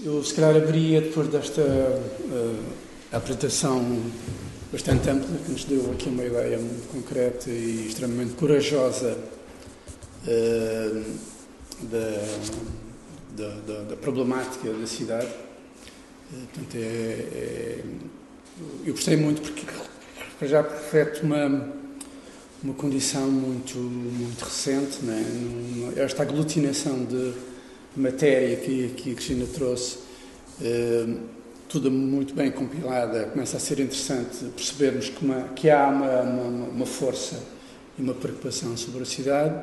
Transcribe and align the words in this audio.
Eu, 0.00 0.22
se 0.22 0.32
calhar, 0.32 0.54
abriria 0.54 1.00
depois 1.00 1.26
desta 1.26 1.60
uh, 1.60 2.64
apresentação 3.10 4.00
bastante 4.70 5.10
ampla, 5.10 5.26
que 5.44 5.50
nos 5.50 5.64
deu 5.64 5.90
aqui 5.90 6.08
uma 6.08 6.24
ideia 6.24 6.56
muito 6.56 6.88
concreta 6.92 7.50
e 7.50 7.88
extremamente 7.88 8.34
corajosa 8.34 9.18
uh, 10.24 11.04
da, 11.82 12.26
da, 13.36 13.54
da, 13.66 13.82
da, 13.82 13.96
problemática 13.96 14.72
da 14.72 14.86
cidade. 14.86 15.26
Uh, 15.26 16.46
portanto, 16.54 16.76
é, 16.76 16.78
é, 16.78 17.84
eu 18.86 18.92
gostei 18.92 19.16
muito 19.16 19.42
porque 19.42 19.66
já 20.46 20.62
reflete 20.62 21.22
uma, 21.22 21.72
uma 22.62 22.74
condição 22.74 23.28
muito, 23.28 23.76
muito 23.76 24.44
recente, 24.44 25.04
né? 25.04 25.24
esta 25.96 26.22
aglutinação 26.22 27.04
de 27.04 27.47
matéria 27.98 28.56
que, 28.56 28.88
que 28.96 29.12
a 29.12 29.14
Cristina 29.14 29.46
trouxe. 29.46 29.98
Uh, 30.60 31.38
tudo 31.68 31.90
muito 31.90 32.34
bem 32.34 32.50
compilada, 32.50 33.24
começa 33.26 33.58
a 33.58 33.60
ser 33.60 33.78
interessante 33.78 34.44
percebermos 34.56 35.10
que, 35.10 35.24
uma, 35.24 35.42
que 35.54 35.68
há 35.68 35.86
uma, 35.88 36.20
uma, 36.22 36.68
uma, 36.68 36.86
força 36.86 37.38
e 37.98 38.02
uma 38.02 38.14
preocupação 38.14 38.74
sobre 38.76 39.02
a 39.02 39.04
cidade 39.04 39.54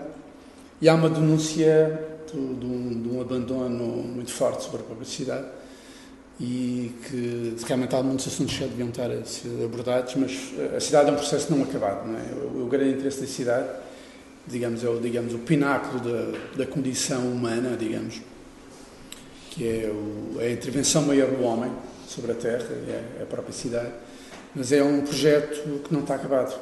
e 0.80 0.88
há 0.88 0.94
uma 0.94 1.10
denúncia 1.10 2.00
de, 2.32 2.38
um, 2.38 3.02
de 3.02 3.10
um, 3.10 3.22
abandono 3.22 3.86
muito 3.86 4.32
forte 4.32 4.64
sobre 4.64 4.82
a 4.82 4.84
própria 4.84 5.08
cidade 5.08 5.48
e 6.40 6.92
que 7.10 7.56
realmente 7.66 7.96
há 7.96 8.04
muitos 8.04 8.28
assuntos 8.28 8.54
que 8.54 8.60
já 8.60 8.68
deviam 8.68 8.90
estar 8.90 9.10
a 9.10 9.24
ser 9.26 9.64
abordados, 9.64 10.16
mas 10.16 10.54
a 10.76 10.80
cidade 10.80 11.10
é 11.10 11.14
um 11.14 11.16
processo 11.16 11.56
não 11.56 11.64
acabado. 11.64 12.08
Não 12.08 12.20
é? 12.20 12.24
o, 12.54 12.66
o, 12.66 12.68
grande 12.68 12.96
interesse 12.96 13.22
da 13.22 13.28
cidade, 13.28 13.70
digamos, 14.48 14.84
é 14.84 14.90
o, 14.90 15.00
digamos, 15.00 15.34
o 15.34 15.40
pináculo 15.40 16.00
da, 16.00 16.38
da 16.58 16.66
condição 16.66 17.22
humana, 17.32 17.76
digamos, 17.78 18.22
que 19.52 19.68
é 19.68 19.90
o, 19.90 20.40
é 20.40 20.48
a 20.48 20.52
intervenção 20.52 21.04
maior 21.04 21.30
do 21.30 21.44
homem, 21.44 21.72
sobre 22.08 22.32
a 22.32 22.36
terra, 22.36 22.66
é 23.20 23.24
a 23.24 23.26
própria 23.26 23.54
cidade, 23.54 23.92
mas 24.54 24.72
é 24.72 24.84
um 24.84 25.02
projeto 25.02 25.82
que 25.84 25.94
não 25.94 26.02
está 26.02 26.16
acabado. 26.16 26.58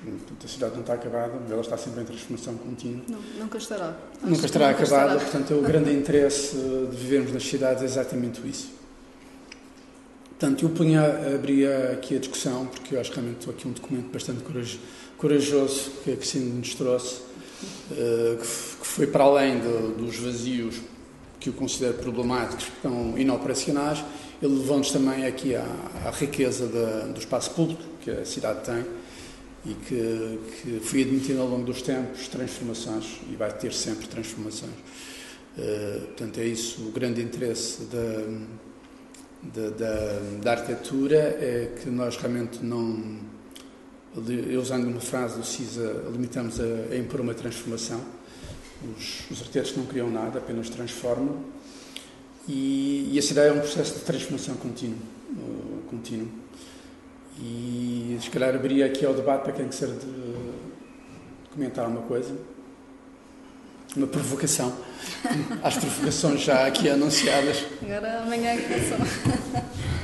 Portanto, 0.00 0.44
a 0.44 0.48
cidade 0.48 0.74
não 0.74 0.82
está 0.82 0.94
acabada, 0.94 1.32
ela 1.50 1.60
está 1.60 1.76
sempre 1.76 2.02
em 2.02 2.04
transformação 2.04 2.54
contínua. 2.54 3.02
Não, 3.08 3.18
nunca 3.36 3.58
estará. 3.58 3.88
Acho 3.88 4.30
nunca 4.30 4.46
estará 4.46 4.68
nunca 4.68 4.82
acabada, 4.82 5.14
estará. 5.14 5.30
portanto, 5.30 5.58
o 5.58 5.62
grande 5.62 5.92
interesse 5.92 6.56
de 6.56 6.96
vivermos 6.96 7.32
nas 7.32 7.42
cidades 7.42 7.82
é 7.82 7.86
exatamente 7.86 8.40
isso. 8.48 8.78
Portanto, 10.38 10.64
eu 10.64 10.68
punha, 10.68 11.02
abria 11.34 11.90
aqui 11.92 12.14
a 12.14 12.20
discussão, 12.20 12.66
porque 12.66 12.94
eu 12.94 13.00
acho 13.00 13.10
que 13.10 13.16
realmente 13.16 13.40
estou 13.40 13.52
aqui 13.52 13.66
um 13.66 13.72
documento 13.72 14.12
bastante 14.12 14.40
corajoso 14.44 14.78
que 15.18 16.12
a 16.12 16.16
Cristina 16.16 16.54
nos 16.54 16.74
trouxe, 16.74 17.20
eh, 17.90 18.36
que 18.38 18.46
foi 18.46 19.06
para 19.06 19.24
além 19.24 19.58
dos 19.96 20.16
vazios 20.16 20.76
que 21.40 21.48
eu 21.48 21.52
considero 21.52 21.94
problemáticos, 21.94 22.66
que 22.66 22.76
estão 22.76 23.18
inoperacionais, 23.18 24.04
ele 24.42 24.58
levou-nos 24.58 24.90
também 24.90 25.26
aqui 25.26 25.54
à, 25.54 25.64
à 26.04 26.10
riqueza 26.10 26.66
do 26.66 27.18
espaço 27.18 27.50
público 27.52 27.82
que 28.00 28.10
a 28.10 28.24
cidade 28.24 28.64
tem 28.64 28.84
e 29.66 29.74
que, 29.74 30.38
que 30.62 30.80
foi 30.80 31.02
admitindo 31.02 31.40
ao 31.40 31.48
longo 31.48 31.64
dos 31.64 31.82
tempos 31.82 32.28
transformações 32.28 33.20
e 33.30 33.36
vai 33.36 33.52
ter 33.52 33.72
sempre 33.72 34.06
transformações. 34.06 34.72
Uh, 35.56 36.06
portanto, 36.06 36.38
é 36.38 36.44
isso 36.44 36.80
o 36.82 36.92
grande 36.92 37.20
interesse 37.20 37.82
da, 37.84 38.22
da, 39.42 39.70
da, 39.70 40.20
da, 40.40 40.50
arquitetura, 40.52 41.16
é 41.16 41.72
que 41.82 41.90
nós 41.90 42.16
realmente 42.16 42.64
não, 42.64 43.18
eu 44.50 44.60
usando 44.60 44.86
uma 44.86 45.00
frase 45.00 45.38
do 45.38 45.44
CISA, 45.44 46.04
limitamos 46.10 46.60
a, 46.60 46.64
a 46.92 46.96
impor 46.96 47.20
uma 47.20 47.34
transformação. 47.34 48.00
Os, 48.96 49.30
os 49.30 49.40
arquitetos 49.40 49.76
não 49.76 49.86
criam 49.86 50.10
nada, 50.10 50.38
apenas 50.38 50.68
transformam 50.68 51.44
e, 52.48 53.10
e 53.12 53.18
a 53.18 53.22
cidade 53.22 53.48
é 53.48 53.52
um 53.52 53.60
processo 53.60 53.98
de 53.98 54.00
transformação 54.00 54.54
contínuo. 54.56 54.96
Uh, 55.30 55.82
contínuo. 55.90 56.28
E 57.38 58.18
se 58.20 58.30
calhar 58.30 58.54
abriria 58.54 58.86
aqui 58.86 59.04
ao 59.04 59.12
debate 59.12 59.42
para 59.42 59.52
quem 59.52 59.68
quiser 59.68 59.88
de, 59.88 60.06
de 60.06 61.50
comentar 61.52 61.84
alguma 61.84 62.06
coisa. 62.06 62.34
Uma 63.94 64.06
provocação. 64.06 64.74
Às 65.62 65.76
provocações 65.76 66.40
já 66.40 66.66
aqui 66.66 66.88
anunciadas. 66.88 67.64
Agora 67.82 68.22
amanhã 68.22 68.50
é 68.50 68.56
que 68.56 68.88
só. 68.88 68.96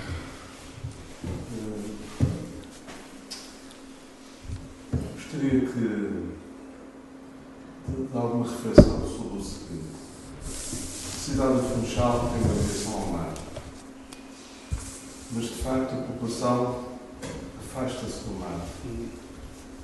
Gostaria 5.45 5.69
que 5.69 5.79
de 7.87 8.17
alguma 8.17 8.47
reflexão 8.47 9.01
sobre 9.07 9.39
o 9.39 9.45
seguinte 9.45 9.95
cidade 10.75 11.55
do 11.55 11.63
Funchal 11.63 12.31
tem 12.31 12.43
uma 12.45 12.55
ligação 12.55 12.95
ao 12.95 13.07
mar. 13.09 13.35
Mas, 15.33 15.45
de 15.45 15.55
facto, 15.63 15.93
a 15.93 16.03
população 16.03 16.85
afasta-se 17.59 18.25
do 18.25 18.41
mar. 18.41 18.59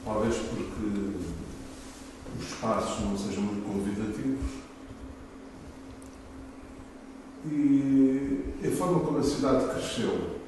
Talvez 0.02 0.34
porque 0.36 1.18
os 2.38 2.46
espaços 2.46 3.04
não 3.04 3.18
sejam 3.18 3.42
muito 3.42 3.66
convidativos. 3.66 4.50
E 7.44 8.54
a 8.66 8.70
forma 8.76 9.00
como 9.00 9.18
a 9.18 9.22
cidade 9.22 9.68
cresceu, 9.74 10.39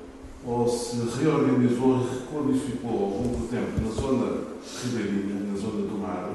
ou 0.44 0.68
se 0.68 0.96
reorganizou 1.18 2.08
requalificou 2.08 2.90
ao 2.90 3.10
longo 3.10 3.36
do 3.36 3.48
tempo 3.48 3.80
na 3.80 3.90
zona 3.90 4.44
ribeirinha, 4.82 5.52
na 5.52 5.56
zona 5.56 5.86
do 5.86 5.98
mar, 5.98 6.30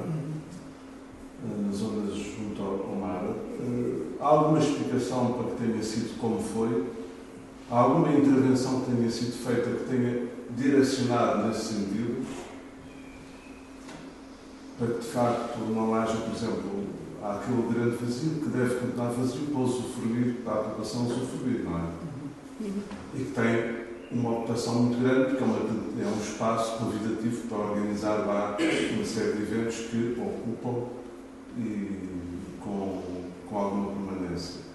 nas 1.66 1.76
zonas 1.76 2.16
junto 2.16 2.62
ao 2.62 2.96
mar, 2.96 3.24
eh, 3.60 3.98
há 4.20 4.28
alguma 4.28 4.60
explicação 4.60 5.34
para 5.34 5.52
que 5.52 5.64
tenha 5.64 5.84
sido 5.84 6.18
como 6.20 6.42
foi? 6.42 6.86
Há 7.70 7.80
alguma 7.80 8.14
intervenção 8.14 8.82
que 8.82 8.92
tenha 8.92 9.12
sido 9.12 9.34
feita 9.44 9.70
que 9.70 9.90
tenha 9.90 10.28
direcionado 10.52 11.48
nesse 11.48 11.74
sentido? 11.74 12.26
Para 14.80 14.88
que 14.88 15.00
de 15.00 15.08
facto 15.08 15.60
não 15.60 15.94
haja, 15.94 16.16
por 16.16 16.34
exemplo, 16.34 16.84
há 17.22 17.36
aquele 17.36 17.74
grande 17.74 17.98
vazio 17.98 18.30
que 18.42 18.50
deve 18.50 18.76
continuar 18.76 19.10
vazio 19.10 19.48
para 19.48 19.60
usufruir, 19.60 20.36
para 20.46 20.54
a 20.54 20.64
população 20.64 21.08
usufruir, 21.08 21.64
não 21.66 21.78
é? 21.78 21.82
Uhum. 22.62 22.82
E 23.16 23.18
que 23.18 23.32
tem 23.32 23.87
uma 24.12 24.32
ocupação 24.32 24.76
muito 24.76 25.02
grande, 25.02 25.32
porque 25.32 25.44
é, 25.44 25.46
uma, 25.46 25.58
é 25.58 26.08
um 26.08 26.20
espaço 26.22 26.78
convidativo 26.78 27.48
para 27.48 27.58
organizar 27.58 28.26
lá 28.26 28.58
uma 28.94 29.06
série 29.06 29.34
de 29.34 29.44
eventos 29.44 29.76
que 29.88 30.18
ocupam 30.20 30.86
e 31.58 32.08
com, 32.62 33.02
com 33.50 33.58
alguma 33.58 33.92
permanência. 33.92 34.68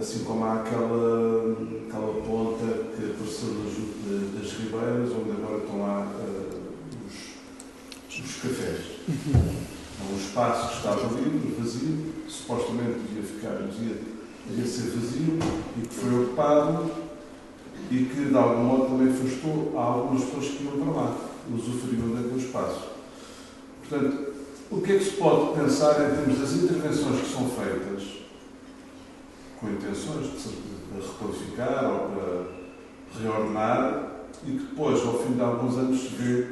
Assim 0.00 0.24
como 0.24 0.44
há 0.44 0.54
aquela, 0.54 1.52
aquela 1.88 2.22
ponta 2.22 2.66
que 2.96 3.12
apareceu 3.12 3.54
das, 3.54 4.42
das 4.42 4.52
ribeiras, 4.54 5.12
onde 5.12 5.30
agora 5.30 5.58
estão 5.58 5.80
lá 5.80 6.04
uh, 6.04 6.60
os, 7.06 8.18
os 8.18 8.42
cafés. 8.42 8.80
É 9.08 10.12
um 10.12 10.16
espaço 10.16 10.70
que 10.70 10.76
estava 10.78 11.06
vazio, 11.06 12.12
supostamente 12.26 12.98
devia 13.08 13.22
ficar, 13.22 13.54
devia, 13.54 14.02
devia 14.48 14.66
ser 14.66 14.90
vazio, 14.90 15.38
e 15.76 15.86
que 15.86 15.94
foi 15.94 16.24
ocupado 16.24 17.07
e 17.90 18.04
que 18.04 18.24
de 18.26 18.36
algum 18.36 18.62
modo 18.64 18.86
também 18.86 19.08
afastou 19.08 19.78
algumas 19.78 20.24
pessoas 20.24 20.46
que 20.46 20.64
iam 20.64 20.78
para 20.78 20.92
lá, 20.92 21.16
usufruíam 21.52 22.14
daquele 22.14 22.44
espaço. 22.44 22.88
Portanto, 23.88 24.32
o 24.70 24.80
que 24.82 24.92
é 24.92 24.98
que 24.98 25.04
se 25.04 25.12
pode 25.12 25.58
pensar 25.58 25.92
em 25.92 26.14
termos 26.14 26.38
das 26.38 26.52
intervenções 26.52 27.20
que 27.20 27.32
são 27.32 27.48
feitas 27.48 28.18
com 29.58 29.70
intenções 29.70 30.26
de 30.42 31.00
requalificar 31.00 31.90
ou 31.90 32.08
para 32.10 32.58
reordenar 33.20 34.08
e 34.46 34.52
que 34.52 34.58
depois, 34.58 35.04
ao 35.06 35.18
fim 35.18 35.32
de 35.32 35.40
alguns 35.40 35.76
anos, 35.76 36.00
se 36.00 36.08
vê 36.08 36.46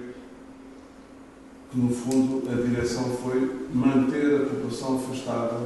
que, 1.70 1.78
no 1.78 1.90
fundo, 1.94 2.50
a 2.50 2.54
direção 2.54 3.04
foi 3.22 3.68
manter 3.72 4.42
a 4.42 4.46
população 4.46 4.96
afastada, 4.96 5.56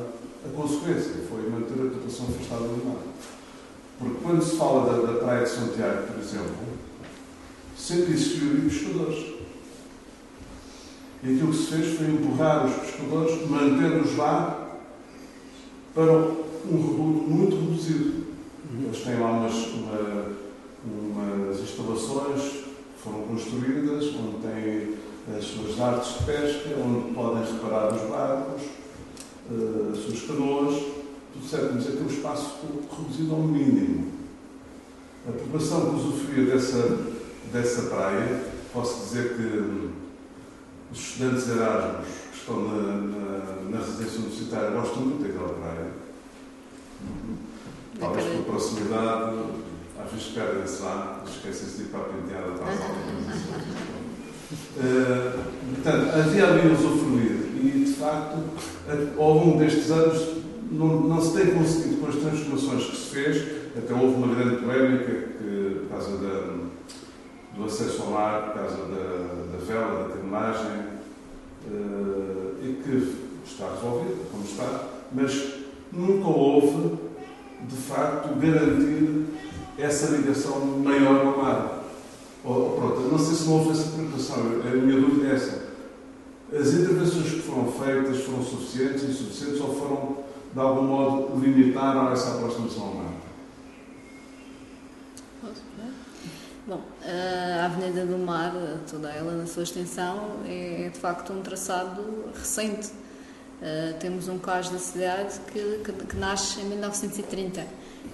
a 0.45 0.49
consequência 0.55 1.15
foi 1.29 1.49
manter 1.49 1.75
a 1.75 1.91
população 1.91 2.27
afastada 2.27 2.65
do 2.65 2.85
mar. 2.85 3.03
Porque 4.01 4.17
quando 4.23 4.43
se 4.43 4.57
fala 4.57 4.91
da, 4.91 5.13
da 5.13 5.19
Praia 5.19 5.45
de 5.45 5.51
Santiago, 5.51 6.07
por 6.07 6.19
exemplo, 6.19 6.57
sempre 7.77 8.15
existiu 8.15 8.51
ali 8.51 8.71
pescadores. 8.71 9.35
E 11.23 11.35
aquilo 11.35 11.51
que 11.51 11.57
se 11.59 11.67
fez 11.67 11.99
foi 11.99 12.07
empurrar 12.07 12.65
os 12.65 12.77
pescadores, 12.77 13.47
mantê-los 13.47 14.17
lá 14.17 14.79
para 15.95 16.13
um 16.13 16.77
reduto 16.77 17.29
muito 17.29 17.57
reduzido. 17.57 18.25
Eles 18.83 19.05
têm 19.05 19.21
lá 19.21 19.33
umas, 19.33 19.55
uma, 19.67 20.27
umas 20.87 21.61
instalações 21.61 22.41
que 22.41 23.03
foram 23.03 23.21
construídas, 23.25 24.07
onde 24.15 24.39
têm 24.47 24.95
as 25.37 25.45
suas 25.45 25.79
artes 25.79 26.21
de 26.21 26.25
pesca, 26.25 26.71
onde 26.83 27.13
podem 27.13 27.53
reparar 27.53 27.93
os 27.93 28.01
barcos, 28.09 28.63
uh, 29.51 29.93
as 29.93 29.99
suas 29.99 30.23
canoas, 30.23 31.00
tudo 31.33 31.49
certo, 31.49 31.75
mas 31.75 31.87
aquele 31.87 32.13
espaço 32.13 32.59
reduzido 32.91 33.35
ao 33.35 33.43
mínimo. 33.43 34.13
A 35.29 35.33
população 35.33 35.91
que 35.91 35.97
usufruía 35.97 36.55
dessa, 36.55 36.99
dessa 37.53 37.83
praia, 37.83 38.45
posso 38.73 39.05
dizer 39.05 39.37
que 39.37 39.91
os 40.93 40.99
estudantes 40.99 41.49
Erasmus 41.49 42.07
que 42.33 42.39
estão 42.39 42.63
na, 42.63 42.83
na, 42.97 43.71
na 43.71 43.79
residência 43.79 44.19
universitária 44.21 44.71
gostam 44.71 45.03
muito 45.03 45.23
daquela 45.23 45.49
praia. 45.51 45.91
proximidade, 48.45 49.37
às 50.03 50.11
vezes 50.11 50.29
perdem-se 50.29 50.83
lá, 50.83 51.23
esquecem-se 51.27 51.77
de 51.77 51.83
ir 51.83 51.87
para 51.87 52.01
a 52.01 52.05
penteada 52.05 52.53
para 52.53 52.67
a 52.67 53.81
Uh, 54.51 55.45
portanto, 55.75 56.11
havia 56.13 56.47
ali 56.49 56.73
usufruir 56.73 57.37
e, 57.63 57.85
de 57.85 57.93
facto, 57.93 58.39
ao 59.17 59.35
longo 59.35 59.59
destes 59.61 59.91
anos 59.93 60.41
não, 60.71 61.01
não 61.01 61.21
se 61.21 61.37
tem 61.37 61.55
conseguido 61.55 62.01
com 62.01 62.07
as 62.09 62.17
transformações 62.17 62.85
que 62.85 62.97
se 62.97 63.11
fez, 63.11 63.49
até 63.77 63.93
houve 63.93 64.15
uma 64.15 64.35
grande 64.35 64.57
polémica 64.57 65.13
que, 65.39 65.81
por 65.81 65.89
causa 65.91 66.17
da, 66.19 66.57
do 67.57 67.65
acesso 67.65 68.03
ao 68.03 68.11
mar, 68.11 68.43
por 68.47 68.55
causa 68.55 68.77
da, 68.77 69.53
da 69.53 69.65
vela, 69.67 70.09
da 70.09 70.15
terminagem, 70.15 70.71
uh, 71.71 72.55
e 72.63 72.83
que 72.83 73.17
está 73.45 73.73
resolvida, 73.75 74.17
como 74.31 74.45
está, 74.45 74.89
mas 75.13 75.55
nunca 75.93 76.29
houve, 76.29 76.99
de 77.69 77.77
facto, 77.77 78.35
garantir 78.39 79.27
essa 79.77 80.17
ligação 80.17 80.61
maior 80.67 81.27
ao 81.27 81.39
mar. 81.39 81.85
Ou, 82.45 82.71
pronto, 82.71 83.01
não 83.11 83.19
sei 83.19 83.35
se 83.35 83.45
não 83.45 83.59
houve 83.59 83.71
essa 83.71 83.91
preocupação, 83.91 84.37
a 84.39 84.77
minha 84.77 85.01
dúvida 85.01 85.29
é 85.29 85.35
essa. 85.35 85.71
As 86.53 86.73
intervenções 86.73 87.31
que 87.31 87.41
foram 87.43 87.71
feitas 87.71 88.23
foram 88.25 88.43
suficientes, 88.43 89.05
insuficientes 89.05 89.61
ou 89.61 89.75
foram, 89.75 90.17
de 90.53 90.61
algum 90.61 90.83
modo, 90.83 91.41
limitaram 91.41 92.13
essa 92.13 92.35
aproximação 92.35 92.95
mar? 92.95 93.11
Bom, 96.67 96.83
a 97.03 97.65
Avenida 97.65 98.05
do 98.07 98.19
Mar, 98.19 98.53
toda 98.89 99.09
ela 99.11 99.33
na 99.33 99.47
sua 99.47 99.63
extensão, 99.63 100.37
é, 100.47 100.87
é 100.87 100.89
de 100.89 100.99
facto 100.99 101.33
um 101.33 101.41
traçado 101.41 102.01
recente. 102.35 102.89
Uh, 103.61 103.99
temos 103.99 104.29
um 104.29 104.39
caso 104.39 104.73
da 104.73 104.79
cidade 104.79 105.39
que, 105.53 105.81
que, 105.85 105.93
que, 105.93 106.17
nasce 106.17 106.61
em 106.61 106.65
1930. 106.65 107.67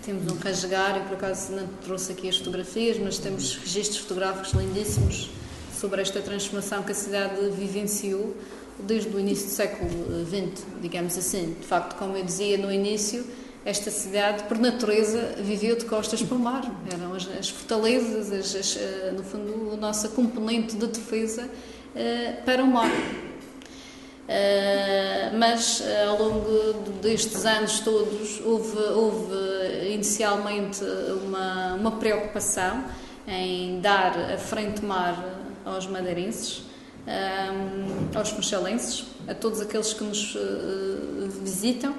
Temos 0.03 0.33
um 0.33 0.37
rasgar, 0.39 0.97
e 0.97 1.01
por 1.01 1.15
acaso 1.15 1.53
não 1.53 1.67
trouxe 1.85 2.13
aqui 2.13 2.29
as 2.29 2.39
fotografias, 2.39 2.99
mas 2.99 3.19
temos 3.19 3.57
registros 3.57 3.99
fotográficos 3.99 4.53
lindíssimos 4.53 5.31
sobre 5.79 6.01
esta 6.01 6.21
transformação 6.21 6.83
que 6.83 6.93
a 6.93 6.95
cidade 6.95 7.51
vivenciou 7.51 8.35
desde 8.81 9.15
o 9.15 9.21
início 9.21 9.47
do 9.47 9.53
século 9.53 9.91
XX, 10.27 10.67
digamos 10.81 11.17
assim. 11.17 11.55
De 11.61 11.67
facto, 11.67 11.97
como 11.97 12.17
eu 12.17 12.25
dizia 12.25 12.59
no 12.59 12.73
início, 12.73 13.25
esta 13.67 13.91
cidade, 13.91 14.45
por 14.45 14.57
natureza, 14.59 15.35
viveu 15.39 15.77
de 15.77 15.85
costas 15.87 16.23
para 16.23 16.37
o 16.37 16.39
mar. 16.39 16.63
Eram 16.93 17.15
as, 17.15 17.27
as 17.37 17.49
fortalezas, 17.49 18.31
as, 18.31 18.55
as, 18.55 18.77
eh, 18.77 19.13
no 19.17 19.25
fundo, 19.25 19.73
a 19.73 19.77
nossa 19.77 20.11
componente 20.11 20.77
de 20.77 20.87
defesa 20.87 21.45
uh, 21.45 22.45
para 22.45 22.63
o 22.63 22.67
mar. 22.69 22.89
Uh, 22.89 22.93
mas 25.37 25.81
uh, 25.81 26.11
ao 26.11 26.23
longo 26.23 26.75
destes 27.03 27.45
anos 27.45 27.81
todos 27.81 28.41
houve, 28.45 28.77
houve 28.77 29.35
inicialmente 29.93 30.85
uma, 31.25 31.75
uma 31.75 31.91
preocupação 31.93 32.85
em 33.27 33.81
dar 33.81 34.17
a 34.33 34.39
frente 34.39 34.85
mar 34.85 35.43
aos 35.65 35.89
madeirenses, 35.89 36.63
um, 37.07 38.19
aos 38.19 38.31
funchalenses, 38.31 39.07
a 39.29 39.35
todos 39.35 39.61
aqueles 39.61 39.93
que 39.93 40.05
nos 40.05 40.37
visitam 41.43 41.95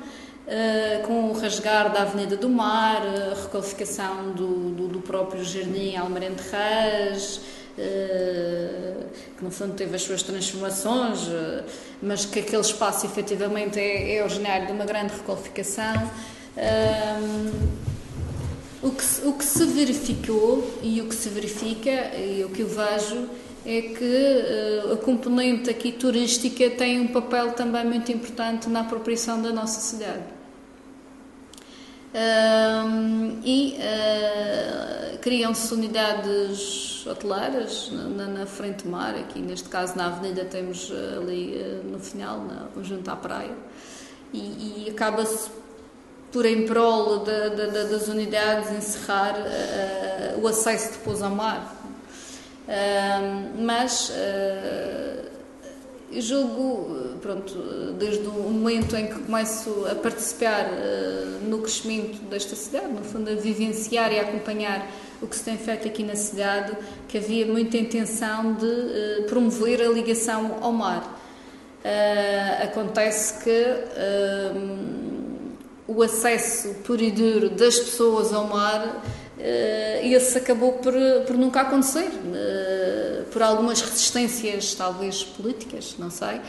Uh, 0.47 1.05
com 1.05 1.29
o 1.29 1.33
rasgar 1.33 1.91
da 1.91 2.03
Avenida 2.03 2.37
do 2.37 2.47
Mar, 2.47 3.01
a 3.01 3.41
requalificação 3.41 4.31
do, 4.31 4.69
do, 4.71 4.87
do 4.87 5.01
próprio 5.01 5.43
Jardim 5.43 5.97
Almirante 5.97 6.41
Reis, 6.49 7.41
uh, 7.77 9.03
que 9.37 9.43
no 9.43 9.51
fundo 9.51 9.73
teve 9.73 9.93
as 9.93 10.03
suas 10.03 10.23
transformações, 10.23 11.27
uh, 11.27 11.65
mas 12.01 12.23
que 12.23 12.39
aquele 12.39 12.61
espaço 12.61 13.05
efetivamente 13.05 13.77
é, 13.77 14.15
é 14.15 14.23
originário 14.23 14.67
de 14.67 14.71
uma 14.71 14.85
grande 14.85 15.15
requalificação. 15.15 16.09
o, 18.81 18.91
que, 18.91 19.27
o 19.27 19.33
que 19.33 19.43
se 19.43 19.65
verificou 19.65 20.79
e 20.81 21.01
o 21.01 21.09
que 21.09 21.15
se 21.15 21.27
verifica, 21.27 22.15
e 22.15 22.45
o 22.45 22.49
que 22.51 22.61
eu 22.61 22.69
vejo, 22.69 23.27
é 23.69 23.81
que 23.81 24.91
a 24.93 24.95
componente 24.95 25.69
aqui 25.69 25.91
turística 25.91 26.69
tem 26.69 27.01
um 27.01 27.07
papel 27.07 27.51
também 27.51 27.85
muito 27.85 28.09
importante 28.13 28.69
na 28.69 28.79
apropriação 28.79 29.41
da 29.41 29.51
nossa 29.51 29.81
cidade. 29.81 30.23
E 33.43 33.77
uh, 33.77 35.17
criam-se 35.19 35.73
unidades 35.73 37.05
hoteleiras 37.05 37.91
na, 37.91 38.25
na, 38.25 38.45
frente 38.45 38.87
mar, 38.87 39.13
aqui 39.15 39.39
neste 39.39 39.69
caso 39.69 39.95
na 39.95 40.07
avenida 40.07 40.45
temos 40.45 40.91
ah, 40.91 41.19
ali 41.19 41.55
uh, 41.55 41.87
no 41.87 41.99
final, 41.99 42.39
na, 42.39 42.67
junto 42.81 43.09
à 43.09 43.15
praia, 43.15 43.53
e, 44.33 44.85
e 44.85 44.89
acaba-se 44.89 45.49
por 46.31 46.45
em 46.45 46.65
prol 46.65 47.19
de, 47.19 47.49
de, 47.51 47.71
de, 47.71 47.89
das 47.89 48.07
unidades 48.07 48.71
encerrar 48.71 49.35
uh, 49.35 50.41
o 50.41 50.47
acesso 50.47 50.93
depois 50.93 51.21
ao 51.21 51.31
mar. 51.31 51.76
Mas 53.59 54.11
eu 56.11 56.21
julgo, 56.21 57.17
pronto, 57.21 57.53
desde 57.99 58.25
o 58.27 58.31
momento 58.31 58.95
em 58.95 59.07
que 59.07 59.19
começo 59.19 59.85
a 59.91 59.95
participar 59.95 60.65
uh, 60.65 61.45
no 61.47 61.59
crescimento 61.59 62.17
desta 62.23 62.55
cidade, 62.55 62.87
no 62.87 63.03
fundo 63.03 63.29
a 63.29 63.35
vivenciar 63.35 64.11
e 64.13 64.19
acompanhar 64.19 64.89
o 65.21 65.27
que 65.27 65.35
se 65.35 65.43
tem 65.43 65.57
feito 65.57 65.87
aqui 65.87 66.03
na 66.03 66.15
cidade, 66.15 66.71
que 67.07 67.17
havia 67.17 67.45
muita 67.45 67.77
intenção 67.77 68.53
de 68.53 68.65
uh, 68.65 69.23
promover 69.27 69.81
a 69.81 69.89
ligação 69.89 70.57
ao 70.61 70.71
mar. 70.71 71.15
Acontece 72.61 73.41
que 73.45 73.65
o 75.87 76.03
acesso 76.03 76.73
puro 76.83 77.01
e 77.01 77.11
duro 77.11 77.49
das 77.49 77.79
pessoas 77.79 78.33
ao 78.33 78.45
mar 78.45 79.01
esse 79.39 80.37
acabou 80.37 80.73
por, 80.73 80.93
por 81.25 81.37
nunca 81.37 81.61
acontecer, 81.61 82.07
uh, 82.07 83.25
por 83.31 83.41
algumas 83.41 83.81
resistências, 83.81 84.73
talvez 84.73 85.23
políticas, 85.23 85.95
não 85.99 86.09
sei, 86.09 86.41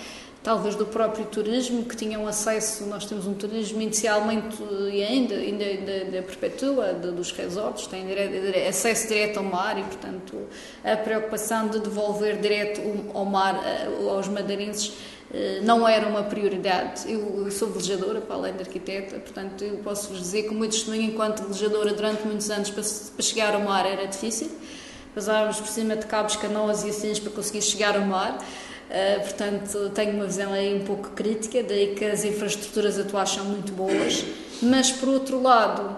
talvez 0.43 0.75
do 0.75 0.87
próprio 0.87 1.26
turismo, 1.26 1.85
que 1.85 1.94
tinham 1.94 2.26
acesso, 2.26 2.87
nós 2.87 3.05
temos 3.05 3.26
um 3.26 3.35
turismo 3.35 3.82
inicialmente 3.82 4.56
e 4.90 5.02
ainda, 5.02 5.35
ainda, 5.35 5.64
ainda, 5.64 5.93
ainda 5.93 6.23
perpetua, 6.23 6.94
de, 6.94 7.11
dos 7.11 7.32
resorts, 7.32 7.87
têm 7.87 8.06
dire, 8.06 8.67
acesso 8.67 9.08
direto 9.08 9.38
ao 9.38 9.44
mar 9.44 9.79
e, 9.79 9.82
portanto, 9.82 10.37
a 10.82 10.96
preocupação 10.96 11.69
de 11.69 11.81
devolver 11.81 12.41
direto 12.41 12.81
ao 13.12 13.25
mar 13.25 13.61
aos 14.08 14.29
madeirenses 14.29 14.93
eh, 14.94 15.18
não 15.63 15.87
era 15.87 16.07
uma 16.07 16.23
prioridade. 16.23 17.11
Eu, 17.11 17.51
sou 17.51 17.69
velejadora, 17.69 18.21
para 18.21 18.37
além 18.37 18.55
de 18.55 18.61
arquiteta, 18.61 19.19
portanto, 19.19 19.63
eu 19.63 19.77
posso 19.79 20.09
vos 20.09 20.19
dizer 20.19 20.45
que 20.45 20.51
o 20.51 20.55
meu 20.55 20.69
testemunho 20.69 21.03
enquanto 21.03 21.43
velejadora 21.43 21.93
durante 21.93 22.27
muitos 22.27 22.51
anos 22.51 22.70
para, 22.70 22.82
para 22.82 23.23
chegar 23.23 23.55
ao 23.55 23.61
mar 23.61 23.85
era 23.85 24.06
difícil. 24.06 24.51
Passávamos 25.15 25.58
por 25.58 25.69
cima 25.69 25.97
de 25.97 26.06
cabos, 26.06 26.37
canoas 26.37 26.85
e 26.85 26.91
assim 26.91 27.15
para 27.20 27.32
conseguir 27.32 27.63
chegar 27.63 27.97
ao 27.97 28.06
mar. 28.06 28.39
Uh, 28.89 29.20
portanto, 29.20 29.91
tenho 29.94 30.15
uma 30.15 30.25
visão 30.25 30.51
aí 30.51 30.75
um 30.75 30.85
pouco 30.85 31.11
crítica, 31.11 31.63
daí 31.63 31.94
que 31.94 32.05
as 32.06 32.25
infraestruturas 32.25 32.99
atuais 32.99 33.29
são 33.29 33.44
muito 33.44 33.70
boas, 33.73 34.25
mas 34.63 34.91
por 34.91 35.11
outro 35.11 35.43
lado, 35.43 35.94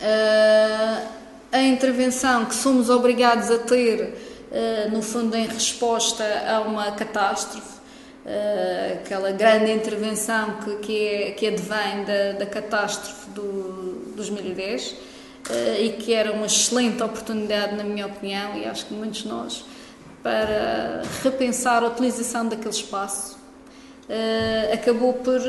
uh, 0.00 1.06
a 1.52 1.60
intervenção 1.60 2.46
que 2.46 2.54
somos 2.54 2.88
obrigados 2.88 3.50
a 3.50 3.58
ter, 3.58 4.14
uh, 4.50 4.90
no 4.90 5.02
fundo, 5.02 5.36
em 5.36 5.46
resposta 5.46 6.24
a 6.48 6.62
uma 6.62 6.92
catástrofe, 6.92 7.75
uh, 8.26 8.94
aquela 8.94 9.30
grande 9.30 9.70
intervenção 9.70 10.56
que, 10.64 10.76
que, 10.76 11.06
é, 11.06 11.30
que 11.30 11.46
advém 11.46 12.04
da, 12.04 12.32
da 12.38 12.46
catástrofe 12.46 13.30
do 13.30 14.12
2010 14.16 14.90
uh, 14.90 14.96
eh, 15.50 15.82
e 15.84 15.92
que 15.92 16.12
era 16.12 16.32
uma 16.32 16.46
excelente 16.46 17.02
oportunidade, 17.02 17.76
na 17.76 17.84
minha 17.84 18.06
opinião, 18.06 18.56
e 18.56 18.64
acho 18.64 18.86
que 18.86 18.94
muitos 18.94 19.22
de 19.22 19.28
nós, 19.28 19.64
para 20.22 21.02
repensar 21.22 21.84
a 21.84 21.86
utilização 21.86 22.48
daquele 22.48 22.70
espaço. 22.70 23.36
Uh, 24.08 24.74
acabou 24.74 25.14
por 25.14 25.40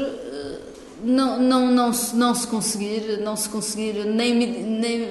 não, 1.04 1.40
não, 1.40 1.72
não, 1.72 1.94
se, 1.94 2.16
não 2.16 2.34
se 2.34 2.48
conseguir, 2.48 3.20
não 3.22 3.36
se 3.36 3.48
conseguir 3.50 4.04
nem, 4.06 4.34
nem, 4.34 5.10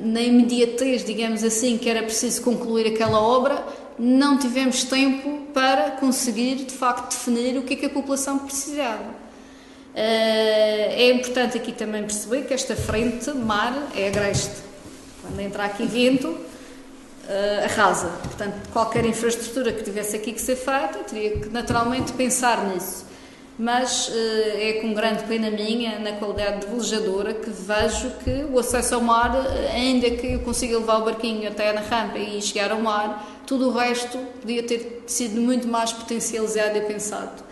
nem 0.00 0.28
imediatez, 0.28 1.04
digamos 1.04 1.42
assim, 1.42 1.76
que 1.76 1.88
era 1.88 2.02
preciso 2.04 2.42
concluir 2.42 2.86
aquela 2.86 3.20
obra, 3.20 3.64
não 3.98 4.38
tivemos 4.38 4.84
tempo 4.84 5.46
para 5.52 5.92
conseguir, 5.92 6.56
de 6.56 6.74
facto, 6.74 7.10
definir 7.10 7.58
o 7.58 7.62
que 7.62 7.74
é 7.74 7.76
que 7.76 7.86
a 7.86 7.90
população 7.90 8.38
precisava. 8.38 9.14
Eh, 9.94 10.94
é 10.96 11.10
importante 11.10 11.58
aqui 11.58 11.72
também 11.72 12.02
perceber 12.02 12.42
que 12.42 12.54
esta 12.54 12.76
frente 12.76 13.30
mar 13.32 13.74
é 13.96 14.08
agreste. 14.08 14.54
Quando 15.22 15.40
entra 15.40 15.64
aqui 15.64 15.84
vento, 15.84 16.28
uh, 17.28 17.64
arrasa. 17.64 18.08
Portanto, 18.22 18.54
qualquer 18.72 19.04
infraestrutura 19.04 19.72
que 19.72 19.82
tivesse 19.84 20.16
aqui 20.16 20.32
que 20.32 20.40
ser 20.40 20.56
feita, 20.56 20.98
teria 21.06 21.38
que 21.38 21.48
naturalmente 21.48 22.12
pensar 22.12 22.64
nisso. 22.66 23.06
Mas 23.58 24.08
uh, 24.08 24.12
é 24.56 24.74
com 24.80 24.94
grande 24.94 25.24
pena 25.24 25.50
minha, 25.50 25.98
na 25.98 26.12
qualidade 26.12 26.60
de 26.60 26.66
velejadora, 26.66 27.34
que 27.34 27.50
vejo 27.50 28.10
que 28.22 28.46
o 28.50 28.58
acesso 28.58 28.94
ao 28.94 29.00
mar, 29.00 29.32
ainda 29.74 30.10
que 30.10 30.34
eu 30.34 30.40
consiga 30.40 30.78
levar 30.78 30.98
o 30.98 31.04
barquinho 31.04 31.48
até 31.48 31.72
na 31.72 31.80
rampa 31.80 32.18
e 32.18 32.40
chegar 32.40 32.70
ao 32.70 32.80
mar, 32.80 33.26
tudo 33.48 33.68
o 33.68 33.72
resto 33.72 34.18
podia 34.42 34.62
ter 34.62 35.04
sido 35.06 35.40
muito 35.40 35.66
mais 35.66 35.90
potencializado 35.90 36.76
e 36.76 36.82
pensado. 36.82 37.42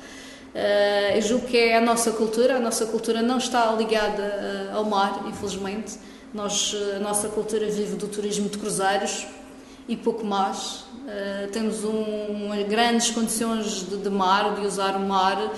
eu 1.15 1.23
julgo 1.23 1.47
que 1.47 1.57
é 1.57 1.79
a 1.79 1.81
nossa 1.81 2.11
cultura, 2.11 2.57
a 2.57 2.61
nossa 2.61 2.85
cultura 2.85 3.23
não 3.23 3.38
está 3.38 3.73
ligada 3.73 4.71
ao 4.75 4.85
mar, 4.85 5.25
infelizmente. 5.26 5.99
Nós, 6.35 6.76
a 6.95 6.99
nossa 6.99 7.29
cultura 7.29 7.67
vive 7.71 7.97
do 7.97 8.09
turismo 8.09 8.47
de 8.50 8.59
cruzeiros 8.59 9.26
e 9.88 9.97
pouco 9.97 10.25
mais. 10.25 10.85
Uh, 11.07 11.49
temos 11.53 11.85
um, 11.85 12.50
grandes 12.69 13.11
condições 13.11 13.88
de, 13.88 13.97
de, 13.97 14.11
mar, 14.11 14.55
de 14.57 14.67
usar 14.67 14.97
o 14.97 15.00
mar, 15.00 15.38
uh, 15.41 15.53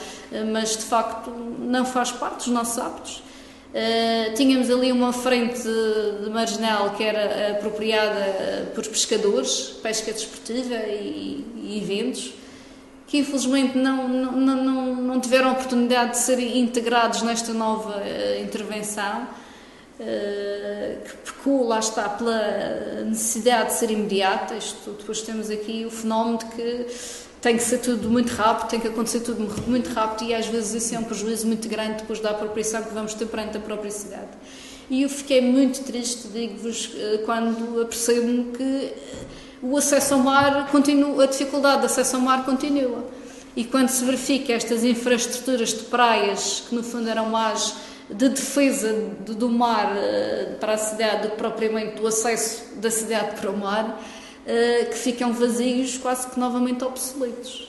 mas 0.53 0.77
de 0.77 0.85
facto 0.85 1.31
não 1.31 1.85
faz 1.85 2.13
parte 2.13 2.37
dos 2.37 2.49
nossos 2.49 2.79
hábitos. 2.79 3.23
Uh, 3.69 4.35
tínhamos 4.35 4.71
ali 4.71 4.91
uma 4.91 5.13
frente 5.13 5.61
de, 5.63 6.31
marginal 6.31 6.91
que 6.91 7.05
era 7.05 7.53
apropriada 7.53 8.71
por 8.75 8.87
pescadores, 8.87 9.75
pesca 9.83 10.11
desportiva 10.13 10.75
e, 10.75 11.45
e 11.55 11.81
eventos, 11.83 12.33
que 13.07 13.19
infelizmente 13.19 13.77
não, 13.77 14.09
não, 14.09 14.33
não, 14.33 14.95
não 14.97 15.21
tiveram 15.21 15.53
oportunidade 15.53 16.13
de 16.13 16.19
ser 16.19 16.39
integrados 16.39 17.23
nesta 17.23 17.53
nova 17.53 18.03
intervenção 18.43 19.29
eh, 20.01 20.99
que 21.05 21.33
pecou, 21.33 21.67
lá 21.67 21.81
está, 21.81 22.09
pela 22.09 23.05
necessidade 23.05 23.71
de 23.71 23.79
ser 23.79 23.91
imediata. 23.91 24.55
Isto, 24.55 24.93
depois 24.93 25.23
temos 25.23 25.51
aqui 25.51 25.85
o 25.85 25.91
fenómeno 25.91 26.39
de 26.39 26.45
que 26.47 26.87
tem 27.41 27.57
que 27.57 27.63
ser 27.63 27.79
tudo 27.79 28.11
muito 28.11 28.33
rápido, 28.33 28.69
tem 28.69 28.81
que 28.81 28.89
acontecer 28.89 29.21
tudo 29.21 29.49
muito 29.67 29.91
rápido 29.93 30.29
e 30.29 30.35
às 30.35 30.47
vezes 30.47 30.83
isso 30.83 30.95
é 30.95 30.99
um 30.99 31.05
prejuízo 31.05 31.47
muito 31.47 31.69
grande 31.69 31.99
depois 31.99 32.21
da 32.21 32.31
apropriação 32.31 32.83
que 32.83 32.93
vamos 32.93 33.15
ter 33.15 33.27
perante 33.27 33.57
a 33.57 33.61
própria 33.61 33.91
cidade. 33.91 34.29
E 34.91 35.03
eu 35.03 35.09
fiquei 35.09 35.41
muito 35.41 35.85
triste, 35.85 36.29
digo-vos, 36.29 36.93
eh, 36.97 37.19
quando 37.25 37.83
apercebo-me 37.83 38.53
que 38.57 38.93
o 39.63 39.77
acesso 39.77 40.15
ao 40.15 40.21
mar 40.21 40.71
continua, 40.71 41.25
a 41.25 41.27
dificuldade 41.27 41.81
de 41.81 41.87
acesso 41.87 42.17
ao 42.17 42.23
mar 42.23 42.45
continua. 42.45 43.05
E 43.55 43.65
quando 43.65 43.89
se 43.89 44.05
verifica 44.05 44.53
estas 44.53 44.85
infraestruturas 44.85 45.71
de 45.71 45.85
praias, 45.85 46.65
que 46.69 46.75
no 46.75 46.83
fundo 46.83 47.09
eram 47.09 47.27
mais 47.27 47.75
de 48.09 48.31
defesa 48.31 48.93
do 49.21 49.51
mar 49.51 49.95
eh, 49.95 50.57
para 50.59 50.73
a 50.73 50.79
cidade 50.79 51.23
do 51.23 51.31
que 51.31 51.37
propriamente 51.37 52.01
do 52.01 52.07
acesso 52.07 52.63
da 52.77 52.91
cidade 52.91 53.39
para 53.39 53.51
o 53.51 53.57
mar, 53.57 54.01
eh, 54.01 54.18
que 54.87 54.97
ficam 54.97 55.33
vazios, 55.33 55.99
quase 55.99 56.29
que 56.29 56.41
novamente 56.41 56.83
obsoletos. 56.85 57.69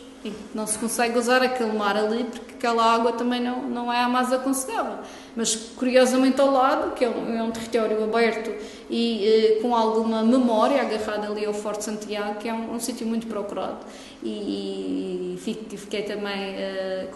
Não 0.54 0.68
se 0.68 0.78
consegue 0.78 1.18
usar 1.18 1.42
aquele 1.42 1.72
mar 1.72 1.96
ali 1.96 2.26
porque 2.26 2.54
aquela 2.56 2.84
água 2.84 3.14
também 3.14 3.42
não, 3.42 3.64
não 3.64 3.92
é 3.92 4.02
a 4.02 4.10
mais 4.10 4.34
aconselhável. 4.34 5.00
Mas 5.40 5.56
curiosamente 5.56 6.42
ao 6.42 6.52
lado, 6.52 6.92
que 6.96 7.06
é 7.06 7.10
um, 7.10 7.38
é 7.38 7.42
um 7.42 7.50
território 7.50 8.04
aberto 8.04 8.52
e 8.90 9.26
eh, 9.26 9.60
com 9.62 9.74
alguma 9.74 10.22
memória 10.22 10.82
agarrada 10.82 11.30
ali 11.30 11.46
ao 11.46 11.54
Forte 11.54 11.86
Santiago, 11.86 12.40
que 12.40 12.50
é 12.50 12.54
um, 12.54 12.74
um 12.74 12.80
sítio 12.82 13.08
muito 13.08 13.26
procurado. 13.26 13.78
E, 14.22 15.38
e 15.38 15.78
fiquei 15.78 16.04
também 16.04 16.56
uh, 16.56 17.08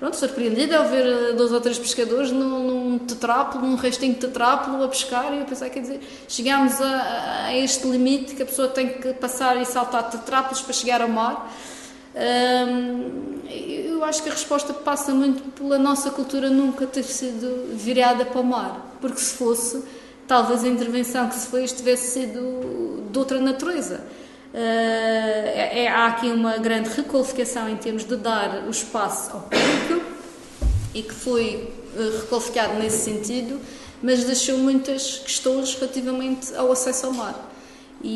pronto, 0.00 0.16
surpreendida 0.16 0.78
ao 0.78 0.88
ver 0.88 1.04
eh, 1.04 1.32
dois 1.34 1.52
ou 1.52 1.60
três 1.60 1.78
pescadores 1.78 2.32
num, 2.32 2.60
num 2.60 2.98
tetrápolo, 3.00 3.66
num 3.66 3.74
restinho 3.76 4.14
de 4.14 4.20
tetrápolo 4.20 4.82
a 4.82 4.88
pescar 4.88 5.34
e 5.34 5.40
eu 5.40 5.44
pensei, 5.44 5.68
quer 5.68 5.80
dizer, 5.80 6.00
chegámos 6.26 6.80
a, 6.80 7.48
a 7.48 7.58
este 7.58 7.86
limite 7.86 8.34
que 8.34 8.42
a 8.42 8.46
pessoa 8.46 8.68
tem 8.68 8.88
que 8.88 9.12
passar 9.12 9.60
e 9.60 9.66
saltar 9.66 10.08
tetrápolos 10.08 10.62
para 10.62 10.72
chegar 10.72 11.02
ao 11.02 11.10
mar. 11.10 11.52
Eu 12.14 14.04
acho 14.04 14.22
que 14.22 14.28
a 14.28 14.32
resposta 14.32 14.74
passa 14.74 15.14
muito 15.14 15.42
pela 15.52 15.78
nossa 15.78 16.10
cultura 16.10 16.50
nunca 16.50 16.86
ter 16.86 17.04
sido 17.04 17.74
virada 17.76 18.24
para 18.24 18.40
o 18.40 18.44
mar, 18.44 18.96
porque 19.00 19.18
se 19.18 19.34
fosse, 19.34 19.82
talvez 20.26 20.64
a 20.64 20.68
intervenção 20.68 21.28
que 21.28 21.36
se 21.36 21.46
fez 21.48 21.72
tivesse 21.72 22.20
sido 22.20 23.04
de 23.10 23.18
outra 23.18 23.40
natureza. 23.40 24.00
Uh, 24.52 24.56
é, 24.56 25.88
há 25.88 26.08
aqui 26.08 26.26
uma 26.26 26.58
grande 26.58 26.90
requalificação 26.90 27.70
em 27.70 27.76
termos 27.76 28.04
de 28.04 28.16
dar 28.16 28.64
o 28.66 28.70
espaço 28.70 29.30
ao 29.32 29.40
público 29.40 30.04
e 30.94 31.02
que 31.02 31.14
foi 31.14 31.72
uh, 31.96 32.20
requalificado 32.20 32.74
nesse 32.74 32.98
sentido, 32.98 33.58
mas 34.02 34.24
deixou 34.24 34.58
muitas 34.58 35.20
questões 35.20 35.74
relativamente 35.74 36.54
ao 36.54 36.70
acesso 36.70 37.06
ao 37.06 37.14
mar. 37.14 37.50
E, 38.04 38.10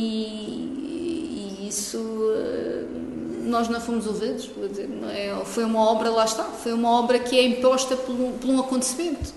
e 1.62 1.68
isso 1.68 1.98
uh, 1.98 3.05
nós 3.46 3.68
não 3.68 3.80
fomos 3.80 4.06
ouvidos. 4.06 4.50
Dizer, 4.68 4.88
é, 5.12 5.34
foi 5.44 5.64
uma 5.64 5.80
obra, 5.80 6.10
lá 6.10 6.24
está, 6.24 6.44
foi 6.44 6.72
uma 6.72 6.90
obra 6.90 7.18
que 7.18 7.38
é 7.38 7.42
imposta 7.44 7.96
por 7.96 8.14
um, 8.14 8.32
por 8.32 8.50
um 8.50 8.60
acontecimento. 8.60 9.32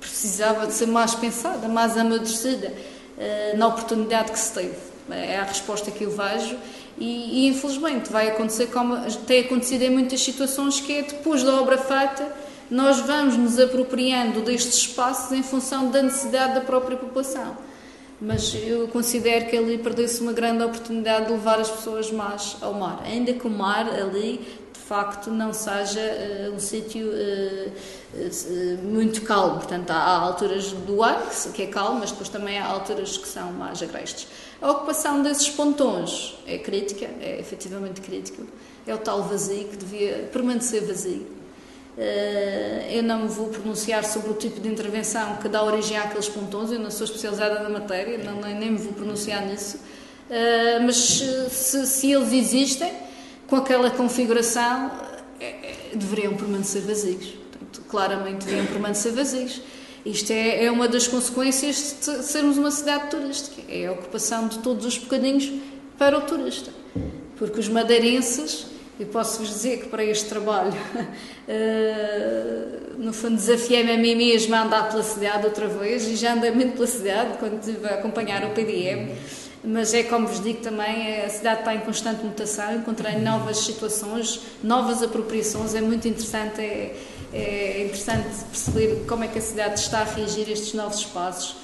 Precisava 0.00 0.66
de 0.66 0.72
ser 0.72 0.86
mais 0.86 1.14
pensada, 1.14 1.68
mais 1.68 1.96
amadurecida 1.96 2.72
na 3.56 3.66
oportunidade 3.66 4.30
que 4.30 4.38
se 4.38 4.52
teve. 4.52 4.76
É 5.10 5.38
a 5.38 5.44
resposta 5.44 5.90
que 5.90 6.04
eu 6.04 6.10
vejo. 6.10 6.56
E, 6.98 7.44
e, 7.44 7.48
infelizmente 7.48 8.10
vai 8.10 8.28
acontecer 8.28 8.68
como 8.68 8.96
tem 9.26 9.40
acontecido 9.40 9.82
em 9.82 9.90
muitas 9.90 10.20
situações 10.22 10.80
que 10.80 10.94
é 10.94 11.02
depois 11.02 11.42
da 11.42 11.60
obra 11.60 11.76
feita 11.76 12.26
nós 12.70 13.00
vamos 13.00 13.36
nos 13.36 13.58
apropriando 13.58 14.40
destes 14.40 14.76
espaços 14.76 15.30
em 15.30 15.42
função 15.42 15.90
da 15.90 16.02
necessidade 16.02 16.54
da 16.54 16.62
própria 16.62 16.96
população 16.96 17.54
mas 18.20 18.54
eu 18.54 18.88
considero 18.88 19.46
que 19.46 19.56
ali 19.56 19.78
perdeu-se 19.78 20.20
uma 20.20 20.32
grande 20.32 20.64
oportunidade 20.64 21.26
de 21.26 21.32
levar 21.32 21.60
as 21.60 21.70
pessoas 21.70 22.10
mais 22.10 22.56
ao 22.60 22.72
mar 22.72 23.02
ainda 23.04 23.32
que 23.32 23.46
o 23.46 23.50
mar 23.50 23.88
ali 23.88 24.40
de 24.72 24.80
facto 24.80 25.30
não 25.30 25.52
seja 25.52 26.00
uh, 26.00 26.54
um 26.54 26.58
sítio 26.58 27.08
uh, 27.08 27.68
uh, 28.14 28.82
muito 28.84 29.22
calmo 29.22 29.56
portanto 29.56 29.90
há, 29.90 29.96
há 29.96 30.18
alturas 30.18 30.72
do 30.72 31.02
ano 31.02 31.26
que 31.52 31.62
é 31.62 31.66
calmo 31.66 32.00
mas 32.00 32.10
depois 32.10 32.28
também 32.28 32.58
há 32.58 32.66
alturas 32.66 33.18
que 33.18 33.28
são 33.28 33.52
mais 33.52 33.82
agrestes 33.82 34.28
a 34.60 34.70
ocupação 34.70 35.22
desses 35.22 35.50
pontões 35.50 36.34
é 36.46 36.56
crítica, 36.56 37.06
é 37.20 37.38
efetivamente 37.38 38.00
crítica. 38.00 38.42
É 38.86 38.94
o 38.94 38.98
tal 38.98 39.22
vazio 39.22 39.68
que 39.68 39.76
devia 39.76 40.28
permanecer 40.32 40.82
vazio. 40.84 41.26
Eh, 41.98 42.90
eu 42.90 43.02
não 43.02 43.22
me 43.22 43.28
vou 43.28 43.48
pronunciar 43.48 44.04
sobre 44.04 44.30
o 44.30 44.34
tipo 44.34 44.60
de 44.60 44.68
intervenção 44.68 45.36
que 45.36 45.48
dá 45.48 45.62
origem 45.62 45.96
àqueles 45.96 46.28
pontões, 46.28 46.70
eu 46.70 46.78
não 46.78 46.90
sou 46.90 47.04
especializada 47.04 47.60
na 47.60 47.70
matéria, 47.70 48.18
não, 48.18 48.40
nem 48.40 48.70
me 48.70 48.78
vou 48.78 48.92
pronunciar 48.92 49.46
nisso. 49.46 49.78
Eh, 50.28 50.78
mas 50.80 50.96
se, 50.96 51.86
se 51.86 52.12
eles 52.12 52.32
existem, 52.32 52.92
com 53.46 53.56
aquela 53.56 53.90
configuração, 53.90 54.90
eh, 55.40 55.92
deveriam 55.94 56.36
permanecer 56.36 56.82
vazios. 56.82 57.26
Portanto, 57.50 57.82
claramente 57.88 58.44
deveriam 58.44 58.66
permanecer 58.66 59.12
vazios. 59.12 59.62
Isto 60.04 60.32
é, 60.32 60.66
é 60.66 60.70
uma 60.70 60.86
das 60.86 61.08
consequências 61.08 61.96
de 62.00 62.22
sermos 62.22 62.58
uma 62.58 62.70
cidade 62.70 63.10
turística, 63.10 63.60
é 63.68 63.86
a 63.86 63.92
ocupação 63.92 64.46
de 64.46 64.58
todos 64.58 64.84
os 64.86 64.98
bocadinhos 64.98 65.50
para 65.98 66.16
o 66.16 66.20
turista. 66.20 66.70
Porque 67.36 67.58
os 67.58 67.68
madeirenses, 67.68 68.66
eu 68.98 69.06
posso-vos 69.06 69.48
dizer 69.48 69.80
que 69.80 69.88
para 69.88 70.04
este 70.04 70.28
trabalho, 70.28 70.72
uh, 70.72 72.96
no 72.98 73.12
fundo, 73.12 73.36
desafiei-me 73.36 73.92
a 73.92 73.98
mim 73.98 74.14
mesma 74.14 74.58
a 74.58 74.64
andar 74.64 74.88
pela 74.88 75.02
cidade 75.02 75.44
outra 75.44 75.68
vez, 75.68 76.06
e 76.08 76.16
já 76.16 76.32
andei 76.32 76.50
muito 76.50 76.74
pela 76.74 76.86
cidade 76.86 77.38
quando 77.38 77.60
estive 77.60 77.86
a 77.86 77.94
acompanhar 77.94 78.44
o 78.44 78.50
PDM, 78.50 79.10
mas 79.62 79.92
é 79.92 80.04
como 80.04 80.26
vos 80.26 80.42
digo 80.42 80.60
também, 80.60 81.22
a 81.22 81.28
cidade 81.28 81.60
está 81.60 81.74
em 81.74 81.80
constante 81.80 82.24
mutação, 82.24 82.76
encontrei 82.76 83.16
novas 83.16 83.58
situações, 83.58 84.40
novas 84.62 85.02
apropriações, 85.02 85.74
é 85.74 85.80
muito 85.80 86.06
interessante. 86.06 86.60
É, 86.60 86.94
é 87.32 87.84
interessante 87.84 88.44
perceber 88.44 89.04
como 89.06 89.24
é 89.24 89.28
que 89.28 89.38
a 89.38 89.42
cidade 89.42 89.80
está 89.80 90.00
a 90.00 90.04
reagir 90.04 90.46
a 90.48 90.52
estes 90.52 90.72
novos 90.72 90.98
espaços. 90.98 91.56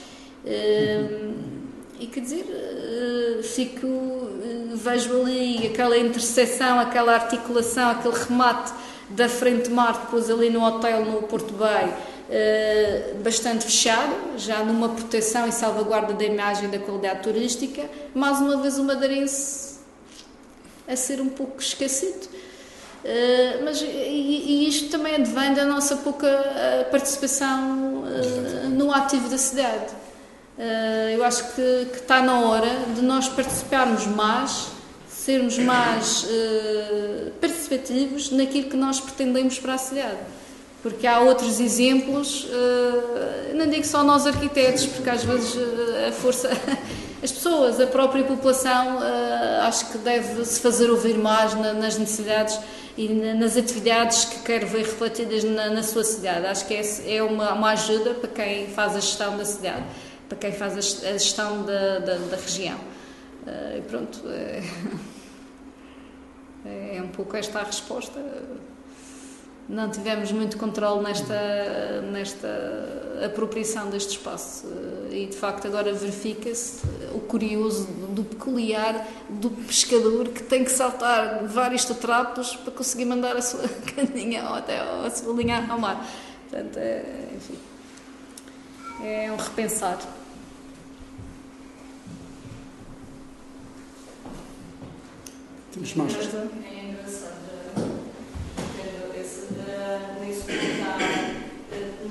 E 2.02 2.06
quer 2.08 2.18
dizer, 2.18 2.44
eh, 2.50 3.42
fico, 3.44 3.86
eh, 3.86 4.74
vejo 4.74 5.20
ali 5.20 5.68
aquela 5.68 5.96
interseção, 5.96 6.80
aquela 6.80 7.14
articulação, 7.14 7.90
aquele 7.90 8.16
remate 8.16 8.72
da 9.10 9.28
frente 9.28 9.70
mar, 9.70 10.06
depois 10.06 10.28
ali 10.28 10.50
no 10.50 10.64
hotel 10.64 11.04
no 11.04 11.22
Porto 11.22 11.54
Bay, 11.54 11.94
eh, 12.28 13.14
bastante 13.22 13.66
fechado, 13.66 14.36
já 14.36 14.64
numa 14.64 14.88
proteção 14.88 15.46
e 15.46 15.52
salvaguarda 15.52 16.12
da 16.12 16.24
imagem 16.24 16.68
da 16.70 16.80
qualidade 16.80 17.22
turística, 17.22 17.88
mais 18.12 18.40
uma 18.40 18.56
vez 18.56 18.80
o 18.80 18.82
madeirense 18.82 19.78
a 20.88 20.96
ser 20.96 21.20
um 21.20 21.28
pouco 21.28 21.60
esquecido. 21.60 22.32
Uh, 23.04 23.64
mas 23.64 23.82
e, 23.82 23.86
e, 23.86 24.68
isto 24.68 24.88
também 24.88 25.16
advém 25.16 25.54
da 25.54 25.64
nossa 25.64 25.96
pouca 25.96 26.28
participação 26.88 28.04
uh, 28.04 28.68
no 28.68 28.94
ativo 28.94 29.28
da 29.28 29.36
cidade. 29.38 30.01
Eu 31.12 31.24
acho 31.24 31.54
que, 31.54 31.86
que, 31.92 31.98
está 31.98 32.22
na 32.22 32.40
hora 32.40 32.70
de 32.94 33.02
nós 33.02 33.28
participarmos 33.28 34.06
mais, 34.06 34.68
sermos 35.08 35.58
mais 35.58 36.26
participativos 37.40 38.30
naquilo 38.30 38.70
que 38.70 38.76
nós 38.76 39.00
pretendemos 39.00 39.58
para 39.58 39.74
a 39.74 39.78
cidade. 39.78 40.18
Porque 40.82 41.06
há 41.06 41.20
outros 41.20 41.60
exemplos, 41.60 42.48
não 43.54 43.68
digo 43.68 43.86
só 43.86 44.02
nós 44.02 44.26
arquitetos, 44.26 44.86
porque 44.86 45.08
às 45.08 45.22
vezes 45.22 45.56
a 46.08 46.12
força, 46.12 46.50
as 47.22 47.30
pessoas, 47.30 47.80
a 47.80 47.86
própria 47.86 48.24
população, 48.24 48.98
acho 49.62 49.92
que 49.92 49.98
deve 49.98 50.44
se 50.44 50.60
fazer 50.60 50.90
ouvir 50.90 51.16
mais 51.16 51.54
nas 51.54 51.96
necessidades 51.98 52.58
e 52.96 53.08
nas 53.08 53.56
atividades 53.56 54.24
que 54.26 54.40
quer 54.40 54.64
ver 54.64 54.80
refletidas 54.80 55.44
na, 55.44 55.70
na 55.70 55.82
sua 55.82 56.04
cidade. 56.04 56.46
Acho 56.46 56.66
que 56.66 56.74
é, 56.74 57.16
é 57.16 57.22
uma, 57.22 57.52
uma, 57.52 57.70
ajuda 57.70 58.14
para 58.14 58.28
quem 58.28 58.66
faz 58.68 58.96
a 58.96 59.00
gestão 59.00 59.36
da 59.36 59.44
cidade, 59.44 59.82
para 60.32 60.36
quem 60.36 60.52
faz 60.52 61.04
a, 61.04 61.12
gestão 61.12 61.62
da, 61.62 61.98
da, 61.98 62.16
da 62.16 62.36
região. 62.36 62.78
Uh, 62.78 63.78
e 63.78 63.82
pronto. 63.82 64.20
É... 64.28 64.62
É, 66.64 66.98
é 66.98 67.02
um 67.02 67.08
pouco 67.08 67.36
esta 67.36 67.58
a 67.58 67.64
resposta. 67.64 68.24
Não 69.68 69.90
tivemos 69.90 70.30
muito 70.30 70.56
controle 70.56 71.02
nesta, 71.02 72.00
nesta 72.02 73.18
apropriação 73.26 73.90
deste 73.90 74.10
espaço 74.10 74.68
e 75.10 75.26
de 75.26 75.36
facto 75.36 75.66
agora 75.66 75.92
verifica-se 75.92 76.86
o 77.12 77.18
curioso 77.18 77.88
do 78.10 78.22
peculiar 78.22 79.08
do 79.28 79.50
pescador 79.50 80.28
que 80.28 80.44
tem 80.44 80.62
que 80.62 80.70
saltar 80.70 81.42
vários 81.46 81.84
tetrapos 81.84 82.54
para 82.54 82.70
conseguir 82.70 83.06
mandar 83.06 83.36
a 83.36 83.42
sua 83.42 83.66
caninha 83.96 84.44
até 84.44 84.78
a 84.78 85.10
sua 85.10 85.34
linha 85.34 85.66
ao 85.68 85.80
mar. 85.80 86.08
Portanto, 86.48 86.76
é, 86.76 87.28
enfim, 87.34 87.58
é 89.02 89.32
um 89.32 89.36
repensar. 89.36 89.98
Temos 95.72 95.94
mais. 95.94 96.12
É 96.14 96.18
engraçado. 96.84 97.32
Esse, 99.18 99.48
nesse 100.20 100.42
comentário, 100.42 101.42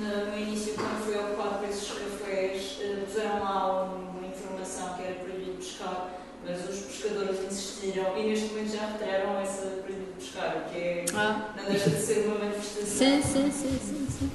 no 0.00 0.38
início, 0.38 0.74
quando 0.74 1.04
fui 1.04 1.14
ocupado 1.14 1.60
por 1.60 1.68
esses 1.68 1.88
cafés, 1.88 2.78
puseram 3.06 3.38
lá 3.38 3.84
uma 3.84 4.26
informação 4.26 4.94
que 4.94 5.02
era 5.04 5.14
proibido 5.14 5.52
pescar, 5.58 6.10
mas 6.44 6.68
os 6.68 6.80
pescadores 6.80 7.38
insistiram 7.46 8.18
e 8.18 8.30
neste 8.30 8.46
momento 8.46 8.72
já 8.72 8.86
retiraram 8.86 9.40
essa 9.40 9.66
proibido 9.84 10.12
pescar, 10.18 10.68
que 10.72 10.78
é, 10.78 11.04
ah. 11.14 11.54
não 11.56 11.64
deixa 11.64 11.90
de 11.90 12.02
ser 12.02 12.26
uma 12.26 12.38
manifestação. 12.40 12.86
Sim, 12.86 13.22
sim, 13.22 13.52
sim, 13.52 13.78
sim. 13.78 14.08
sim. 14.18 14.30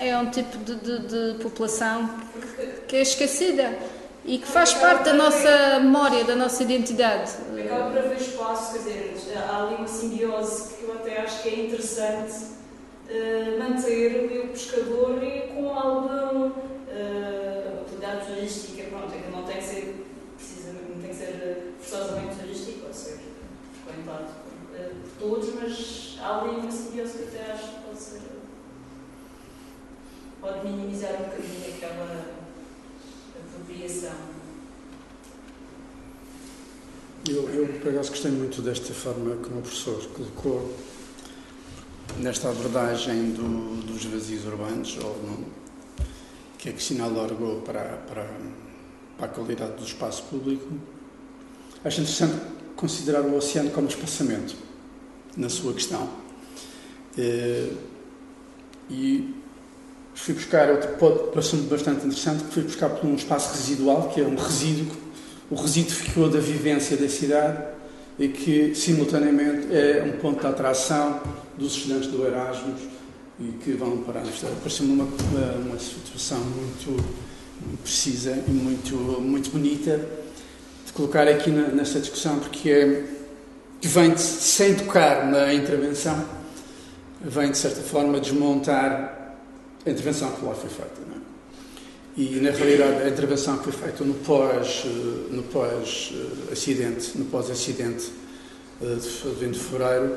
É 0.00 0.16
um 0.16 0.30
tipo 0.30 0.58
de, 0.58 0.76
de, 0.76 0.98
de 1.34 1.42
população 1.42 2.08
que 2.86 2.94
é 2.94 3.02
esquecida 3.02 3.76
e 4.24 4.38
que 4.38 4.46
faz 4.46 4.72
parte 4.74 5.04
da 5.04 5.14
nossa 5.14 5.80
memória, 5.80 6.24
da 6.24 6.36
nossa 6.36 6.62
identidade. 6.62 7.32
Acaba 7.58 7.90
por 7.90 7.98
haver 7.98 8.16
espaço, 8.20 8.72
quer 8.72 9.12
dizer, 9.14 9.38
há 9.38 9.64
ali 9.64 9.74
uma 9.76 9.88
simbiose 9.88 10.74
que 10.74 10.84
eu 10.84 10.92
até 10.94 11.20
acho 11.20 11.42
que 11.42 11.48
é 11.48 11.66
interessante 11.66 12.44
uh, 13.10 13.58
manter 13.58 14.44
o 14.44 14.48
pescador 14.48 15.20
com 15.54 15.76
algum 15.76 16.46
uh, 16.46 17.82
utilidade 17.82 18.26
turística, 18.26 18.84
pronto, 18.90 19.12
que 19.12 19.30
não 19.30 19.42
tem 19.42 19.56
que 19.56 19.64
ser 19.64 20.06
precisamente, 20.36 20.92
não 20.94 21.00
tem 21.00 21.10
que 21.10 21.16
ser 21.16 21.74
forçosamente 21.80 22.36
turístico, 22.36 22.80
pode 22.80 22.96
ser 22.96 23.18
frequentado 23.84 24.24
uh, 24.24 24.94
por 25.18 25.28
todos, 25.28 25.54
mas 25.54 26.18
há 26.22 26.40
ali 26.40 26.60
uma 26.60 26.70
simbiose 26.70 27.18
que 27.18 27.24
até 27.24 27.52
acho 27.52 27.64
que 27.64 27.80
pode 27.86 27.98
ser 27.98 28.20
pode 30.40 30.66
minimizar 30.66 31.12
um 31.12 31.24
bocadinho 31.24 31.76
aquela 31.76 32.31
Eu, 37.28 37.48
eu, 37.50 37.80
por 37.80 37.90
acaso, 37.90 38.10
gostei 38.10 38.30
muito 38.30 38.62
desta 38.62 38.92
forma 38.92 39.36
como 39.36 39.58
o 39.58 39.62
professor 39.62 40.04
colocou 40.08 40.76
nesta 42.18 42.48
abordagem 42.48 43.32
do, 43.32 43.80
dos 43.82 44.04
vazios 44.04 44.44
urbanos, 44.44 44.98
ou 45.02 45.16
no, 45.18 45.46
que 46.58 46.68
a 46.68 46.72
Cristina 46.72 47.04
alargou 47.04 47.60
para, 47.62 47.82
para, 48.08 48.28
para 49.16 49.26
a 49.26 49.28
qualidade 49.28 49.76
do 49.76 49.84
espaço 49.84 50.24
público. 50.24 50.68
Acho 51.84 52.00
interessante 52.02 52.40
considerar 52.76 53.22
o 53.22 53.36
oceano 53.36 53.70
como 53.70 53.88
espaçamento, 53.88 54.54
na 55.36 55.48
sua 55.48 55.72
questão. 55.72 56.08
Eh, 57.18 57.72
e 58.90 59.41
fui 60.14 60.34
buscar 60.34 60.70
outro 60.70 60.88
pareceu-me 61.32 61.66
bastante 61.66 62.06
interessante, 62.06 62.44
que 62.44 62.54
fui 62.54 62.62
buscar 62.62 62.90
por 62.90 63.06
um 63.06 63.14
espaço 63.14 63.52
residual, 63.54 64.08
que 64.08 64.20
é 64.20 64.24
um 64.24 64.36
resíduo, 64.36 64.96
o 65.50 65.54
resíduo 65.54 65.92
ficou 65.92 66.28
da 66.28 66.38
vivência 66.38 66.96
da 66.96 67.08
cidade 67.08 67.62
e 68.18 68.28
que, 68.28 68.74
simultaneamente, 68.74 69.74
é 69.74 70.02
um 70.04 70.18
ponto 70.20 70.40
de 70.40 70.46
atração 70.46 71.20
dos 71.58 71.76
estudantes 71.76 72.08
do 72.08 72.26
Erasmus 72.26 72.80
e 73.40 73.52
que 73.64 73.72
vão 73.72 73.98
para 73.98 74.20
a 74.20 74.22
universidade. 74.22 74.56
Pareceu-me 74.60 74.92
uma, 74.92 75.04
uma 75.04 75.78
situação 75.78 76.38
muito 76.38 77.22
precisa 77.82 78.32
e 78.46 78.50
muito, 78.50 78.96
muito 78.96 79.50
bonita 79.50 80.00
de 80.84 80.92
colocar 80.92 81.26
aqui 81.28 81.50
na, 81.50 81.68
nesta 81.68 82.00
discussão, 82.00 82.38
porque 82.38 82.70
é 82.70 83.04
que 83.80 83.88
vem, 83.88 84.12
de, 84.12 84.20
sem 84.20 84.74
tocar 84.74 85.26
na 85.26 85.52
intervenção, 85.52 86.24
vem, 87.20 87.50
de 87.50 87.58
certa 87.58 87.80
forma, 87.82 88.20
desmontar 88.20 89.21
a 89.84 89.90
intervenção 89.90 90.30
que 90.32 90.44
lá 90.44 90.54
foi 90.54 90.70
feita. 90.70 91.00
É? 91.00 91.22
E, 92.16 92.40
na 92.40 92.50
realidade, 92.50 93.02
a 93.02 93.08
intervenção 93.08 93.56
que 93.58 93.64
foi 93.64 93.72
feita 93.72 94.04
no 94.04 94.14
pós, 94.14 94.84
eh, 94.84 95.34
no 95.34 95.42
pós 95.44 96.12
acidente, 96.50 97.16
no 97.16 97.24
pós-acidente 97.24 98.12
eh, 98.82 98.96
de 98.96 99.44
20 99.46 99.52
de 99.52 99.58
fevereiro, 99.58 100.16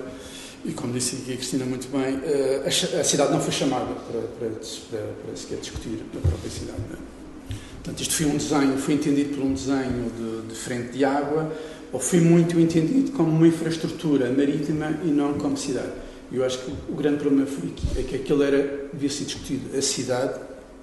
e 0.65 0.73
como 0.73 0.91
disse 0.91 1.15
aqui 1.15 1.34
a 1.34 1.36
Cristina 1.38 1.65
muito 1.65 1.88
bem, 1.88 2.19
eh, 2.23 2.63
a 2.65 3.04
cidade 3.04 3.32
não 3.32 3.39
foi 3.39 3.54
chamada 3.54 3.86
para, 3.86 4.21
para, 4.21 4.49
para, 4.49 5.13
para 5.25 5.36
sequer 5.36 5.60
discutir 5.60 6.04
a 6.15 6.19
própria 6.19 6.49
cidade. 6.49 6.80
É? 6.91 7.56
Portanto, 7.75 8.01
isto 8.01 8.13
foi 8.13 8.25
um 8.25 8.38
desenho, 8.38 8.78
foi 8.78 8.93
entendido 8.95 9.36
por 9.36 9.45
um 9.45 9.54
desenho 9.54 10.12
de, 10.17 10.49
de 10.49 10.56
frente 10.56 10.97
de 10.97 11.06
água, 11.06 11.49
ou 11.93 11.99
foi 11.99 12.19
muito 12.19 12.60
entendido 12.60 13.12
como 13.12 13.30
uma 13.30 13.47
infraestrutura 13.47 14.30
marítima 14.32 14.99
e 15.04 15.08
não 15.08 15.36
como 15.36 15.56
cidade. 15.56 16.05
Eu 16.32 16.44
acho 16.44 16.60
que 16.60 16.72
o 16.90 16.96
grande 16.96 17.18
problema 17.18 17.46
foi 17.46 17.70
que, 17.70 18.00
é 18.00 18.04
que 18.04 18.16
aquilo 18.16 18.44
era, 18.44 18.88
devia 18.92 19.10
ser 19.10 19.26
discutido 19.26 19.78
a 19.78 19.82
cidade 19.82 20.40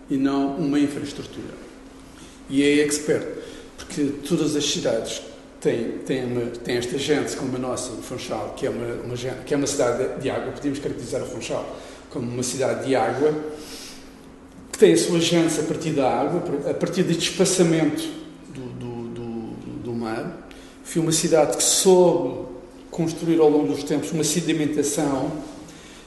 e 0.09 0.17
não 0.17 0.57
uma 0.57 0.79
infraestrutura. 0.79 1.55
E 2.49 2.63
é 2.63 2.85
expert, 2.85 3.27
porque 3.77 4.05
todas 4.27 4.55
as 4.55 4.65
cidades 4.65 5.23
têm, 5.61 5.99
têm, 6.05 6.25
uma, 6.25 6.47
têm 6.47 6.77
esta 6.77 6.99
gente 6.99 7.37
como 7.37 7.57
a 7.57 7.59
nossa, 7.59 7.93
o 7.93 8.03
Funchal, 8.03 8.55
que 8.57 8.67
é 8.67 8.71
uma, 8.71 8.87
uma, 9.05 9.17
que 9.17 9.55
é 9.55 9.57
uma 9.57 9.67
cidade 9.67 10.21
de 10.21 10.31
água, 10.31 10.53
podemos 10.53 10.79
caracterizar 10.79 11.23
o 11.23 11.27
Funchal 11.27 11.79
como 12.11 12.31
uma 12.31 12.43
cidade 12.43 12.87
de 12.87 12.95
água, 12.95 13.35
que 14.71 14.79
tem 14.79 14.93
a 14.93 14.99
sua 14.99 15.21
gente 15.21 15.59
a 15.59 15.63
partir 15.63 15.91
da 15.91 16.11
água, 16.11 16.43
a 16.71 16.75
partir 16.75 17.03
deste 17.03 17.31
espaçamento 17.31 18.03
do, 18.49 18.61
do, 18.61 19.09
do, 19.09 19.83
do 19.83 19.93
mar. 19.93 20.49
Foi 20.85 21.01
uma 21.01 21.13
cidade 21.13 21.57
que 21.57 21.63
soube 21.63 22.52
construir 22.93 23.41
ao 23.41 23.49
longo 23.49 23.73
dos 23.73 23.83
tempos 23.83 24.13
uma 24.13 24.23
sedimentação, 24.23 25.33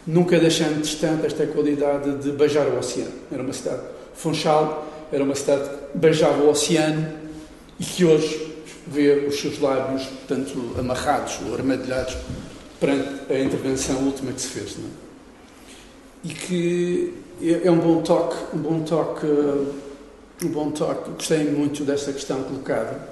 nunca 0.05 0.39
deixando 0.39 0.81
distante 0.81 1.25
esta 1.25 1.45
qualidade 1.47 2.19
de 2.19 2.31
beijar 2.31 2.67
o 2.67 2.77
oceano. 2.77 3.11
Era 3.31 3.41
uma 3.41 3.53
cidade, 3.53 3.81
Funchal 4.13 4.87
era 5.11 5.23
uma 5.23 5.35
cidade 5.35 5.67
que 5.67 5.97
beijava 5.97 6.43
o 6.43 6.49
oceano 6.49 7.11
e 7.79 7.83
que 7.83 8.05
hoje 8.05 8.53
vê 8.87 9.25
os 9.27 9.39
seus 9.39 9.59
lábios, 9.59 10.07
tanto 10.27 10.75
amarrados 10.77 11.39
ou 11.47 11.55
armadilhados, 11.55 12.15
perante 12.79 13.33
a 13.33 13.39
intervenção 13.39 13.97
última 14.03 14.31
que 14.31 14.41
se 14.41 14.47
fez. 14.49 14.77
Não 14.77 14.85
é? 14.85 14.89
E 16.23 16.29
que 16.29 17.13
é, 17.41 17.67
é 17.67 17.71
um 17.71 17.79
bom 17.79 18.03
toque, 18.03 18.55
um 18.55 18.59
bom 18.59 18.79
toque, 18.81 19.25
um 19.25 20.49
bom 20.49 20.69
toque. 20.69 21.09
Gostei 21.11 21.45
muito 21.45 21.83
dessa 21.83 22.13
questão 22.13 22.43
colocada, 22.43 23.09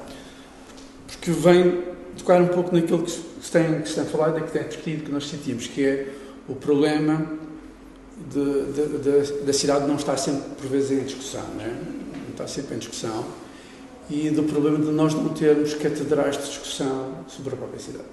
porque 1.08 1.32
vem 1.32 1.84
tocar 2.18 2.40
um 2.40 2.48
pouco 2.48 2.76
naquilo 2.76 3.02
que 3.04 3.33
se 3.44 3.52
tem, 3.52 3.82
que 3.82 3.90
se 3.90 3.96
tem 3.96 4.06
falado 4.06 4.40
e 4.40 4.44
que 4.44 4.52
tem 4.52 4.64
discutido, 4.64 5.04
que 5.04 5.12
nós 5.12 5.28
sentimos, 5.28 5.68
que 5.68 5.86
é 5.86 6.08
o 6.48 6.56
problema 6.56 7.30
de, 8.32 8.72
de, 8.72 8.98
de, 9.00 9.34
da 9.44 9.52
cidade 9.52 9.86
não 9.86 9.98
estar 9.98 10.16
sempre, 10.16 10.44
por 10.56 10.68
vezes, 10.68 10.92
em 10.92 11.04
discussão, 11.04 11.44
não, 11.56 11.62
é? 11.62 11.68
não 11.68 12.30
está 12.32 12.48
sempre 12.48 12.76
em 12.76 12.78
discussão, 12.80 13.26
e 14.10 14.30
do 14.30 14.44
problema 14.44 14.80
de 14.80 14.92
nós 14.92 15.14
não 15.14 15.28
termos 15.30 15.74
catedrais 15.74 16.38
de 16.38 16.46
discussão 16.46 17.18
sobre 17.28 17.54
a 17.54 17.58
própria 17.58 17.80
cidade. 17.82 18.06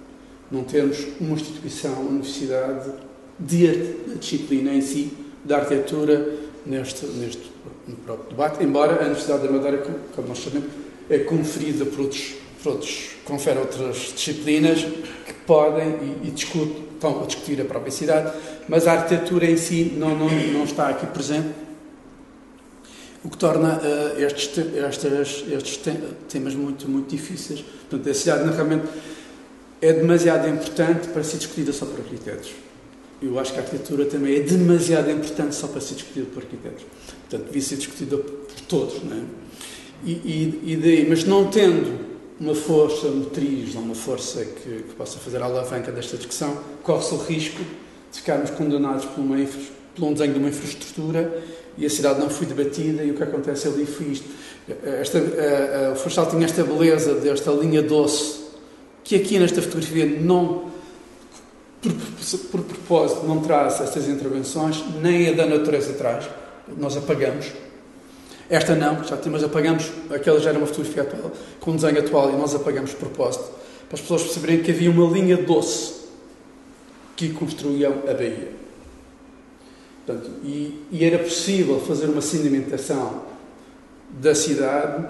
Não 0.51 0.65
termos 0.65 1.07
uma 1.21 1.35
instituição, 1.35 1.93
uma 1.93 2.11
universidade 2.11 2.91
de 3.39 3.95
disciplina 4.19 4.75
em 4.75 4.81
si, 4.81 5.13
da 5.45 5.59
arquitetura, 5.59 6.35
neste, 6.67 7.07
neste 7.07 7.53
no 7.87 7.97
próprio 7.97 8.31
debate, 8.31 8.65
embora 8.65 8.97
a 8.97 9.05
Universidade 9.05 9.47
da 9.47 9.53
Madeira, 9.53 9.79
como 10.15 10.27
nós 10.27 10.41
sabemos, 10.41 10.69
é 11.09 11.19
conferida 11.21 11.87
por 11.87 12.01
outros 12.01 12.41
outros 12.69 13.13
confere 13.25 13.59
outras 13.59 14.13
disciplinas 14.15 14.81
que 15.20 15.20
podem 15.51 15.89
e, 16.23 16.29
e 16.29 16.31
discutem, 16.31 16.85
estão 16.95 17.25
a 17.25 17.27
discutir 17.27 17.61
a 17.61 17.65
própria 17.65 17.91
cidade, 17.91 18.33
mas 18.69 18.87
a 18.87 18.93
arquitetura 18.93 19.51
em 19.51 19.57
si 19.57 19.95
não, 19.97 20.17
não, 20.17 20.29
não 20.29 20.63
está 20.63 20.89
aqui 20.89 21.07
presente, 21.07 21.49
o 23.25 23.29
que 23.29 23.37
torna 23.37 23.81
uh, 23.81 24.23
estes, 24.23 24.57
estes, 24.57 25.45
estes 25.51 25.81
temas 26.29 26.55
muito, 26.55 26.89
muito 26.89 27.11
difíceis. 27.11 27.65
Portanto, 27.91 28.09
a 28.09 28.15
cidade 28.15 28.49
realmente 28.49 28.85
é 29.83 29.93
demasiado 29.93 30.49
importante 30.49 31.09
para 31.09 31.25
ser 31.25 31.39
discutida 31.39 31.73
só 31.73 31.85
por 31.85 31.99
arquitetos. 31.99 32.53
Eu 33.21 33.37
acho 33.41 33.53
que 33.53 33.59
a 33.59 33.63
arquitetura 33.63 34.05
também 34.05 34.37
é 34.37 34.41
demasiado 34.41 35.11
importante 35.11 35.57
só 35.57 35.67
para 35.67 35.81
ser 35.81 35.95
discutida 35.95 36.27
por 36.33 36.45
arquitetos. 36.45 36.85
Portanto, 37.29 37.47
devia 37.49 37.63
ser 37.63 37.77
discutida 37.77 38.17
por 38.19 38.61
todos, 38.69 39.03
não 39.03 39.17
é? 39.17 39.23
E, 40.05 40.13
e, 40.13 40.61
e 40.73 40.77
daí, 40.77 41.07
mas 41.09 41.25
não 41.25 41.51
tendo 41.51 42.10
uma 42.41 42.55
força 42.55 43.09
motriz, 43.09 43.77
ou 43.77 43.83
uma 43.83 43.95
força 43.95 44.43
que, 44.43 44.83
que 44.83 44.95
possa 44.97 45.19
fazer 45.19 45.43
a 45.43 45.45
alavanca 45.45 45.93
desta 45.93 46.17
discussão, 46.17 46.57
corre-se 46.83 47.15
o 47.15 47.19
risco 47.19 47.63
de 48.11 48.19
ficarmos 48.19 48.51
condenados 48.51 49.05
por, 49.05 49.21
uma, 49.21 49.37
por 49.95 50.05
um 50.05 50.13
desenho 50.15 50.33
de 50.33 50.39
uma 50.39 50.49
infraestrutura 50.49 51.43
e 51.77 51.85
a 51.85 51.91
cidade 51.91 52.19
não 52.19 52.31
foi 52.31 52.47
debatida 52.47 53.05
e 53.05 53.11
o 53.11 53.15
que 53.15 53.23
acontece 53.23 53.69
ali 53.69 53.85
foi 53.85 54.07
isto. 54.07 54.29
Esta, 54.83 55.19
a, 55.19 55.89
a, 55.89 55.93
o 55.93 55.97
Funchal 55.97 56.27
tinha 56.31 56.47
esta 56.47 56.65
beleza 56.65 57.15
desta 57.15 57.51
linha 57.51 57.83
doce 57.83 58.41
que 59.05 59.17
aqui 59.17 59.39
nesta 59.39 59.61
fotografia 59.61 60.07
não, 60.07 60.71
por, 61.83 61.93
por 62.51 62.61
propósito, 62.63 63.27
não 63.27 63.41
traz 63.41 63.81
estas 63.81 64.09
intervenções, 64.09 64.83
nem 65.03 65.29
a 65.29 65.33
da 65.33 65.47
natureza 65.47 65.93
traz. 65.93 66.29
Nós 66.79 66.97
apagamos. 66.97 67.53
Esta 68.51 68.75
não, 68.75 69.05
já 69.05 69.17
temos, 69.17 69.45
apagamos, 69.45 69.93
aquela 70.11 70.41
já 70.41 70.51
era 70.51 70.59
uma 70.59 70.67
fotografia 70.67 71.03
atual, 71.03 71.31
com 71.61 71.71
um 71.71 71.77
desenho 71.77 72.01
atual, 72.01 72.31
e 72.31 72.37
nós 72.37 72.53
apagamos 72.53 72.91
de 72.91 72.97
propósito, 72.97 73.45
para 73.89 73.95
as 73.95 74.01
pessoas 74.01 74.25
perceberem 74.25 74.61
que 74.61 74.73
havia 74.73 74.91
uma 74.91 75.09
linha 75.09 75.37
doce 75.37 76.01
que 77.15 77.29
construíam 77.29 77.93
a 78.09 78.13
Bahia. 78.13 78.53
Portanto, 80.05 80.31
e, 80.43 80.83
e 80.91 81.05
era 81.05 81.19
possível 81.21 81.79
fazer 81.81 82.07
uma 82.07 82.21
sedimentação 82.21 83.23
da 84.21 84.35
cidade 84.35 85.07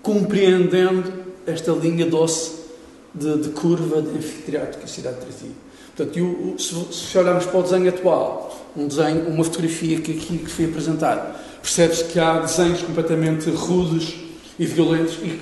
compreendendo 0.00 1.12
esta 1.44 1.72
linha 1.72 2.06
doce 2.06 2.66
de, 3.12 3.38
de 3.38 3.48
curva 3.48 4.00
de 4.00 4.16
anfiteatro 4.16 4.78
que 4.78 4.84
a 4.84 4.88
cidade 4.88 5.16
trazia. 5.16 5.50
Portanto, 5.96 6.16
eu, 6.16 6.54
se, 6.58 6.74
se 6.92 7.18
olharmos 7.18 7.46
para 7.46 7.58
o 7.58 7.62
desenho 7.62 7.88
atual, 7.88 8.70
um 8.76 8.86
desenho, 8.86 9.26
uma 9.28 9.42
fotografia 9.42 10.00
que 10.00 10.12
aqui 10.12 10.38
que 10.38 10.50
foi 10.50 10.66
apresentada, 10.66 11.34
percebe-se 11.66 12.04
que 12.04 12.20
há 12.20 12.38
desenhos 12.38 12.80
completamente 12.80 13.50
rudes 13.50 14.14
e 14.56 14.64
violentos 14.64 15.14
e 15.16 15.40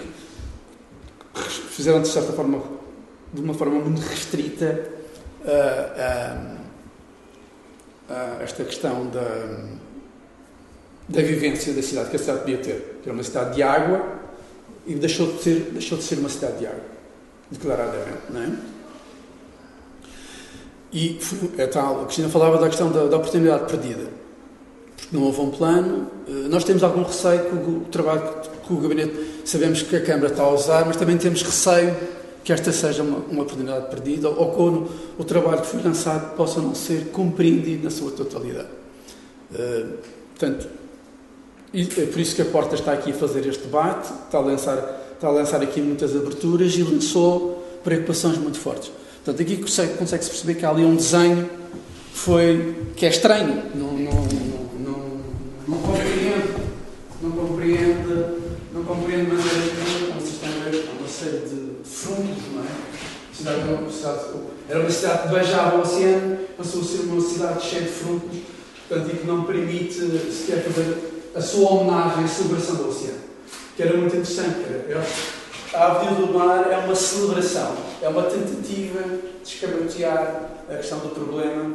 que 1.35 1.51
fizeram, 1.69 2.01
de 2.01 2.09
certa 2.09 2.33
forma, 2.33 2.63
de 3.31 3.43
uma 3.43 3.53
forma 3.53 3.79
muito 3.79 4.01
restrita, 4.01 4.89
uh, 5.45 6.57
uh, 8.09 8.43
esta 8.43 8.65
questão 8.65 9.07
da, 9.11 9.67
da 11.11 11.21
vivência 11.21 11.75
da 11.75 11.83
cidade 11.83 12.09
que 12.09 12.17
a 12.17 12.19
cidade 12.19 12.47
devia 12.47 12.59
ter. 12.59 13.01
Que 13.03 13.11
era 13.11 13.13
uma 13.13 13.23
cidade 13.23 13.57
de 13.57 13.63
água 13.63 14.03
e 14.87 14.95
deixou 14.95 15.31
de 15.31 15.43
ser, 15.43 15.61
deixou 15.73 15.99
de 15.99 16.05
ser 16.05 16.19
uma 16.19 16.31
cidade 16.31 16.59
de 16.59 16.67
água 16.67 16.85
declaradamente, 17.51 18.23
não 18.31 18.43
é? 18.43 18.51
E 20.91 21.19
é 21.59 21.67
tal, 21.67 22.01
a 22.01 22.05
Cristina 22.05 22.31
falava 22.31 22.57
da 22.57 22.69
questão 22.69 22.91
da, 22.91 23.09
da, 23.09 23.17
oportunidade 23.19 23.67
perdida, 23.67 24.09
não 25.13 25.23
houve 25.23 25.41
um 25.41 25.51
plano. 25.51 26.11
Eh, 26.29 26.49
nós 26.49 26.65
temos 26.65 26.83
algum 26.83 27.03
receio 27.03 27.45
com 27.45 27.57
o 27.57 27.81
trabalho 27.91 28.23
que 28.67 28.73
o 28.73 28.77
Gabinete, 28.77 29.43
sabemos 29.45 29.83
que 29.83 29.97
a 29.97 30.01
Câmara 30.01 30.29
está 30.29 30.43
a 30.43 30.53
usar, 30.53 30.85
mas 30.87 30.97
também 30.97 31.17
temos 31.17 31.43
receio 31.43 31.95
que 32.43 32.53
esta 32.53 32.73
seja 32.73 33.03
uma, 33.03 33.19
uma 33.19 33.43
oportunidade 33.43 33.89
perdida 33.89 34.29
ou 34.29 34.53
que 34.53 34.61
o, 34.61 34.89
o 35.19 35.25
trabalho 35.25 35.61
que 35.61 35.67
foi 35.67 35.83
lançado 35.83 36.37
possa 36.37 36.61
não 36.61 36.75
ser 36.75 37.07
compreendido 37.07 37.85
na 37.85 37.91
sua 37.91 38.11
totalidade. 38.11 38.69
Uh, 39.53 39.95
portanto, 40.37 40.69
é 41.73 42.07
por 42.07 42.21
isso 42.21 42.37
que 42.37 42.43
a 42.43 42.45
Porta 42.45 42.75
está 42.75 42.93
aqui 42.93 43.13
a 43.13 43.15
fazer 43.15 43.47
este 43.47 43.63
debate, 43.63 44.13
está 44.27 44.39
a 44.39 44.41
lançar 44.41 45.05
está 45.25 45.29
a 45.29 45.31
lançar 45.31 45.63
aqui 45.63 45.81
muitas 45.81 46.15
aberturas 46.15 46.75
e 46.75 46.83
lançou 46.83 47.65
preocupações 47.83 48.37
muito 48.37 48.59
fortes. 48.59 48.91
Portanto, 49.25 49.41
aqui 49.41 49.57
consegue-se 49.57 50.31
perceber 50.31 50.55
que 50.55 50.67
há 50.67 50.71
ali 50.71 50.85
um 50.85 50.97
desenho 50.97 51.49
que, 52.13 52.19
foi, 52.19 52.77
que 52.95 53.07
é 53.07 53.09
estranho, 53.09 53.63
não, 53.75 53.93
não, 53.93 54.13
não 55.69 55.79
compreende, 55.79 56.55
não 57.23 57.31
compreende, 57.33 58.25
não 58.73 58.85
compreende 58.85 59.31
de 59.31 59.37
maneira 59.37 59.73
como 59.75 60.65
a 60.65 60.71
ver, 60.71 60.89
uma 60.99 61.09
série 61.09 61.39
de 61.39 61.89
fundos, 61.89 62.43
não 62.53 62.63
é? 62.63 62.67
Cidade, 63.33 63.59
uma 63.69 63.91
cidade, 63.91 64.21
era 64.69 64.81
uma 64.81 64.91
cidade 64.91 65.23
que 65.23 65.35
beijava 65.35 65.77
o 65.77 65.81
oceano, 65.81 66.39
passou 66.57 66.81
a 66.81 66.85
ser 66.85 67.01
uma 67.01 67.21
cidade 67.21 67.65
cheia 67.65 67.83
de 67.83 67.89
frutos, 67.89 68.39
portanto, 68.89 69.11
e 69.13 69.19
que 69.19 69.27
não 69.27 69.45
permite 69.45 69.95
sequer 70.33 70.63
fazer 70.63 71.25
a 71.35 71.41
sua 71.41 71.71
homenagem 71.73 72.25
à 72.25 72.29
celebração 72.29 72.77
do 72.77 72.89
oceano 72.89 73.25
que 73.77 73.83
era 73.83 73.97
muito 73.97 74.17
interessante. 74.17 74.61
Era, 74.89 75.05
a 75.75 75.87
Avenida 75.87 76.27
do 76.27 76.33
Mar 76.33 76.71
é 76.71 76.79
uma 76.79 76.95
celebração, 76.95 77.75
é 78.01 78.09
uma 78.09 78.23
tentativa 78.23 79.03
de 79.03 79.49
escamotear 79.49 80.51
a 80.71 80.77
questão 80.77 80.99
do 81.01 81.09
problema 81.09 81.75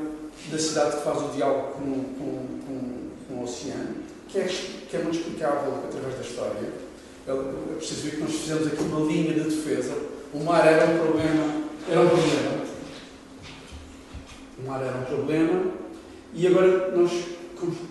da 0.50 0.58
cidade 0.58 0.98
que 0.98 1.04
faz 1.04 1.22
o 1.22 1.28
diálogo 1.36 1.74
com, 1.74 1.84
com, 1.84 2.48
com, 2.66 3.09
o 3.30 3.44
oceano, 3.44 3.96
que 4.28 4.40
é, 4.40 4.44
que 4.44 4.96
é 4.96 5.00
muito 5.00 5.18
explicável 5.18 5.74
através 5.88 6.16
da 6.16 6.22
história. 6.22 6.90
É 7.28 7.76
preciso 7.76 8.02
ver 8.02 8.12
que 8.12 8.22
nós 8.22 8.32
fizemos 8.32 8.68
aqui 8.68 8.82
uma 8.84 9.06
linha 9.06 9.34
de 9.34 9.44
defesa. 9.44 9.94
O 10.34 10.40
mar 10.44 10.66
era 10.66 10.86
um 10.86 10.98
problema, 10.98 11.64
era 11.90 12.02
um 12.02 12.10
problema. 12.10 12.66
O 14.58 14.68
mar 14.68 14.82
era 14.82 14.98
um 14.98 15.06
problema 15.06 15.72
e 16.34 16.48
agora 16.48 16.92
nós 16.96 17.12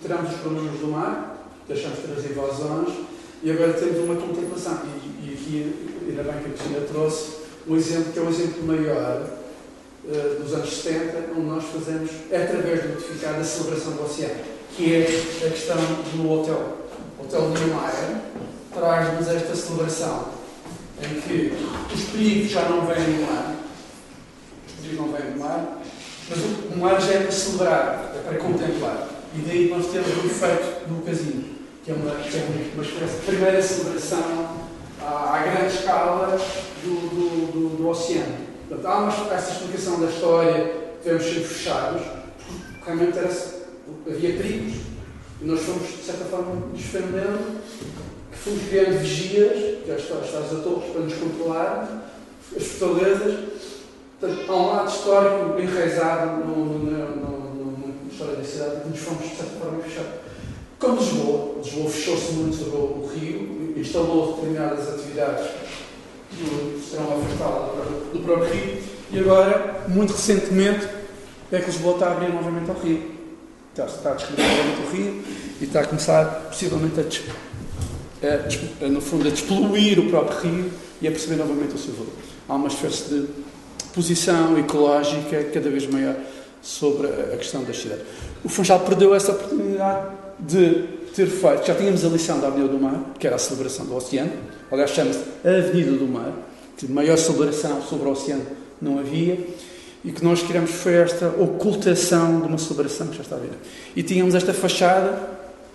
tiramos 0.01 0.33
os 0.33 0.41
problemas 0.41 0.79
do 0.81 0.89
mar, 0.89 1.51
deixamos 1.67 1.99
de 1.99 2.09
trazer 2.09 2.31
invasões 2.31 2.95
e 3.43 3.51
agora 3.51 3.73
temos 3.73 3.99
uma 3.99 4.17
contemplação. 4.17 4.83
E, 5.05 5.31
e 5.31 5.35
aqui, 5.35 5.97
ainda 6.09 6.23
bem 6.23 6.43
que 6.43 6.49
a 6.49 6.53
Cristina 6.53 6.81
trouxe 6.91 7.39
um 7.67 7.77
exemplo 7.77 8.13
que 8.13 8.19
é 8.19 8.23
um 8.23 8.29
exemplo 8.29 8.65
maior 8.65 9.29
uh, 10.05 10.43
dos 10.43 10.55
anos 10.55 10.71
70, 10.71 11.33
onde 11.33 11.47
nós 11.47 11.65
fazemos, 11.65 12.11
através 12.27 12.83
do 12.83 12.89
notificado, 12.95 13.41
a 13.41 13.45
celebração 13.45 13.93
do 13.93 14.05
oceano, 14.05 14.58
que 14.79 14.95
é 14.95 15.45
a 15.45 15.51
questão 15.51 15.77
do 15.77 16.31
hotel. 16.31 16.79
O 17.19 17.25
Hotel 17.25 17.49
Niemeyer 17.49 18.21
traz-nos 18.73 19.27
esta 19.27 19.57
celebração 19.57 20.29
em 21.03 21.21
que 21.21 21.53
os 21.93 22.05
perigos 22.05 22.53
já 22.53 22.63
não 22.69 22.87
vêm 22.87 22.95
do 22.95 23.27
mar, 23.27 23.57
os 24.69 24.75
perigos 24.75 25.01
não 25.01 25.13
vêm 25.13 25.33
do 25.33 25.39
mar, 25.41 25.79
mas 26.31 26.39
o 26.39 26.79
mar 26.79 27.01
já 27.01 27.15
é 27.15 27.19
para 27.25 27.33
celebrar, 27.33 28.13
é 28.15 28.21
para 28.21 28.39
contemplar. 28.39 29.09
E 29.35 29.41
daí 29.41 29.69
nós 29.69 29.87
temos 29.87 30.07
o 30.09 30.27
efeito 30.27 30.89
do 30.89 31.05
casino 31.05 31.59
que 31.85 31.91
é 31.91 31.95
uma, 31.95 32.15
que 32.15 32.37
é 32.37 32.47
uma 32.75 32.85
espécie 32.85 33.17
de 33.19 33.27
primeira 33.27 33.61
celebração 33.61 34.49
à, 35.03 35.35
à 35.35 35.43
grande 35.43 35.75
escala 35.75 36.39
do, 36.85 36.89
do, 36.89 37.53
do, 37.53 37.77
do 37.79 37.89
oceano. 37.89 38.37
Portanto, 38.69 38.87
há 38.87 38.99
uma, 38.99 39.35
essa 39.35 39.53
explicação 39.53 39.99
da 39.99 40.07
história, 40.07 40.73
tivemos 41.03 41.25
sempre 41.25 41.45
fechados, 41.45 42.03
porque 42.75 42.85
realmente 42.85 43.19
era, 43.19 43.58
havia 44.07 44.37
perigos. 44.37 44.75
E 45.41 45.45
nós 45.45 45.61
fomos, 45.61 45.89
de 45.89 46.05
certa 46.05 46.25
forma, 46.25 46.63
defendendo, 46.75 47.61
que 48.33 48.39
fomos 48.39 48.63
criando 48.69 48.99
vigias, 48.99 49.85
que 49.85 49.91
é 49.91 49.95
as 49.95 50.03
estados 50.03 50.31
da 50.33 50.93
para 50.93 51.01
nos 51.03 51.15
controlar, 51.15 52.11
as 52.57 52.67
fortalezas. 52.67 53.49
Portanto, 54.19 54.51
há 54.51 54.57
um 54.57 54.67
lado 54.67 54.91
histórico 54.91 55.61
enraizado 55.61 56.45
no, 56.45 56.57
no, 56.57 56.91
no, 56.91 57.79
na 57.79 58.11
história 58.11 58.37
da 58.37 58.45
cidade 58.45 58.81
que 58.81 58.89
nos 58.89 58.99
fomos, 58.99 59.23
de 59.23 59.37
certa 59.37 59.59
forma, 59.61 59.83
fechados. 59.83 60.11
Com 60.79 60.95
Lisboa, 60.95 61.55
Lisboa 61.63 61.91
fechou-se 61.91 62.33
muito 62.33 62.57
sobre 62.57 62.77
o 62.77 63.11
rio, 63.15 63.75
instalou 63.77 64.35
determinadas 64.35 64.89
atividades 64.89 65.49
que 66.31 66.81
serão 66.89 67.05
afastadas 67.05 67.89
do 68.13 68.23
próprio 68.25 68.53
rio, 68.53 68.83
e 69.11 69.19
agora, 69.21 69.85
muito 69.89 70.13
recentemente, 70.13 70.87
é 71.51 71.59
que 71.59 71.67
Lisboa 71.67 71.95
está 71.95 72.09
a 72.09 72.13
abrir 72.13 72.33
novamente 72.33 72.71
ao 72.71 72.77
rio. 72.77 73.18
Está, 73.79 73.87
está 73.87 74.11
a 74.11 74.15
novamente 74.15 74.81
o 74.83 74.91
rio 74.91 75.23
e 75.61 75.65
está 75.65 75.81
a 75.83 75.87
começar, 75.87 76.25
possivelmente, 76.49 77.23
a, 78.21 78.85
a, 78.85 78.89
no 78.89 79.01
fundo, 79.01 79.29
a 79.29 79.31
despoluir 79.31 80.01
o 80.01 80.11
próprio 80.11 80.41
rio 80.41 80.73
e 81.01 81.07
a 81.07 81.11
perceber 81.13 81.37
novamente 81.37 81.77
o 81.77 81.79
seu 81.79 81.95
valor. 81.95 82.13
Há 82.49 82.55
uma 82.57 82.67
espécie 82.67 83.05
de 83.05 83.29
posição 83.95 84.59
ecológica 84.59 85.45
cada 85.55 85.71
vez 85.71 85.87
maior 85.87 86.17
sobre 86.61 87.07
a 87.07 87.37
questão 87.37 87.63
das 87.63 87.79
cidades. 87.79 88.05
O 88.43 88.49
Funchal 88.49 88.81
perdeu 88.81 89.15
essa 89.15 89.31
oportunidade 89.31 90.09
de 90.41 90.89
ter 91.15 91.29
feito, 91.29 91.65
já 91.65 91.75
tínhamos 91.77 92.05
a 92.05 92.09
lição 92.09 92.41
da 92.41 92.49
Avenida 92.49 92.73
do 92.73 92.81
Mar, 92.81 93.13
que 93.17 93.29
era 93.29 93.37
a 93.37 93.39
celebração 93.39 93.87
do 93.87 93.95
oceano, 93.95 94.33
aliás 94.73 94.91
chama-se 94.91 95.21
Avenida 95.45 95.93
do 95.93 96.07
Mar, 96.09 96.33
que 96.77 96.91
maior 96.91 97.17
celebração 97.17 97.81
sobre 97.83 98.09
o 98.09 98.11
oceano 98.11 98.45
não 98.83 98.99
havia, 98.99 99.39
e 100.05 100.13
que 100.13 100.25
nós 100.25 100.43
queremos 100.43 100.71
foi 100.71 100.95
esta 100.95 101.29
ocultação 101.29 102.41
de 102.41 102.47
uma 102.47 102.59
celebração 102.59 103.09
que 103.09 103.17
já 103.17 103.23
está 103.23 103.37
a 103.37 103.39
vir. 103.39 103.51
E 103.97 104.03
tínhamos 104.03 104.35
esta 104.35 104.55
fachada, 104.55 105.21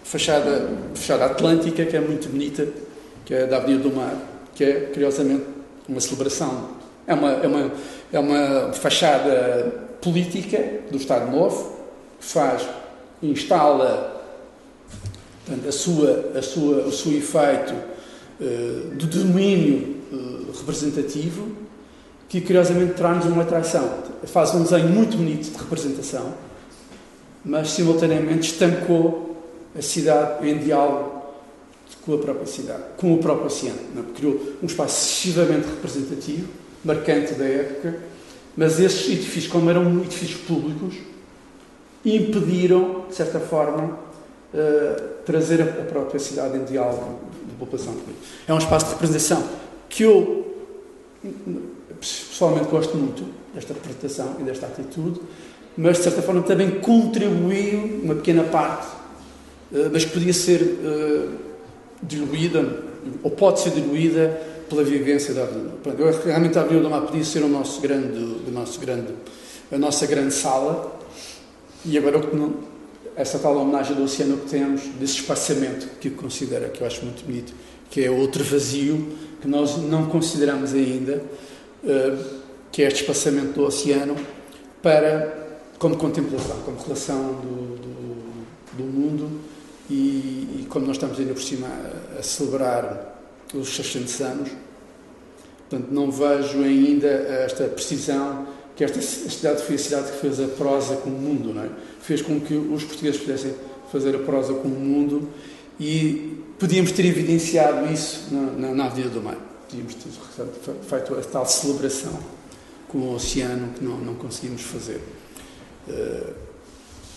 fachada, 0.04 0.70
fachada 0.94 1.26
atlântica, 1.26 1.86
que 1.86 1.96
é 1.96 2.00
muito 2.00 2.30
bonita, 2.30 2.68
que 3.26 3.34
é 3.34 3.46
da 3.46 3.58
Avenida 3.58 3.84
do 3.84 3.96
Mar, 3.96 4.16
que 4.56 4.64
é, 4.64 4.74
curiosamente, 4.94 5.44
uma 5.88 6.00
celebração. 6.00 6.70
É 7.06 7.14
uma, 7.14 7.32
é 7.32 7.48
uma, 7.48 7.72
é 8.14 8.20
uma 8.20 8.74
fachada 8.74 9.74
política 10.02 10.58
do 10.90 10.98
Estado 10.98 11.30
Novo, 11.32 11.80
que 12.20 12.26
faz, 12.26 12.68
instala 13.22 14.14
Portanto, 15.46 15.68
a 15.68 15.72
sua, 15.72 16.32
a 16.36 16.42
sua, 16.42 16.78
o 16.86 16.92
seu 16.92 17.12
efeito 17.18 17.74
uh, 18.40 18.96
de 18.96 19.08
domínio 19.08 19.98
uh, 20.12 20.52
representativo, 20.58 21.52
que 22.30 22.42
curiosamente 22.42 22.94
traz-nos 22.94 23.26
uma 23.26 23.44
atração. 23.44 24.04
Faz 24.26 24.54
um 24.56 24.64
desenho 24.64 24.90
muito 24.90 25.18
bonito 25.18 25.52
de 25.52 25.58
representação, 25.58 26.34
mas 27.44 27.72
simultaneamente 27.72 28.52
estancou 28.52 29.38
a 29.78 29.82
cidade 29.82 30.48
em 30.48 30.58
diálogo 30.58 31.24
com 32.06 32.16
a 32.16 32.18
própria 32.18 32.46
cidade, 32.46 32.84
com 32.98 33.14
o 33.14 33.18
próprio 33.18 33.48
oceano. 33.48 33.80
Não? 33.94 34.04
Criou 34.04 34.40
um 34.62 34.66
espaço 34.66 35.02
excessivamente 35.02 35.68
representativo, 35.68 36.48
marcante 36.84 37.34
da 37.34 37.46
época, 37.46 38.00
mas 38.56 38.80
esses 38.80 39.08
edifícios, 39.08 39.48
como 39.48 39.70
eram 39.70 40.00
edifícios 40.02 40.40
públicos, 40.42 40.96
impediram, 42.06 43.06
de 43.08 43.16
certa 43.16 43.40
forma, 43.40 43.98
uh, 44.54 45.14
trazer 45.26 45.62
a, 45.62 45.66
própria 45.66 46.20
cidade 46.20 46.58
em 46.58 46.64
diálogo 46.66 47.20
da 47.48 47.56
população. 47.58 47.96
É 48.48 48.54
um 48.54 48.58
espaço 48.58 48.88
de 48.88 48.92
representação 48.92 49.44
que 49.90 50.04
eu 50.04 50.54
pessoalmente 52.44 52.70
gosto 52.70 52.98
muito 52.98 53.24
desta 53.54 53.72
interpretação 53.72 54.36
e 54.40 54.44
desta 54.44 54.66
atitude, 54.66 55.22
mas 55.78 55.98
de 55.98 56.04
certa 56.04 56.22
forma 56.22 56.42
também 56.42 56.80
contribuiu 56.82 58.02
uma 58.04 58.16
pequena 58.16 58.44
parte, 58.44 58.88
uh, 59.72 59.90
mas 59.92 60.04
que 60.04 60.12
podia 60.12 60.34
ser 60.34 60.62
uh, 60.62 61.32
diluída, 62.02 62.84
ou 63.22 63.32
pode 63.32 63.62
ser 63.62 63.72
diluída 63.72 64.42
pela 64.70 64.84
vivência 64.84 65.34
da 65.34 65.44
Avenida. 65.44 65.72
Realmente 66.26 66.58
a 66.58 66.62
Avenida 66.62 66.90
Mar 66.90 67.02
podia 67.02 67.24
ser 67.24 67.44
o 67.44 67.48
nosso 67.48 67.80
grande, 67.80 68.18
o 68.18 68.52
nosso 68.52 68.80
grande, 68.80 69.14
a 69.72 69.78
nossa 69.78 70.06
grande 70.06 70.34
sala, 70.34 71.00
e 71.86 71.98
agora 71.98 72.22
essa 73.16 73.38
tal 73.40 73.56
homenagem 73.58 73.96
do 73.96 74.04
oceano 74.04 74.38
que 74.38 74.50
temos, 74.50 74.82
desse 75.00 75.16
espaçamento 75.16 75.88
que 76.00 76.10
considera, 76.10 76.70
que 76.70 76.82
eu 76.82 76.88
acho 76.88 77.04
muito 77.04 77.24
bonito, 77.24 77.54
que 77.90 78.04
é 78.04 78.10
outro 78.10 78.44
vazio 78.44 79.08
que 79.42 79.48
nós 79.48 79.78
não 79.78 80.06
consideramos 80.06 80.74
ainda, 80.74 81.14
eh, 81.14 81.22
que 82.72 82.82
é 82.82 82.88
este 82.88 83.02
espaçamento 83.02 83.54
do 83.54 83.66
oceano, 83.66 84.16
para, 84.82 85.58
como 85.80 85.96
contemplação, 85.98 86.58
como 86.66 86.78
relação 86.82 87.34
do, 87.36 87.76
do, 87.78 88.78
do 88.78 88.84
mundo 88.84 89.40
e, 89.90 90.60
e, 90.60 90.66
como 90.70 90.86
nós 90.86 90.98
estamos 90.98 91.20
ainda 91.20 91.34
por 91.34 91.42
cima 91.42 91.68
a, 91.68 92.20
a 92.20 92.24
celebrar 92.24 93.20
os 93.54 93.70
600 93.76 94.22
anos, 94.22 94.50
portanto 95.70 95.92
não 95.92 96.12
vejo 96.12 96.64
ainda 96.64 97.08
esta 97.08 97.66
precisão 97.66 98.48
que 98.76 98.84
esta 98.84 99.02
cidade 99.02 99.62
foi 99.62 99.76
a 99.76 99.78
cidade 99.78 100.12
que 100.12 100.18
fez 100.18 100.40
a 100.40 100.48
prosa 100.48 100.96
com 100.98 101.10
o 101.10 101.14
mundo, 101.14 101.54
não 101.54 101.64
é? 101.64 101.70
Fez 102.02 102.22
com 102.22 102.40
que 102.40 102.56
os 102.56 102.84
portugueses 102.84 103.22
pudessem 103.22 103.54
fazer 103.92 104.16
a 104.16 104.20
prosa 104.20 104.54
com 104.56 104.68
o 104.68 104.72
mundo 104.72 105.30
e 105.80 106.40
podíamos 106.58 106.92
ter 106.92 107.06
evidenciado 107.06 107.92
isso 107.94 108.34
na, 108.34 108.42
na, 108.42 108.74
na 108.74 108.86
Avenida 108.86 109.10
do 109.10 109.22
Mar. 109.22 109.53
Podíamos 109.74 109.96
ter 109.96 110.10
feito 110.88 111.16
a 111.16 111.22
tal 111.24 111.48
celebração 111.48 112.20
com 112.88 113.00
o 113.00 113.16
oceano 113.16 113.74
que 113.74 113.84
não, 113.84 113.98
não 113.98 114.14
conseguimos 114.14 114.62
fazer. 114.62 115.02
Eh, 115.90 116.34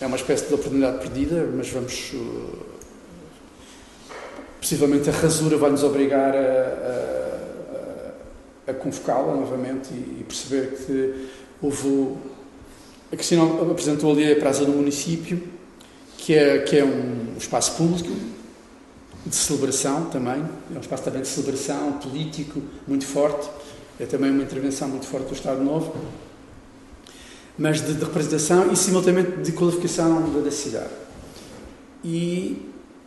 é 0.01 0.07
uma 0.07 0.17
espécie 0.17 0.47
de 0.47 0.55
oportunidade 0.55 0.97
perdida, 0.97 1.47
mas 1.55 1.69
vamos. 1.69 2.13
Eh, 2.15 2.77
possivelmente 4.59 5.07
a 5.07 5.13
rasura 5.13 5.55
vai 5.55 5.69
nos 5.69 5.83
obrigar 5.83 6.33
a, 6.33 6.41
a, 8.67 8.71
a 8.71 8.73
convocá-la 8.73 9.35
novamente 9.35 9.93
e, 9.93 10.21
e 10.21 10.23
perceber 10.27 10.77
que 10.77 11.29
Houve, 11.61 12.15
a 13.11 13.15
Cristina 13.15 13.43
apresentou 13.71 14.13
ali 14.13 14.31
a 14.31 14.35
Praça 14.35 14.65
do 14.65 14.71
Município, 14.71 15.43
que 16.17 16.33
é, 16.33 16.57
que 16.57 16.77
é 16.77 16.83
um 16.83 17.35
espaço 17.37 17.77
público, 17.77 18.09
de 19.27 19.35
celebração 19.35 20.05
também, 20.05 20.43
é 20.73 20.77
um 20.77 20.79
espaço 20.79 21.03
também 21.03 21.21
de 21.21 21.27
celebração 21.27 21.93
político 21.93 22.61
muito 22.87 23.05
forte, 23.05 23.49
é 23.99 24.05
também 24.05 24.31
uma 24.31 24.43
intervenção 24.43 24.87
muito 24.87 25.05
forte 25.05 25.27
do 25.27 25.33
Estado 25.33 25.63
Novo, 25.63 25.93
mas 27.57 27.81
de, 27.81 27.93
de 27.93 28.03
representação 28.03 28.71
e 28.71 28.77
simultaneamente 28.77 29.41
de 29.41 29.51
qualificação 29.51 30.31
da, 30.31 30.39
da 30.41 30.51
cidade. 30.51 30.91
E, 32.03 32.61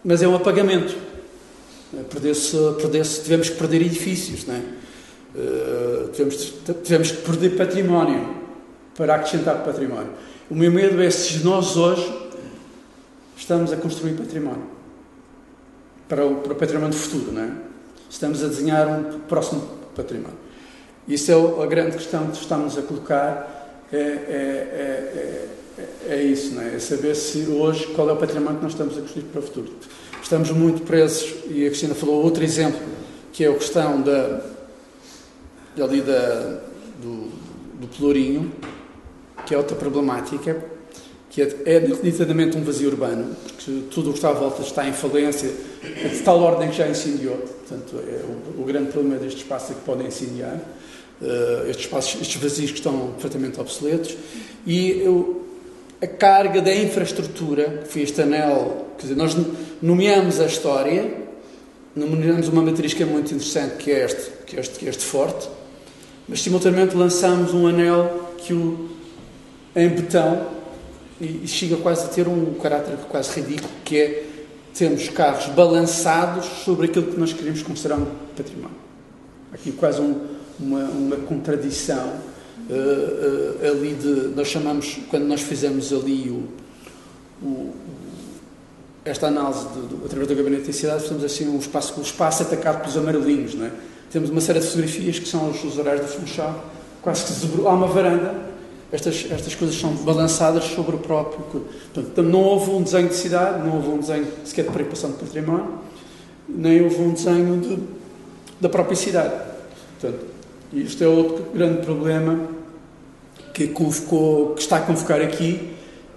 mas 0.04 0.22
é 0.22 0.28
um 0.28 0.34
apagamento. 0.34 0.94
Perdeu-se, 2.10 2.56
perdeu 2.80 3.02
tivemos 3.02 3.48
que 3.48 3.56
perder 3.56 3.82
edifícios, 3.82 4.46
não 4.46 4.54
é? 4.54 4.62
Uh, 5.32 6.08
tivemos, 6.08 6.54
tivemos 6.82 7.10
que 7.12 7.22
perder 7.22 7.56
património 7.56 8.36
para 8.96 9.14
acrescentar 9.14 9.64
património. 9.64 10.10
O 10.50 10.54
meu 10.54 10.70
medo 10.70 11.00
é 11.00 11.08
se 11.10 11.38
nós 11.44 11.76
hoje 11.76 12.12
estamos 13.36 13.72
a 13.72 13.76
construir 13.76 14.14
património 14.14 14.79
para 16.10 16.26
o, 16.26 16.34
para 16.40 16.52
o 16.52 16.56
património 16.56 16.92
futuro, 16.92 17.30
não 17.30 17.42
é? 17.42 17.52
Estamos 18.10 18.42
a 18.42 18.48
desenhar 18.48 18.88
um 18.88 19.20
próximo 19.20 19.62
património. 19.94 20.36
Isso 21.06 21.30
é 21.30 21.62
a 21.62 21.66
grande 21.66 21.96
questão 21.96 22.26
que 22.26 22.36
estamos 22.36 22.76
a 22.76 22.82
colocar, 22.82 23.86
é, 23.92 23.96
é, 23.96 25.48
é, 25.78 25.88
é, 26.08 26.22
isso, 26.22 26.56
não 26.56 26.62
é? 26.62 26.74
é 26.74 26.78
saber 26.80 27.14
se 27.14 27.46
hoje 27.46 27.86
qual 27.94 28.10
é 28.10 28.12
o 28.12 28.16
património 28.16 28.56
que 28.56 28.64
nós 28.64 28.72
estamos 28.72 28.98
a 28.98 29.00
construir 29.00 29.22
para 29.26 29.38
o 29.38 29.42
futuro. 29.42 29.72
Estamos 30.20 30.50
muito 30.50 30.82
presos, 30.82 31.32
e 31.48 31.64
a 31.64 31.68
Cristina 31.68 31.94
falou 31.94 32.24
outro 32.24 32.42
exemplo, 32.42 32.80
que 33.32 33.44
é 33.44 33.48
a 33.48 33.54
questão 33.54 34.02
da, 34.02 34.40
ali 35.80 36.00
da, 36.00 36.60
do, 37.00 37.30
do 37.80 37.86
Pelourinho, 37.96 38.52
que 39.46 39.54
é 39.54 39.56
outra 39.56 39.76
problemática, 39.76 40.60
que 41.30 41.40
é, 41.42 41.56
é 41.64 41.80
nitidamente 42.02 42.56
um 42.56 42.62
vazio 42.62 42.88
urbano, 42.88 43.36
porque 43.46 43.84
tudo 43.90 44.10
o 44.10 44.12
que 44.12 44.18
está 44.18 44.30
à 44.30 44.32
volta 44.32 44.62
está 44.62 44.86
em 44.86 44.92
falência, 44.92 45.48
é 45.82 46.08
de 46.08 46.18
tal 46.20 46.40
ordem 46.40 46.68
que 46.68 46.76
já 46.76 46.88
incendiou. 46.88 47.36
Portanto, 47.36 48.02
é 48.06 48.58
o, 48.58 48.62
o 48.62 48.64
grande 48.64 48.90
problema 48.90 49.16
deste 49.16 49.42
espaço 49.42 49.70
é 49.70 49.74
que 49.76 49.82
podem 49.82 50.08
incendiar. 50.08 50.60
Uh, 51.22 51.68
estes 51.68 51.84
espaços, 51.84 52.20
estes 52.20 52.42
vazios 52.42 52.70
que 52.72 52.78
estão 52.78 52.98
completamente 52.98 53.60
obsoletos. 53.60 54.16
E 54.66 55.02
eu, 55.02 55.46
a 56.02 56.06
carga 56.06 56.60
da 56.60 56.74
infraestrutura, 56.74 57.82
que 57.84 57.92
foi 57.92 58.02
este 58.02 58.22
anel, 58.22 58.86
quer 58.98 59.02
dizer, 59.02 59.16
nós 59.16 59.36
nomeamos 59.80 60.40
a 60.40 60.46
história, 60.46 61.12
nomeamos 61.94 62.48
uma 62.48 62.62
matriz 62.62 62.92
que 62.92 63.02
é 63.02 63.06
muito 63.06 63.32
interessante, 63.32 63.76
que 63.76 63.92
é 63.92 64.04
este, 64.04 64.30
que 64.46 64.56
é 64.56 64.60
este, 64.60 64.78
que 64.78 64.86
é 64.86 64.88
este 64.88 65.04
forte, 65.04 65.48
mas 66.26 66.40
simultaneamente 66.40 66.96
lançamos 66.96 67.52
um 67.52 67.66
anel 67.66 68.32
que 68.38 68.52
o 68.52 68.88
em 69.76 69.88
betão 69.88 70.59
e, 71.20 71.46
chega 71.46 71.76
quase 71.76 72.06
a 72.06 72.08
ter 72.08 72.26
um 72.26 72.54
caráter 72.54 72.96
quase 73.08 73.40
ridículo, 73.40 73.70
que 73.84 73.96
é 73.98 74.26
temos 74.74 75.08
carros 75.08 75.46
balançados 75.46 76.46
sobre 76.64 76.86
aquilo 76.86 77.06
que 77.12 77.18
nós 77.18 77.32
queremos 77.32 77.62
considerar 77.62 77.96
um 77.96 78.06
património. 78.36 78.76
Aqui 79.52 79.72
quase 79.72 80.00
um, 80.00 80.26
uma, 80.58 80.84
uma 80.84 81.16
contradição 81.16 82.14
uh, 82.68 82.72
uh, 82.72 83.68
ali 83.68 83.94
de, 83.94 84.34
nós 84.34 84.48
chamamos, 84.48 84.98
quando 85.10 85.24
nós 85.24 85.42
fizemos 85.42 85.92
ali 85.92 86.30
o, 86.30 86.48
o 87.44 87.74
esta 89.04 89.26
análise 89.26 89.66
de, 89.68 89.86
de, 89.88 90.04
através 90.04 90.28
do 90.28 90.34
Gabinete 90.34 90.66
de 90.66 90.72
Cidade, 90.72 91.02
fizemos 91.02 91.24
assim 91.24 91.48
um 91.48 91.58
espaço, 91.58 91.98
um 91.98 92.02
espaço 92.02 92.42
atacado 92.42 92.80
pelos 92.80 92.96
amarelinhos, 92.96 93.54
não 93.54 93.66
é? 93.66 93.72
Temos 94.10 94.30
uma 94.30 94.40
série 94.40 94.60
de 94.60 94.66
fotografias 94.66 95.18
que 95.18 95.28
são 95.28 95.50
os, 95.50 95.64
os 95.64 95.78
horários 95.78 96.06
do 96.06 96.12
Funchal, 96.12 96.64
quase 97.00 97.24
que 97.24 97.66
há 97.66 97.70
uma 97.70 97.86
varanda 97.86 98.49
estas, 98.92 99.26
estas 99.30 99.54
coisas 99.54 99.76
são 99.76 99.94
balançadas 99.96 100.64
sobre 100.64 100.96
o 100.96 100.98
próprio. 100.98 101.64
Portanto, 101.92 102.22
não 102.22 102.40
houve 102.40 102.70
um 102.70 102.82
desenho 102.82 103.08
de 103.08 103.14
cidade, 103.14 103.66
não 103.66 103.76
houve 103.76 103.88
um 103.88 103.98
desenho 103.98 104.26
sequer 104.44 104.64
de 104.64 104.70
preocupação 104.70 105.12
de 105.12 105.18
património, 105.18 105.78
nem 106.48 106.82
houve 106.82 107.00
um 107.00 107.12
desenho 107.12 107.60
de, 107.60 107.78
da 108.60 108.68
própria 108.68 108.96
cidade. 108.96 109.34
Portanto, 110.00 110.24
isto 110.72 111.04
é 111.04 111.08
outro 111.08 111.46
grande 111.54 111.84
problema 111.84 112.48
que, 113.54 113.68
convocou, 113.68 114.54
que 114.54 114.62
está 114.62 114.78
a 114.78 114.80
convocar 114.80 115.20
aqui, 115.20 115.74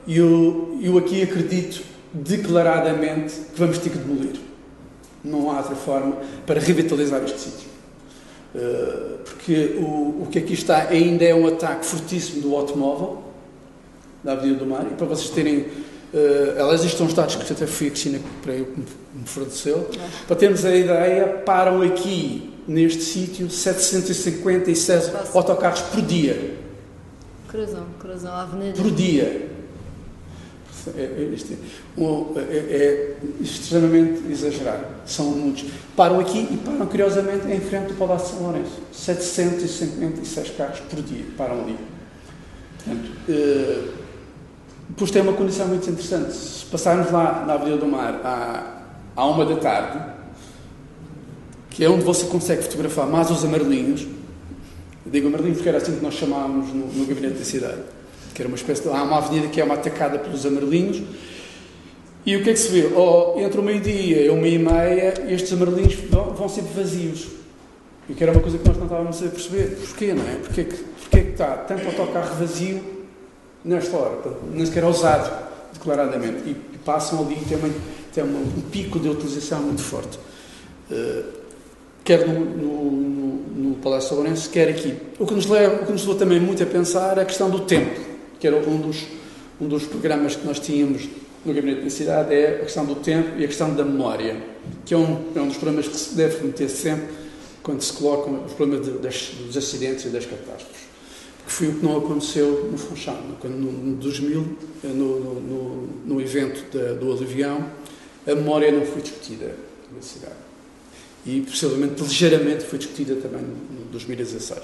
e 0.07 0.17
eu, 0.17 0.77
eu 0.81 0.97
aqui 0.97 1.21
acredito 1.21 1.83
declaradamente 2.13 3.33
que 3.53 3.59
vamos 3.59 3.77
ter 3.77 3.89
que 3.89 3.97
demolir. 3.97 4.39
Não 5.23 5.51
há 5.51 5.57
outra 5.57 5.75
forma 5.75 6.17
para 6.45 6.59
revitalizar 6.59 7.23
este 7.23 7.39
sítio. 7.39 7.72
Eh, 8.55 9.17
porque 9.25 9.77
o, 9.79 10.23
o 10.23 10.27
que 10.31 10.37
aqui 10.37 10.53
está 10.53 10.87
ainda 10.89 11.25
é 11.25 11.33
um 11.33 11.47
ataque 11.47 11.85
fortíssimo 11.85 12.41
do 12.41 12.55
automóvel, 12.55 13.23
da 14.23 14.33
Avenida 14.33 14.59
do 14.59 14.65
Mar, 14.65 14.85
e 14.89 14.95
para 14.95 15.07
vocês 15.07 15.29
terem. 15.29 15.65
Uh, 16.13 16.61
aliás, 16.61 16.83
isto 16.83 16.97
são 16.99 17.07
os 17.07 17.13
dados 17.15 17.35
que 17.35 17.51
até 17.51 17.65
fui 17.65 17.87
a 17.87 17.89
Cristina 17.89 18.19
eu 18.45 18.67
me 18.77 19.25
forneceu. 19.25 19.89
Para 20.27 20.35
termos 20.35 20.63
a 20.63 20.75
ideia, 20.75 21.41
param 21.43 21.81
aqui 21.81 22.53
neste 22.67 23.01
sítio 23.01 23.49
757 23.49 25.11
autocarros 25.33 25.81
por 25.81 26.03
dia. 26.03 26.55
Cruzão, 27.47 27.85
cruzão, 27.99 28.31
avenida. 28.31 28.79
Por 28.79 28.91
dia. 28.91 29.49
É, 30.95 31.01
é, 31.01 31.35
é, 31.97 32.55
é, 32.75 33.15
extremamente 33.39 34.23
exagerado. 34.29 34.85
São 35.05 35.27
muitos. 35.27 35.65
Param 35.95 36.19
aqui 36.19 36.39
e 36.39 36.57
param, 36.57 36.85
curiosamente, 36.87 37.47
em 37.47 37.59
frente 37.61 37.87
do 37.87 37.93
Palácio 37.93 38.27
de 38.27 38.33
São 38.33 38.43
Lourenço. 38.43 38.81
756 38.91 40.49
carros 40.51 40.79
por 40.81 41.01
dia 41.01 41.23
param 41.37 41.61
ali. 41.61 41.77
Portanto, 42.77 43.11
eh, 43.29 43.87
depois 44.89 45.11
tem 45.11 45.21
uma 45.21 45.33
condição 45.33 45.67
muito 45.67 45.89
interessante. 45.89 46.33
Se 46.33 46.65
passarmos 46.65 47.11
lá 47.11 47.45
na 47.47 47.53
Avenida 47.53 47.77
do 47.77 47.87
Mar 47.87 48.19
à, 48.23 48.81
à 49.15 49.25
uma 49.25 49.45
da 49.45 49.55
tarde, 49.55 49.99
que 51.69 51.85
é 51.85 51.89
onde 51.89 52.03
você 52.03 52.25
consegue 52.25 52.63
fotografar 52.63 53.07
mais 53.07 53.31
os 53.31 53.45
amarelinhos, 53.45 54.05
digo 55.05 55.27
amarelinhos 55.27 55.57
porque 55.57 55.69
era 55.69 55.77
assim 55.77 55.95
que 55.95 56.03
nós 56.03 56.15
chamávamos 56.15 56.73
no, 56.73 56.87
no 56.87 57.05
gabinete 57.05 57.37
da 57.37 57.45
cidade 57.45 57.81
que 58.33 58.41
era 58.41 58.47
uma 58.47 58.57
espécie 58.57 58.81
de, 58.81 58.89
há 58.89 59.03
uma 59.03 59.17
avenida 59.17 59.47
que 59.47 59.61
é 59.61 59.63
uma 59.63 59.75
atacada 59.75 60.17
pelos 60.19 60.45
amarelinhos, 60.45 61.01
e 62.25 62.37
o 62.37 62.43
que 62.43 62.51
é 62.51 62.53
que 62.53 62.59
se 62.59 62.69
vê? 62.69 62.87
Oh, 62.95 63.37
entre 63.37 63.59
o 63.59 63.63
meio-dia 63.63 64.25
e 64.25 64.29
uma 64.29 64.47
e 64.47 64.57
meia, 64.57 65.13
estes 65.27 65.51
amarelinhos 65.51 65.95
vão, 66.09 66.33
vão 66.33 66.47
sempre 66.47 66.73
vazios. 66.73 67.27
E 68.07 68.13
que 68.13 68.23
era 68.23 68.31
uma 68.31 68.41
coisa 68.41 68.57
que 68.57 68.67
nós 68.67 68.77
não 68.77 68.85
estávamos 68.85 69.21
a 69.21 69.27
perceber. 69.27 69.77
Porquê, 69.77 70.13
não 70.13 70.23
é? 70.23 70.35
Porquê 70.35 70.63
que, 70.63 70.75
porquê 70.75 71.21
que 71.21 71.31
está 71.31 71.57
tanto 71.57 71.85
autocarro 71.85 72.35
vazio 72.35 72.81
nesta 73.63 73.95
hora? 73.95 74.17
Nem 74.53 74.65
sequer 74.65 74.85
ousado, 74.85 75.31
declaradamente. 75.73 76.43
E, 76.45 76.51
e 76.51 76.77
passam 76.85 77.25
ali, 77.25 77.35
tem, 77.47 77.57
uma, 77.57 77.69
tem 78.13 78.23
uma, 78.23 78.39
um 78.39 78.61
pico 78.71 78.99
de 78.99 79.09
utilização 79.09 79.61
muito 79.61 79.81
forte. 79.81 80.17
Uh, 80.89 81.23
quer 82.05 82.25
no, 82.27 82.39
no, 82.39 82.91
no, 82.91 83.69
no 83.69 83.75
Palácio 83.75 84.15
Lourenço, 84.15 84.49
quer 84.49 84.69
aqui. 84.69 84.97
O 85.19 85.25
que, 85.25 85.33
nos 85.33 85.45
leva, 85.45 85.83
o 85.83 85.85
que 85.85 85.91
nos 85.91 86.01
levou 86.01 86.15
também 86.15 86.39
muito 86.39 86.63
a 86.63 86.65
pensar 86.65 87.17
é 87.17 87.21
a 87.21 87.25
questão 87.25 87.49
do 87.49 87.61
tempo, 87.61 87.99
que 88.43 88.47
era 88.47 88.57
um 88.57 88.77
dos, 88.77 89.05
um 89.61 89.69
dos 89.69 89.85
programas 89.85 90.35
que 90.35 90.45
nós 90.45 90.59
tínhamos 90.59 91.07
no 91.45 91.53
Gabinete 91.53 91.83
da 91.83 91.89
Cidade, 91.89 92.33
é 92.35 92.57
a 92.57 92.59
questão 92.65 92.85
do 92.85 92.95
tempo 92.95 93.39
e 93.39 93.45
a 93.45 93.47
questão 93.47 93.73
da 93.73 93.85
memória, 93.85 94.35
que 94.85 94.93
é 94.93 94.97
um, 94.97 95.31
é 95.33 95.39
um 95.39 95.47
dos 95.47 95.55
problemas 95.55 95.87
que 95.87 95.95
se 95.95 96.13
deve 96.13 96.39
remeter 96.39 96.69
sempre 96.69 97.07
quando 97.61 97.81
se 97.81 97.93
colocam 97.93 98.43
os 98.43 98.51
problemas 98.51 98.85
de, 98.85 98.97
das, 98.97 99.29
dos 99.45 99.55
acidentes 99.55 100.03
e 100.03 100.09
das 100.09 100.25
catástrofes. 100.25 100.81
Que 101.45 101.53
foi 101.53 101.67
o 101.69 101.75
que 101.75 101.85
não 101.85 101.97
aconteceu 101.97 102.67
no 102.69 102.77
Funchal. 102.77 103.17
Quando, 103.39 103.53
no, 103.53 103.95
2000, 103.95 104.57
no, 104.83 105.19
no, 105.39 105.89
no 106.05 106.21
evento 106.21 106.65
da, 106.77 106.95
do 106.95 107.13
Alivião, 107.13 107.65
a 108.27 108.35
memória 108.35 108.69
não 108.73 108.85
foi 108.85 109.01
discutida 109.01 109.55
na 109.95 110.01
cidade. 110.01 110.35
E, 111.25 111.39
possivelmente, 111.39 112.03
ligeiramente 112.03 112.65
foi 112.65 112.77
discutida 112.77 113.15
também 113.15 113.39
no 113.39 113.85
2016. 113.89 114.63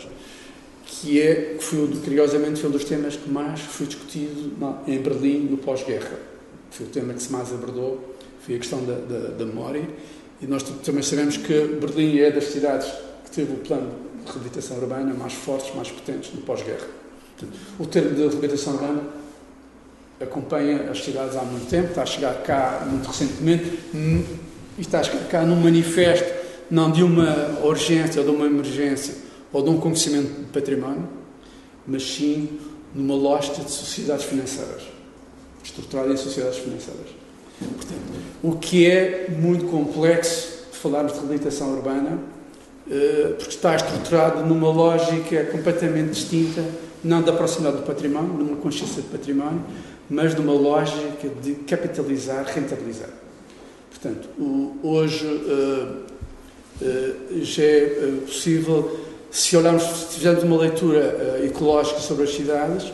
Que 0.91 1.21
é, 1.21 1.57
foi, 1.59 1.87
curiosamente, 2.03 2.59
foi 2.59 2.69
um 2.69 2.73
dos 2.73 2.83
temas 2.83 3.15
que 3.15 3.29
mais 3.29 3.61
foi 3.61 3.85
discutido 3.85 4.51
em 4.87 4.97
Berlim 4.97 5.47
no 5.49 5.57
pós-guerra. 5.57 6.19
Foi 6.71 6.87
o 6.87 6.89
tema 6.89 7.13
que 7.13 7.21
se 7.21 7.31
mais 7.31 7.51
abordou, 7.53 8.15
foi 8.41 8.55
a 8.55 8.57
questão 8.57 8.83
da, 8.83 8.95
da, 8.95 9.29
da 9.29 9.45
memória. 9.45 9.87
E 10.41 10.47
nós 10.47 10.63
também 10.63 11.03
sabemos 11.03 11.37
que 11.37 11.77
Berlim 11.79 12.17
é 12.19 12.31
das 12.31 12.45
cidades 12.45 12.91
que 13.23 13.31
teve 13.31 13.53
o 13.53 13.57
plano 13.57 13.91
de 14.25 14.31
reabilitação 14.31 14.77
urbana 14.77 15.13
mais 15.13 15.33
fortes, 15.33 15.73
mais 15.75 15.91
potentes 15.91 16.33
no 16.33 16.41
pós-guerra. 16.41 16.87
O 17.77 17.85
termo 17.85 18.15
de 18.15 18.21
reabilitação 18.21 18.73
urbana 18.73 19.03
acompanha 20.19 20.89
as 20.89 21.03
cidades 21.03 21.37
há 21.37 21.43
muito 21.43 21.69
tempo, 21.69 21.89
está 21.89 22.03
a 22.03 22.05
chegar 22.05 22.33
cá 22.43 22.85
muito 22.89 23.07
recentemente 23.07 23.79
e 23.93 24.81
está 24.81 24.99
a 24.99 25.03
chegar 25.03 25.27
cá 25.27 25.43
num 25.43 25.55
manifesto 25.55 26.39
não 26.69 26.91
de 26.91 27.03
uma 27.03 27.59
urgência 27.63 28.21
ou 28.21 28.27
de 28.27 28.35
uma 28.35 28.45
emergência 28.45 29.28
ou 29.51 29.63
de 29.63 29.69
um 29.69 29.79
conhecimento 29.79 30.39
de 30.39 30.45
património, 30.51 31.07
mas 31.87 32.03
sim 32.03 32.59
numa 32.93 33.15
lógica 33.15 33.63
de 33.63 33.71
sociedades 33.71 34.25
financeiras, 34.25 34.83
estruturada 35.63 36.11
em 36.11 36.17
sociedades 36.17 36.59
financeiras. 36.59 37.07
Portanto, 37.59 38.01
o 38.41 38.53
que 38.53 38.89
é 38.89 39.27
muito 39.29 39.65
complexo 39.65 40.69
de 40.71 40.77
falarmos 40.77 41.13
de 41.13 41.19
reabilitação 41.19 41.75
urbana, 41.75 42.19
eh, 42.89 43.33
porque 43.37 43.51
está 43.51 43.75
estruturado 43.75 44.45
numa 44.45 44.71
lógica 44.71 45.45
completamente 45.45 46.11
distinta, 46.11 46.63
não 47.03 47.21
da 47.21 47.33
proximidade 47.33 47.77
do 47.77 47.83
património, 47.83 48.33
numa 48.33 48.57
consciência 48.57 49.01
de 49.01 49.09
património, 49.09 49.61
mas 50.09 50.33
numa 50.35 50.53
lógica 50.53 51.29
de 51.41 51.55
capitalizar, 51.55 52.45
rentabilizar. 52.45 53.09
Portanto, 53.89 54.29
hoje 54.81 55.25
uh, 55.25 56.03
uh, 56.81 57.43
já 57.43 57.63
é 57.63 58.13
possível, 58.25 58.99
se 59.31 59.55
olharmos, 59.55 59.83
se 59.83 60.15
fizermos 60.15 60.43
uma 60.43 60.57
leitura 60.57 61.39
ecológica 61.43 61.99
sobre 61.99 62.23
as 62.23 62.33
cidades, 62.33 62.91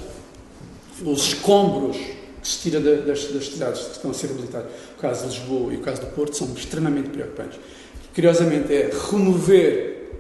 os 1.04 1.28
escombros 1.28 1.98
que 1.98 2.48
se 2.48 2.60
tira 2.60 2.80
das, 2.80 3.26
das, 3.26 3.48
cidades 3.48 3.82
que 3.82 3.92
estão 3.94 4.12
a 4.12 4.14
ser 4.14 4.28
reabilitadas, 4.28 4.72
o 4.98 5.02
caso 5.02 5.28
de 5.28 5.40
Lisboa 5.40 5.74
e 5.74 5.78
o 5.78 5.80
caso 5.80 6.02
do 6.02 6.08
Porto, 6.08 6.38
são 6.38 6.54
extremamente 6.54 7.10
preocupantes. 7.10 7.60
Curiosamente, 8.14 8.72
é 8.74 8.92
remover, 9.12 10.12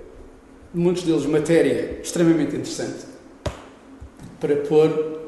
muitos 0.73 1.03
deles, 1.03 1.25
matéria 1.25 1.99
extremamente 2.01 2.55
interessante 2.55 3.05
para 4.39 4.55
pôr 4.57 5.21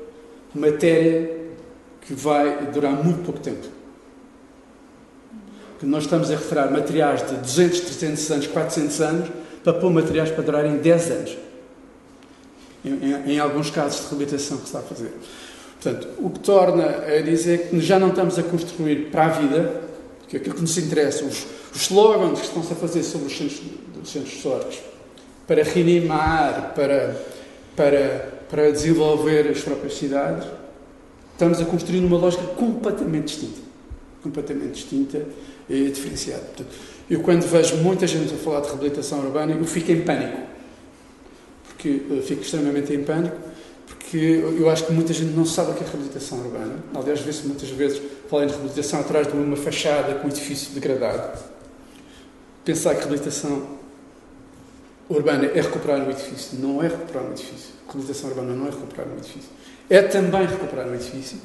matéria 0.54 1.38
que 2.02 2.14
vai 2.14 2.72
durar 2.72 2.92
muito 2.92 3.24
pouco 3.24 3.40
tempo. 3.40 3.68
Que 5.80 5.86
nós 5.86 6.04
estamos 6.04 6.32
a 6.32 6.36
referar 6.36 6.72
materiais 6.72 7.26
de 7.28 7.36
200, 7.36 7.80
300 7.82 8.32
anos, 8.32 8.48
400 8.48 9.02
anos, 9.02 9.30
para 9.68 9.74
pôr 9.74 9.92
materiais 9.92 10.32
para 10.32 10.44
durarem 10.44 10.78
10 10.78 11.12
anos. 11.12 11.38
Em, 12.86 12.92
em, 12.94 13.32
em 13.34 13.40
alguns 13.40 13.70
casos 13.70 14.00
de 14.00 14.08
reabilitação 14.08 14.60
que 14.60 14.66
está 14.66 14.80
a 14.80 14.82
fazer. 14.82 15.12
Portanto, 15.82 16.08
o 16.20 16.30
que 16.30 16.40
torna 16.40 16.86
a 16.86 17.22
dizer 17.22 17.68
que 17.68 17.82
já 17.82 18.00
não 18.00 18.08
estamos 18.08 18.40
a 18.40 18.44
construir 18.44 19.10
para 19.12 19.26
a 19.26 19.28
vida, 19.28 19.82
que 20.30 20.38
é 20.38 20.40
aquilo 20.40 20.56
que 20.56 20.62
nos 20.62 20.78
interessa, 20.78 21.26
os, 21.26 21.46
os 21.76 21.82
slogans 21.82 22.40
que 22.40 22.46
estão-se 22.46 22.72
a 22.72 22.78
fazer 22.78 23.04
sobre 23.04 23.28
os 23.28 23.38
centros, 23.38 23.62
os 24.02 24.10
centros 24.10 24.34
históricos, 24.34 24.80
para 25.46 25.62
reanimar, 25.64 26.72
para, 26.74 27.22
para, 27.76 28.40
para 28.50 28.72
desenvolver 28.72 29.50
as 29.50 29.60
próprias 29.60 29.96
cidades, 29.96 30.48
estamos 31.34 31.60
a 31.60 31.66
construir 31.66 32.00
numa 32.00 32.18
lógica 32.18 32.44
completamente 32.56 33.26
distinta. 33.26 33.60
Completamente 34.24 34.72
distinta 34.72 35.26
e 35.70 35.90
diferenciada. 35.90 36.44
Portanto, 36.44 36.97
eu, 37.10 37.22
quando 37.22 37.44
vejo 37.44 37.78
muita 37.78 38.06
gente 38.06 38.34
a 38.34 38.38
falar 38.38 38.62
de 38.62 38.68
reabilitação 38.68 39.20
urbana, 39.20 39.54
eu 39.54 39.66
fico 39.66 39.92
em 39.92 40.02
pânico. 40.02 40.38
Porque 41.68 42.02
eu 42.10 42.22
fico 42.22 42.42
extremamente 42.42 42.94
em 42.94 43.04
pânico, 43.04 43.36
porque 43.86 44.18
eu 44.18 44.70
acho 44.70 44.86
que 44.86 44.94
muita 44.94 45.14
gente 45.14 45.32
não 45.34 45.46
sabe 45.46 45.72
o 45.72 45.74
que 45.74 45.84
é 45.84 45.88
reabilitação 45.88 46.40
urbana. 46.40 46.76
Aliás, 46.96 47.22
vê-se 47.22 47.46
muitas 47.46 47.70
vezes 47.70 48.02
falar 48.30 48.46
de 48.46 48.54
reabilitação 48.54 49.00
atrás 49.00 49.28
de 49.28 49.34
uma 49.34 49.56
fachada 49.56 50.16
com 50.16 50.28
um 50.28 50.30
edifício 50.30 50.74
degradado. 50.74 51.40
Pensar 52.66 52.96
que 52.96 53.02
reabilitação 53.02 53.78
urbana 55.10 55.46
é 55.46 55.62
recuperar 55.62 56.00
um 56.02 56.10
edifício. 56.10 56.58
Não 56.60 56.84
é 56.84 56.88
recuperar 56.88 57.24
um 57.26 57.32
edifício. 57.32 57.70
Reabilitação 57.86 58.30
urbana 58.30 58.54
não 58.54 58.68
é 58.68 58.70
recuperar 58.70 59.08
um 59.08 59.18
edifício 59.18 59.58
é 59.90 60.02
também 60.02 60.46
recuperar 60.46 60.88
o 60.88 60.96
edifício, 60.96 61.38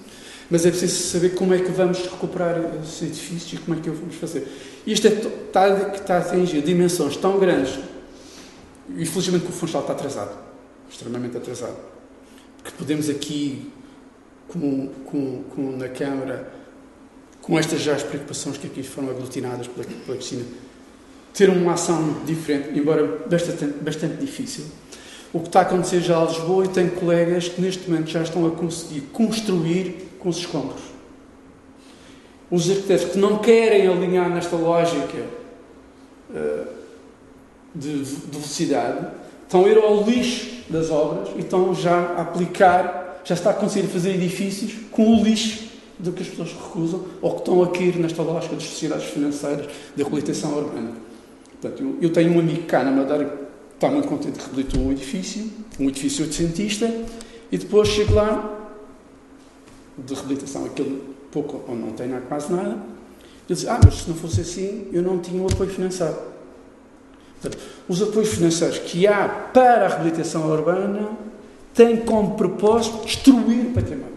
mas 0.50 0.66
é 0.66 0.70
preciso 0.70 1.08
saber 1.08 1.30
como 1.30 1.54
é 1.54 1.58
que 1.58 1.70
vamos 1.70 1.98
recuperar 1.98 2.60
esse 2.82 3.06
edifício 3.06 3.56
e 3.56 3.58
como 3.58 3.78
é 3.78 3.80
que 3.80 3.90
o 3.90 3.94
vamos 3.94 4.14
fazer. 4.16 4.46
Isto 4.86 5.06
é, 5.06 5.10
está, 5.10 5.68
está 5.94 6.16
a 6.16 6.18
atingir 6.18 6.62
dimensões 6.62 7.16
tão 7.16 7.38
grandes, 7.38 7.78
e 8.96 9.06
felizmente 9.06 9.44
que 9.44 9.50
o 9.50 9.54
Funchal 9.54 9.82
está 9.82 9.92
atrasado, 9.92 10.36
extremamente 10.90 11.36
atrasado, 11.36 11.76
que 12.64 12.72
podemos 12.72 13.08
aqui, 13.08 13.70
com, 14.48 14.88
com, 15.06 15.42
com 15.44 15.76
na 15.76 15.88
Câmara, 15.88 16.52
com 17.40 17.58
estas 17.58 17.80
já 17.80 17.94
as 17.94 18.02
preocupações 18.02 18.56
que 18.56 18.66
aqui 18.66 18.82
foram 18.82 19.10
aglutinadas 19.10 19.66
pela, 19.66 19.84
pela 19.84 20.16
Cristina, 20.16 20.44
ter 21.32 21.48
uma 21.48 21.72
ação 21.72 22.22
diferente, 22.24 22.78
embora 22.78 23.24
bastante, 23.28 23.64
bastante 23.80 24.16
difícil, 24.16 24.64
o 25.32 25.40
que 25.40 25.46
está 25.46 25.60
a 25.60 25.62
acontecer 25.62 26.00
já 26.00 26.20
a 26.20 26.26
Lisboa 26.26 26.66
e 26.66 26.68
tenho 26.68 26.90
colegas 26.90 27.48
que 27.48 27.60
neste 27.60 27.90
momento 27.90 28.10
já 28.10 28.22
estão 28.22 28.46
a 28.46 28.50
conseguir 28.50 29.00
construir 29.12 30.11
com 30.22 30.28
os 30.28 30.38
escombros. 30.38 30.80
Os 32.50 32.70
arquitetos 32.70 33.06
que 33.06 33.18
não 33.18 33.38
querem 33.38 33.86
alinhar 33.88 34.30
nesta 34.30 34.56
lógica 34.56 35.24
uh, 36.30 36.66
de, 37.74 38.04
de 38.04 38.30
velocidade 38.30 39.06
estão 39.42 39.64
a 39.64 39.68
ir 39.68 39.78
ao 39.78 40.04
lixo 40.04 40.62
das 40.70 40.90
obras 40.90 41.30
e 41.36 41.40
estão 41.40 41.74
já 41.74 41.94
a 41.94 42.22
aplicar, 42.22 43.20
já 43.24 43.34
está 43.34 43.50
a 43.50 43.54
conseguir 43.54 43.88
fazer 43.88 44.14
edifícios 44.14 44.74
com 44.90 45.16
o 45.16 45.24
lixo 45.24 45.70
do 45.98 46.12
que 46.12 46.22
as 46.22 46.28
pessoas 46.28 46.52
recusam 46.52 47.04
ou 47.20 47.32
que 47.32 47.38
estão 47.38 47.62
a 47.62 47.68
cair 47.68 47.96
nesta 47.96 48.22
lógica 48.22 48.54
das 48.54 48.64
sociedades 48.64 49.06
financeiras 49.06 49.66
da 49.96 50.02
reabilitação 50.02 50.56
urbana. 50.56 50.92
Portanto, 51.60 51.82
eu, 51.82 51.98
eu 52.02 52.12
tenho 52.12 52.34
um 52.34 52.38
amigo 52.38 52.62
cá 52.64 52.82
na 52.82 52.90
Madeira 52.90 53.42
está 53.74 53.90
muito 53.90 54.06
contente 54.06 54.38
que 54.38 54.44
reabilitou 54.44 54.80
um 54.80 54.92
edifício, 54.92 55.50
um 55.80 55.88
edifício 55.88 56.24
oitocentista, 56.24 56.88
e 57.50 57.58
depois 57.58 57.88
chega 57.88 58.14
lá, 58.14 58.61
de 59.98 60.14
reabilitação, 60.14 60.64
aquele 60.64 61.02
pouco 61.30 61.62
ou 61.68 61.76
não 61.76 61.92
tem 61.92 62.08
nada, 62.08 62.24
quase 62.28 62.52
nada, 62.52 62.78
ele 63.48 63.58
diz, 63.58 63.66
ah, 63.66 63.80
mas 63.84 63.94
se 63.94 64.08
não 64.08 64.16
fosse 64.16 64.40
assim, 64.40 64.88
eu 64.92 65.02
não 65.02 65.18
tinha 65.18 65.42
o 65.42 65.46
apoio 65.46 65.70
financeiro. 65.70 66.16
Portanto, 67.40 67.62
os 67.88 68.00
apoios 68.00 68.28
financeiros 68.28 68.78
que 68.78 69.06
há 69.06 69.28
para 69.28 69.86
a 69.86 69.88
reabilitação 69.88 70.48
urbana 70.50 71.10
têm 71.74 71.98
como 71.98 72.36
propósito 72.36 73.04
destruir 73.04 73.66
o 73.66 73.70
património. 73.72 74.12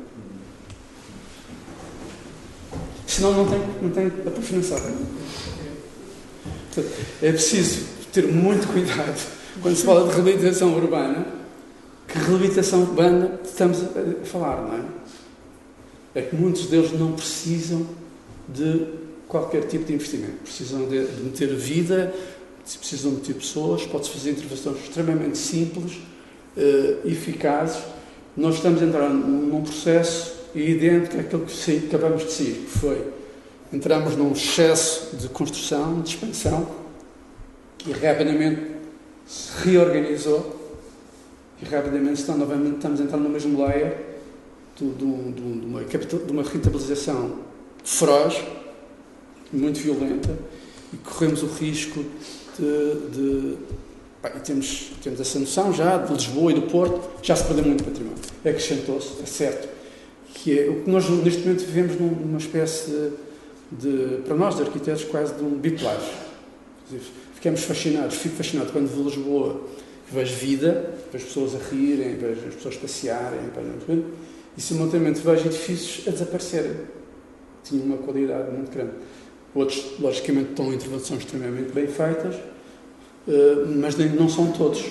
Senão 3.08 3.34
não 3.34 3.48
tem, 3.48 3.60
não 3.82 3.90
tem 3.90 4.08
apoio 4.08 4.42
financeiro. 4.42 4.84
Portanto, 6.74 6.96
é 7.22 7.32
preciso 7.32 7.86
ter 8.12 8.28
muito 8.28 8.68
cuidado 8.72 9.20
quando 9.62 9.76
se 9.76 9.84
fala 9.84 10.08
de 10.08 10.14
reabilitação 10.14 10.76
urbana, 10.76 11.26
que 12.08 12.18
reabilitação 12.20 12.82
urbana 12.82 13.40
estamos 13.44 13.82
a 13.82 14.26
falar, 14.26 14.62
não 14.62 14.76
é? 14.76 14.82
É 16.16 16.22
que 16.22 16.36
muitos 16.36 16.68
deles 16.68 16.92
não 16.98 17.12
precisam 17.12 17.86
de 18.48 18.88
qualquer 19.28 19.68
tipo 19.68 19.86
de 19.86 19.94
investimento. 19.94 20.38
Precisam 20.44 20.88
de, 20.88 21.06
de 21.06 21.24
meter 21.24 21.54
vida, 21.56 22.14
precisam 22.80 23.12
de 23.12 23.18
meter 23.18 23.36
pessoas, 23.36 23.86
pode-se 23.86 24.12
fazer 24.12 24.32
intervenções 24.32 24.80
extremamente 24.80 25.38
simples, 25.38 25.98
uh, 26.56 27.08
eficazes. 27.08 27.84
Nós 28.36 28.56
estamos 28.56 28.82
a 28.82 28.86
entrar 28.86 29.10
num 29.10 29.62
processo 29.62 30.34
idêntico 30.56 31.20
àquilo 31.20 31.46
que 31.46 31.86
acabamos 31.88 32.24
de 32.24 32.32
sair, 32.32 32.54
que 32.54 32.80
foi 32.80 33.16
entramos 33.74 34.16
num 34.16 34.32
excesso 34.32 35.16
de 35.18 35.28
construção, 35.28 36.02
de 36.02 36.10
expansão, 36.10 36.68
e 37.86 37.92
rapidamente 37.92 38.62
se 39.26 39.68
reorganizou 39.68 40.56
e 41.62 41.66
rapidamente 41.66 42.22
está 42.22 42.36
novamente, 42.36 42.76
estamos 42.76 43.00
entrando 43.00 43.24
no 43.24 43.30
mesmo 43.30 43.62
layer 43.64 44.05
de, 44.76 44.86
de, 44.86 44.94
de, 44.96 45.60
de, 45.60 45.66
uma, 45.66 45.84
de 45.84 46.32
uma 46.32 46.44
rentabilização 46.44 47.40
feroz, 47.84 48.44
muito 49.52 49.80
violenta, 49.80 50.38
e 50.94 50.98
corremos 50.98 51.44
o 51.44 51.48
risco 51.48 52.04
de. 52.60 53.58
e 54.36 54.40
temos, 54.40 54.92
temos 55.04 55.20
essa 55.20 55.40
noção 55.40 55.74
já 55.74 55.98
de 55.98 56.14
Lisboa 56.14 56.52
e 56.52 56.56
do 56.56 56.64
Porto, 56.64 57.02
já 57.22 57.36
se 57.36 57.44
perdeu 57.46 57.66
muito 57.66 57.84
património. 57.84 58.18
Acrescentou-se, 58.40 59.22
é 59.22 59.26
certo, 59.26 59.70
que 60.34 60.60
é 60.60 60.70
o 60.70 60.84
que 60.84 60.90
nós 60.90 61.10
neste 61.10 61.42
momento 61.42 61.66
vivemos 61.66 62.00
numa 62.00 62.38
espécie 62.38 63.12
de, 63.72 64.22
para 64.26 64.36
nós, 64.36 64.56
de 64.56 64.64
arquitetos, 64.64 65.04
quase 65.06 65.34
de 65.36 65.44
um 65.44 65.58
biplágio. 65.58 66.14
Ficamos 67.36 67.64
fascinados, 67.64 68.16
fico 68.16 68.36
fascinado 68.36 68.72
quando 68.72 68.88
vou 68.88 69.06
a 69.06 69.10
Lisboa, 69.10 69.62
vejo 70.12 70.36
vida, 70.36 70.94
vejo 71.12 71.26
pessoas 71.26 71.56
a 71.56 71.60
rirem, 71.70 72.16
vejo 72.16 72.48
as 72.48 72.56
pessoas 72.56 72.76
passearem, 72.78 73.40
vejo, 73.88 74.04
e 74.58 74.62
simultaneamente 74.62 75.20
vejo 75.22 75.48
edifícios 75.48 76.08
a 76.08 76.12
desaparecerem. 76.12 76.76
Tinham 77.64 77.86
uma 77.86 77.98
qualidade 77.98 78.52
muito 78.52 78.72
grande. 78.72 78.94
Outros, 79.54 80.00
logicamente, 80.00 80.52
estão 80.52 80.74
intervenções 80.74 81.22
extremamente 81.22 81.72
bem 81.72 81.88
feitas, 81.88 82.36
eh, 83.28 83.66
mas 83.78 83.98
não 83.98 84.30
são 84.30 84.52
todos. 84.52 84.84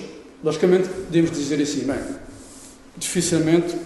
Logicamente, 0.42 0.88
podemos 0.88 1.30
dizer 1.30 1.62
assim, 1.62 1.86
bem, 1.86 1.98
dificilmente, 2.96 3.76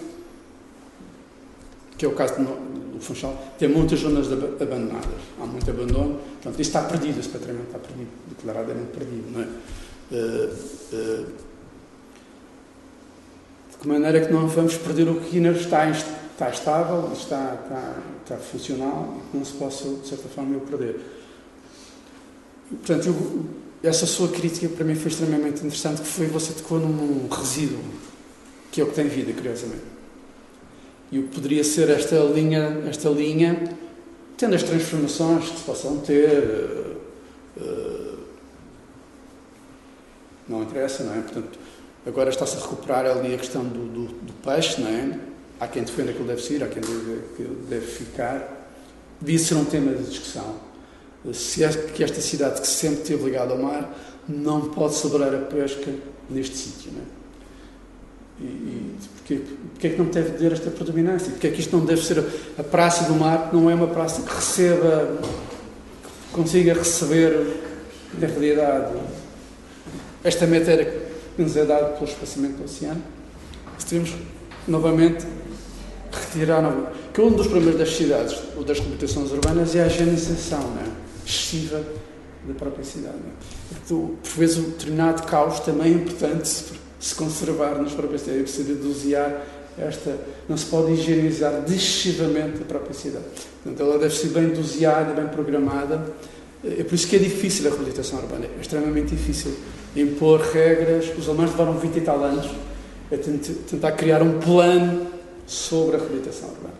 que 1.97 2.05
é 2.05 2.07
o 2.07 2.13
caso 2.13 2.35
do 2.35 2.99
Funchal, 3.01 3.53
tem 3.57 3.67
muitas 3.67 3.99
zonas 3.99 4.27
abandonadas. 4.31 5.21
Há 5.39 5.45
muito 5.45 5.69
abandono. 5.69 6.19
Portanto, 6.41 6.59
isso 6.59 6.69
está 6.69 6.83
perdido, 6.83 7.19
esse 7.19 7.29
patrimônio 7.29 7.65
está 7.65 7.79
perdido, 7.79 8.09
declaradamente 8.29 8.91
perdido. 8.97 9.31
Não 9.31 9.41
é? 9.41 9.47
De 13.81 13.87
maneira 13.87 14.25
que 14.25 14.31
não 14.31 14.47
vamos 14.47 14.77
perder 14.77 15.07
o 15.07 15.21
que 15.21 15.37
ainda 15.37 15.51
está, 15.51 15.89
está 15.89 16.49
estável, 16.49 17.11
está, 17.13 17.57
está, 17.63 17.95
está 18.23 18.37
funcional 18.37 19.17
e 19.17 19.31
que 19.31 19.37
não 19.37 19.45
se 19.45 19.53
possa, 19.53 19.87
de 19.87 20.07
certa 20.07 20.27
forma, 20.27 20.55
eu 20.55 20.61
perder. 20.61 20.99
Portanto, 22.69 23.07
eu, 23.07 23.45
essa 23.81 24.05
sua 24.05 24.27
crítica 24.27 24.67
para 24.67 24.83
mim 24.83 24.95
foi 24.95 25.09
extremamente 25.09 25.59
interessante, 25.59 26.01
que 26.01 26.07
foi 26.07 26.27
você 26.27 26.51
tocou 26.53 26.79
num 26.79 27.27
resíduo, 27.29 27.79
que 28.71 28.81
é 28.81 28.83
o 28.83 28.87
que 28.87 28.95
tem 28.95 29.07
vida, 29.07 29.31
curiosamente. 29.31 29.83
E 31.11 31.19
o 31.19 31.23
que 31.23 31.35
poderia 31.35 31.63
ser 31.63 31.89
esta 31.89 32.17
linha, 32.19 32.83
esta 32.87 33.09
linha, 33.09 33.75
tendo 34.37 34.55
as 34.55 34.63
transformações 34.63 35.49
que 35.49 35.57
se 35.57 35.63
possam 35.63 35.97
ter, 35.99 36.43
uh, 37.57 37.61
uh, 37.61 38.19
não 40.47 40.63
interessa, 40.63 41.03
não 41.03 41.15
é? 41.15 41.21
Portanto, 41.21 41.57
agora 42.05 42.29
está-se 42.29 42.57
a 42.57 42.61
recuperar 42.61 43.05
ali 43.05 43.33
a 43.33 43.37
questão 43.37 43.63
do, 43.63 43.85
do, 43.85 44.05
do 44.07 44.33
peixe, 44.43 44.81
não 44.81 44.89
é? 44.89 45.19
Há 45.59 45.67
quem 45.67 45.83
defenda 45.83 46.13
que 46.13 46.19
ele 46.19 46.27
deve 46.27 46.41
sair, 46.41 46.63
há 46.63 46.67
quem 46.67 46.81
diga 46.81 47.21
que 47.35 47.41
ele 47.41 47.65
deve 47.69 47.85
ficar. 47.85 48.67
Devia 49.19 49.39
ser 49.39 49.55
um 49.55 49.65
tema 49.65 49.91
de 49.93 50.03
discussão. 50.03 50.55
Se 51.33 51.63
é 51.63 51.69
que 51.69 52.01
esta 52.01 52.21
cidade, 52.21 52.61
que 52.61 52.67
sempre 52.67 53.01
esteve 53.01 53.25
ligada 53.25 53.51
ao 53.51 53.57
mar, 53.57 53.93
não 54.27 54.69
pode 54.69 54.95
celebrar 54.95 55.35
a 55.35 55.39
pesca 55.39 55.93
neste 56.29 56.55
sítio. 56.55 56.93
Não 56.93 57.01
é? 57.01 57.19
E, 58.41 58.45
e 58.45 58.95
porque 59.17 59.87
é 59.87 59.89
que 59.89 59.97
não 59.97 60.05
deve 60.05 60.37
ter 60.37 60.51
esta 60.53 60.71
predominância? 60.71 61.29
Porque 61.31 61.47
é 61.47 61.51
que 61.51 61.59
isto 61.59 61.75
não 61.75 61.85
deve 61.85 62.01
ser 62.01 62.19
a, 62.19 62.61
a 62.61 62.63
praça 62.63 63.03
do 63.03 63.15
mar, 63.15 63.49
não 63.51 63.69
é 63.69 63.75
uma 63.75 63.87
praça 63.87 64.21
que 64.21 64.33
receba, 64.33 65.19
que 65.21 66.31
consiga 66.31 66.73
receber, 66.73 67.57
na 68.17 68.27
realidade, 68.27 68.93
esta 70.23 70.47
matéria 70.47 71.08
que 71.39 71.43
nos 71.43 71.55
é 71.55 71.63
dada 71.63 71.85
pelo 71.93 72.03
espaçamento 72.03 72.57
do 72.57 72.65
oceano? 72.65 73.01
Se 73.77 73.85
temos 73.85 74.13
novamente 74.67 75.25
retirar 76.11 76.91
que 77.13 77.21
um 77.21 77.31
dos 77.31 77.47
problemas 77.47 77.79
das 77.79 77.95
cidades 77.95 78.37
ou 78.57 78.63
das 78.65 78.77
competições 78.77 79.31
urbanas 79.31 79.73
é 79.73 79.83
a 79.83 79.87
higienização 79.87 80.59
é? 80.59 81.25
excessiva 81.25 81.81
da 82.45 82.53
própria 82.55 82.83
cidade. 82.83 83.15
É? 83.15 83.87
Por 83.87 84.11
vezes, 84.37 84.57
um 84.57 84.63
determinado 84.71 85.23
caos 85.23 85.61
também 85.61 85.93
é 85.93 85.95
importante 85.95 86.49
se 86.99 87.15
conservar 87.15 87.81
nas 87.81 87.93
próprias 87.93 88.23
cidades, 88.23 88.41
é 88.41 88.43
preciso 88.43 88.75
dosear 88.75 89.41
esta. 89.77 90.17
Não 90.49 90.57
se 90.57 90.65
pode 90.65 90.91
higienizar 90.91 91.63
excessivamente 91.65 92.63
a 92.63 92.65
própria 92.65 92.93
cidade. 92.93 93.23
Portanto, 93.63 93.81
ela 93.81 93.97
deve 93.97 94.13
ser 94.13 94.27
bem 94.27 94.49
doseada, 94.49 95.13
bem 95.13 95.29
programada. 95.29 96.05
É 96.65 96.83
por 96.83 96.95
isso 96.95 97.07
que 97.07 97.15
é 97.15 97.19
difícil 97.19 97.65
a 97.67 97.69
reabilitação 97.69 98.19
urbana, 98.19 98.45
é 98.45 98.59
extremamente 98.59 99.15
difícil 99.15 99.53
impor 100.01 100.41
regras. 100.41 101.11
Os 101.17 101.27
alemães 101.27 101.51
levaram 101.51 101.77
20 101.77 101.95
e 101.95 102.01
tal 102.01 102.23
anos 102.23 102.49
a 103.11 103.69
tentar 103.69 103.91
criar 103.93 104.21
um 104.21 104.39
plano 104.39 105.07
sobre 105.45 105.95
a 105.95 105.99
reabilitação 105.99 106.49
urbana. 106.49 106.73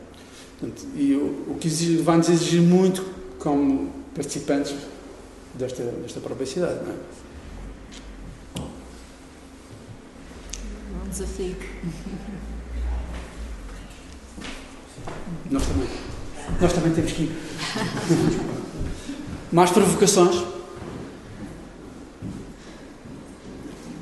Portanto, 0.60 0.88
e 0.96 1.14
o, 1.14 1.54
o 1.54 1.58
que 1.60 1.70
vai-nos 1.98 2.30
exigir 2.30 2.62
muito 2.62 3.06
como 3.40 3.90
participantes 4.14 4.76
desta, 5.56 5.84
desta 5.84 6.20
própria 6.20 6.46
cidade. 6.46 6.80
Não 6.86 6.92
é? 6.92 6.96
um 11.06 11.10
desafio. 11.10 11.56
Nós 15.50 15.66
também. 15.66 15.88
Nós 16.62 16.74
também 16.74 16.94
temos 16.94 17.12
que 17.12 17.24
ir. 17.24 17.32
Mais 19.52 19.72
provocações? 19.72 20.44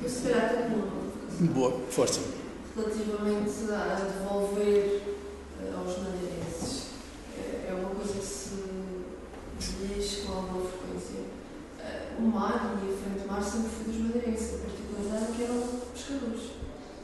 Eu 0.03 0.09
se 0.09 0.16
calhar 0.27 0.49
tenho 0.49 0.83
uma. 0.83 1.53
Boa, 1.53 1.81
força. 1.89 2.21
Relativamente 2.75 3.71
a 3.71 3.95
devolver 3.95 5.01
eh, 5.61 5.73
aos 5.77 5.97
madeirenses. 5.97 6.87
É, 7.37 7.69
é 7.69 7.73
uma 7.73 7.89
coisa 7.89 8.13
que 8.13 8.25
se 8.25 8.57
diz 9.59 10.23
com 10.25 10.33
alguma 10.33 10.61
frequência. 10.61 11.21
Eh, 11.79 12.15
o 12.19 12.21
mar 12.23 12.77
e 12.83 12.93
a 12.93 12.97
frente 12.97 13.23
do 13.23 13.27
mar 13.27 13.43
sempre 13.43 13.69
foi 13.69 13.93
dos 13.93 14.01
madeirenses, 14.01 14.55
a 14.55 14.57
particularidade 14.57 15.33
que 15.33 15.43
eram 15.43 15.61
pescadores 15.93 16.57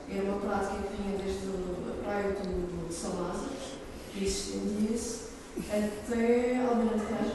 é 0.09 0.21
uma 0.21 0.39
prática 0.39 0.83
que 0.83 1.01
vinha 1.01 1.17
desde 1.17 1.47
a 1.47 2.03
praia 2.03 2.33
do, 2.33 2.93
São 2.93 3.21
Lázaro, 3.21 3.49
que 4.13 4.25
estendia-se 4.25 5.33
até 5.69 6.63
Almirante 6.65 7.05
Reis, 7.05 7.32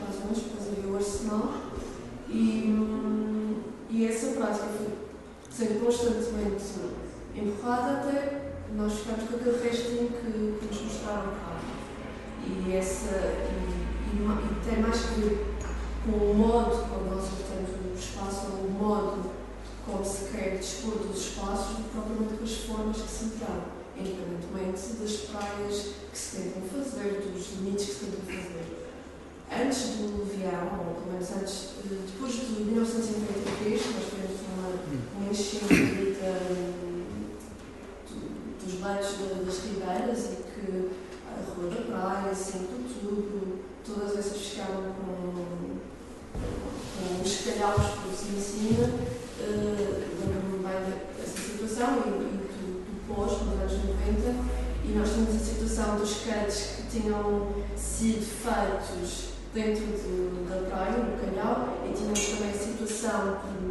constantemente 5.88 6.64
empurrada 7.34 8.00
até 8.00 8.52
nós 8.76 8.92
ficamos 8.92 9.30
com 9.30 9.36
aquele 9.36 9.62
restinho 9.62 10.08
que, 10.10 10.58
que 10.58 10.66
nos 10.66 10.82
mostraram 10.82 11.30
cá. 11.30 11.60
E, 12.44 12.76
essa, 12.76 13.16
e, 13.16 14.12
e, 14.12 14.20
e 14.20 14.70
tem 14.70 14.82
mais 14.82 15.00
que 15.00 15.20
ver 15.20 15.54
com 16.04 16.30
o 16.30 16.34
modo 16.34 16.76
como 16.88 17.14
nós 17.14 17.24
temos 17.24 17.70
o 17.70 17.98
espaço, 17.98 18.46
o 18.48 18.70
modo 18.70 19.30
como 19.86 20.04
se 20.04 20.30
quer 20.30 20.58
dispor 20.58 20.98
dos 20.98 21.16
espaços 21.16 21.76
do 21.76 21.84
que 21.84 21.90
propriamente 21.90 22.34
com 22.36 22.44
as 22.44 22.56
formas 22.58 22.96
que 22.98 23.08
se 23.08 23.24
entraram, 23.24 23.64
independentemente 23.96 24.92
das 25.00 25.12
praias 25.16 25.94
que 26.12 26.18
se 26.18 26.36
tentam 26.36 26.62
fazer, 26.68 27.32
dos 27.32 27.52
limites 27.52 27.86
que 27.86 27.92
se 27.92 28.04
tentam 28.04 28.20
fazer. 28.26 28.88
Antes 29.50 29.96
do 29.96 30.18
Luvião, 30.18 30.84
ou 30.86 30.94
pelo 31.00 31.12
menos 31.12 31.30
antes, 31.32 31.70
eh, 31.80 32.04
depois 32.12 32.34
de 32.34 32.60
1993, 32.64 33.80
nós 33.94 34.17
uma, 34.68 35.20
uma 35.20 35.30
enchente 35.30 36.18
dos 38.64 38.82
leitos 38.82 39.46
das 39.46 39.58
ribeiras 39.64 40.24
e 40.26 40.36
que 40.42 40.90
a 41.26 41.54
Rua 41.54 41.70
da 41.70 41.80
Praia, 41.82 42.34
5 42.34 42.58
de 42.58 43.06
Outubro, 43.06 43.58
todas 43.84 44.18
essas 44.18 44.40
ficaram 44.40 44.82
com, 44.82 45.78
com 46.34 47.22
os 47.22 47.36
calhaus 47.44 47.86
por 48.02 48.12
cima 48.14 48.38
e 48.38 48.42
cima 48.42 49.18
lembro-me 49.40 50.58
bem 50.66 50.80
dessa 51.16 51.40
situação 51.40 51.98
e, 51.98 52.10
do, 52.10 52.84
do 52.84 53.14
pós, 53.14 53.32
nos 53.42 53.60
anos 53.60 53.72
90, 53.72 54.58
e 54.84 54.92
nós 54.92 55.08
tínhamos 55.10 55.36
a 55.36 55.44
situação 55.44 55.96
dos 55.96 56.12
cantos 56.24 56.56
que 56.56 57.00
tinham 57.00 57.48
sido 57.76 58.24
feitos 58.24 59.28
dentro 59.54 59.86
de, 59.86 60.48
da 60.48 60.68
praia, 60.68 60.98
no 60.98 61.16
calhau, 61.18 61.78
e 61.88 61.92
tínhamos 61.92 62.28
também 62.28 62.50
a 62.50 62.54
situação 62.54 63.38
do, 63.42 63.67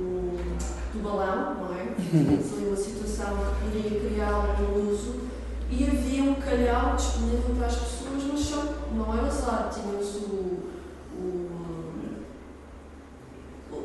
do 0.97 1.03
balão, 1.03 1.55
não 1.55 1.73
é? 1.73 1.95
Tínhamos 1.95 2.53
ali 2.53 2.67
uma 2.67 2.75
situação 2.75 3.37
que 3.37 3.65
poderia 3.65 3.99
criar 3.99 4.31
algum 4.31 4.91
uso, 4.91 5.27
e 5.69 5.83
havia 5.83 6.23
um 6.23 6.35
calhau 6.35 6.95
disponível 6.95 7.55
para 7.57 7.67
as 7.67 7.75
pessoas, 7.75 8.23
mas 8.31 8.39
só, 8.39 8.63
não 8.93 9.17
era 9.17 9.31
só, 9.31 9.69
tínhamos 9.69 10.15
o, 10.15 10.69
o 11.17 11.47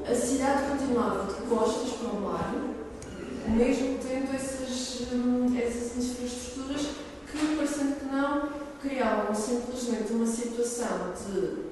a 0.09 0.15
cidade 0.15 0.69
continuava 0.69 1.33
de 1.33 1.41
costas 1.49 1.93
para 1.93 2.09
o 2.09 2.21
mar, 2.21 2.55
mesmo 3.49 3.99
tendo 3.99 4.35
essas, 4.35 5.07
hum, 5.13 5.57
essas 5.57 5.97
infraestruturas 5.97 6.89
que, 7.31 7.57
parecendo 7.57 7.97
que 7.97 8.05
não, 8.07 8.49
criavam 8.81 9.35
simplesmente 9.35 10.13
uma 10.13 10.27
situação 10.27 11.13
de, 11.15 11.72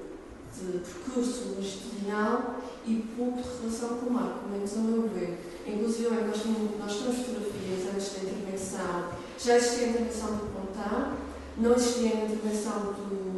de 0.57 0.79
percurso 0.79 1.55
longitudinal 1.55 2.55
e 2.85 2.95
pouco 3.15 3.41
de 3.41 3.47
relação 3.61 3.97
com 3.97 4.05
o 4.07 4.11
mar, 4.11 4.39
pelo 4.39 4.51
menos 4.51 4.73
a 4.73 4.77
meu 4.77 5.09
ver. 5.09 5.39
Inclusive, 5.65 6.09
nós 6.09 6.41
temos, 6.41 7.17
fotografias 7.17 7.93
antes 7.93 8.13
da 8.13 8.29
intervenção, 8.29 9.09
já 9.37 9.57
existia 9.57 9.87
a 9.87 9.89
intervenção 9.89 10.27
do 10.35 10.53
Pontão, 10.53 11.13
não 11.57 11.73
existia 11.73 12.11
a 12.11 12.25
intervenção 12.25 12.93
do 12.93 13.31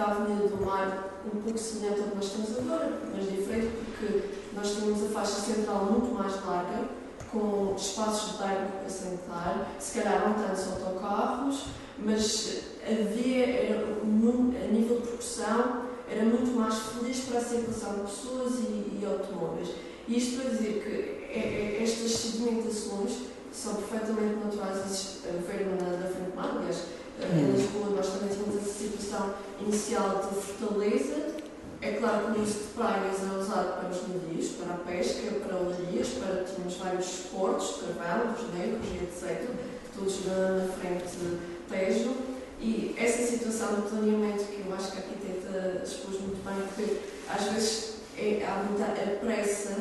da 0.00 0.12
Avenida 0.12 0.48
do 0.48 0.64
Mar 0.64 1.20
um 1.26 1.40
pouco 1.42 1.58
semelhante 1.58 2.00
ao 2.00 2.06
que 2.08 2.16
nós 2.16 2.30
temos 2.30 2.58
agora, 2.58 3.00
mas 3.14 3.30
diferente 3.30 3.70
porque 3.84 4.30
nós 4.54 4.74
tínhamos 4.74 5.04
a 5.04 5.08
faixa 5.08 5.40
central 5.40 5.84
muito 5.84 6.14
mais 6.14 6.42
larga, 6.44 6.88
com 7.30 7.74
espaços 7.76 8.32
de 8.32 8.38
banco 8.38 8.78
para 8.80 8.88
sentar, 8.88 9.68
se 9.78 10.00
calhar 10.00 10.26
não 10.26 10.34
tantos 10.34 10.66
autocarros, 10.72 11.66
mas 12.04 12.62
havia, 12.86 13.44
a 13.44 14.72
nível 14.72 14.96
de 14.96 15.06
proporção, 15.06 15.90
era 16.10 16.24
muito 16.24 16.56
mais 16.58 16.74
feliz 16.74 17.20
para 17.20 17.38
a 17.38 17.44
circulação 17.44 17.94
de 17.94 18.00
pessoas 18.00 18.54
e, 18.58 18.98
e 19.00 19.06
automóveis. 19.06 19.68
E 20.08 20.18
isto 20.18 20.40
para 20.40 20.50
dizer 20.50 20.82
que 20.82 21.38
é, 21.38 21.78
é, 21.78 21.82
estas 21.82 22.10
sedimentações 22.10 23.12
são 23.52 23.74
perfeitamente 23.74 24.44
naturais 24.44 25.18
ver 25.46 25.66
na, 25.66 26.08
frente 26.08 26.34
mar, 26.34 26.56
aliás, 26.56 26.84
em 27.22 27.52
Lisboa 27.52 27.90
nós 27.90 28.08
também 28.08 28.34
temos 28.34 28.56
essa 28.56 28.72
situação 28.72 29.34
inicial 29.60 30.28
de 30.28 30.40
fortaleza. 30.40 31.40
É 31.82 31.92
claro 31.92 32.32
que 32.32 32.40
o 32.40 32.42
uso 32.42 32.52
de 32.52 32.66
praias 32.74 33.16
é 33.22 33.38
usado 33.38 33.80
para 33.80 33.88
os 33.88 34.02
navios, 34.08 34.48
para 34.50 34.74
a 34.74 34.78
pesca, 34.78 35.30
para 35.40 35.56
olarias, 35.56 36.08
para 36.08 36.44
tínhamos 36.44 36.76
vários 36.76 37.08
portos, 37.32 37.80
carvalhos, 37.80 38.40
negros 38.54 38.86
e 38.86 39.04
etc., 39.04 39.48
todos 39.96 40.26
na 40.26 40.68
frente 40.78 41.38
Tejo. 41.70 42.14
E 42.60 42.94
essa 42.98 43.22
situação 43.22 43.76
do 43.76 43.88
planeamento, 43.88 44.44
que 44.44 44.62
eu 44.66 44.74
acho 44.74 44.92
que 44.92 44.98
a 44.98 45.00
arquiteta 45.00 45.82
expôs 45.82 46.20
muito 46.20 46.44
bem, 46.44 46.62
que 46.76 47.00
às 47.26 47.44
vezes 47.52 47.94
é, 48.18 48.44
há 48.44 48.64
muita 48.64 48.84
pressa 49.24 49.76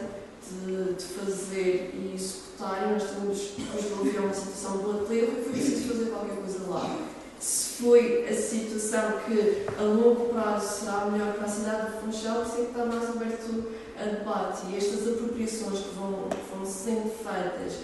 de, 0.49 0.93
de, 0.93 1.03
fazer 1.03 1.91
e 1.93 2.13
executar, 2.15 2.87
e 2.87 2.93
nós 2.93 3.03
temos, 3.03 3.51
nos 3.57 4.15
uma 4.15 4.33
situação 4.33 4.77
do 4.77 5.03
aterro 5.03 5.39
e 5.39 5.43
foi 5.43 5.51
preciso 5.51 5.89
fazer 5.89 6.09
qualquer 6.11 6.35
coisa 6.37 6.69
lá 6.69 7.09
se 7.39 7.81
foi 7.81 8.27
a 8.27 8.33
situação 8.33 9.19
que 9.25 9.65
a 9.77 9.81
longo 9.81 10.33
prazo 10.33 10.79
será 10.79 11.05
melhor 11.05 11.33
para 11.35 11.45
a 11.45 11.49
cidade 11.49 11.93
de 11.93 11.99
Funchal, 11.99 12.45
sei 12.45 12.65
que 12.65 12.71
está 12.71 12.85
mais 12.85 13.09
aberto 13.09 13.71
a 13.97 14.03
debate. 14.03 14.67
E 14.69 14.77
estas 14.77 15.07
apropriações 15.07 15.79
que 15.79 15.95
vão, 15.95 16.27
que 16.29 16.55
vão 16.55 16.65
sendo 16.65 17.09
feitas 17.09 17.79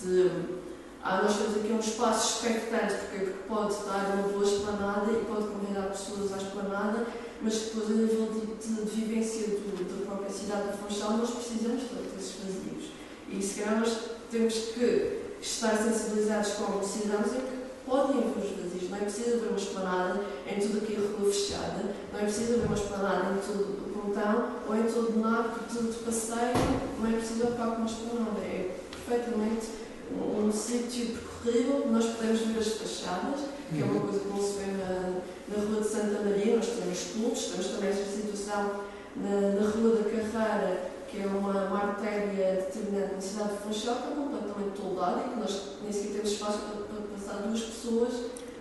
de. 0.00 0.59
Ah, 1.02 1.22
nós 1.22 1.34
temos 1.38 1.56
aqui 1.56 1.72
um 1.72 1.80
espaço 1.80 2.44
expectante, 2.44 2.94
porque, 2.94 3.24
porque 3.24 3.48
pode 3.48 3.74
dar 3.86 4.12
uma 4.14 4.28
boa 4.28 4.44
esplanada 4.44 5.10
e 5.10 5.24
pode 5.24 5.48
convidar 5.48 5.88
pessoas 5.88 6.30
à 6.34 6.36
esplanada, 6.36 7.06
mas 7.40 7.54
depois, 7.54 7.86
a 7.86 7.94
nível 7.94 8.26
de, 8.26 8.46
de, 8.54 8.84
de 8.84 9.00
vivência 9.00 9.48
do, 9.48 9.98
da 9.98 10.04
própria 10.04 10.30
cidade 10.30 10.72
de 10.72 10.78
Funchal, 10.78 11.16
nós 11.16 11.30
precisamos 11.30 11.82
de 11.82 12.18
esses 12.18 12.34
vazios. 12.44 12.92
E 13.30 13.42
se 13.42 13.60
calhar 13.60 13.80
nós 13.80 13.96
temos 14.30 14.54
que 14.54 15.20
estar 15.40 15.74
sensibilizados 15.78 16.52
como 16.52 16.84
cidadãos 16.84 17.32
em 17.32 17.40
que 17.40 17.60
podem 17.86 18.18
haver 18.18 18.44
os 18.44 18.50
vazios, 18.62 18.90
não 18.90 18.98
é 18.98 19.00
preciso 19.00 19.36
haver 19.36 19.48
uma 19.48 19.58
esplanada 19.58 20.20
em 20.46 20.60
tudo 20.60 20.78
aquilo 20.84 21.16
rua 21.16 21.32
fechada, 21.32 21.94
não 22.12 22.20
é 22.20 22.24
preciso 22.24 22.52
haver 22.52 22.66
uma 22.66 22.76
esplanada 22.76 23.32
em 23.32 23.38
todo 23.38 23.62
o 23.62 23.90
pontão 23.90 24.50
ou 24.68 24.76
em 24.76 24.82
todo 24.82 25.16
o 25.16 25.18
nave 25.18 25.48
de, 25.66 25.92
de 25.92 25.98
passeio, 26.04 26.52
não 27.00 27.08
é 27.08 27.12
preciso 27.14 27.44
ocupar 27.44 27.70
com 27.70 27.76
uma 27.76 27.86
esplanada. 27.86 28.40
É 28.40 28.76
perfeitamente 29.06 29.79
um, 30.12 30.50
sítio 30.52 31.16
percorrível, 31.42 31.86
nós 31.90 32.04
podemos 32.06 32.40
ver 32.40 32.58
as 32.58 32.68
fachadas, 32.68 33.40
que 33.68 33.80
é 33.80 33.84
uma 33.84 33.94
uhum. 33.94 34.00
coisa 34.00 34.20
que 34.20 34.28
não 34.28 34.42
se 34.42 34.58
vê 34.58 34.66
na, 34.72 35.20
na 35.48 35.64
Rua 35.64 35.80
de 35.80 35.88
Santa 35.88 36.22
Maria, 36.22 36.56
nós 36.56 36.66
temos 36.66 36.98
cultos, 37.12 37.44
temos 37.46 37.66
também 37.68 37.90
esta 37.90 38.04
situação 38.04 38.80
na, 39.16 39.60
na 39.60 39.70
Rua 39.70 39.96
da 39.96 40.04
Carreira, 40.04 40.90
que 41.08 41.22
é 41.22 41.26
uma, 41.26 41.66
uma 41.66 41.78
artéria 41.78 42.66
determinada 42.66 43.14
na 43.14 43.20
cidade 43.20 43.50
de 43.50 43.58
Funchal, 43.58 43.96
que 43.96 44.12
é 44.12 44.14
completamente 44.14 44.80
toldada 44.80 45.20
e 45.20 45.30
que 45.30 45.40
nós 45.40 45.62
nem 45.82 45.92
sequer 45.92 46.12
temos 46.12 46.32
espaço 46.32 46.58
para 46.58 47.16
passar 47.16 47.42
duas 47.42 47.60
pessoas 47.60 48.12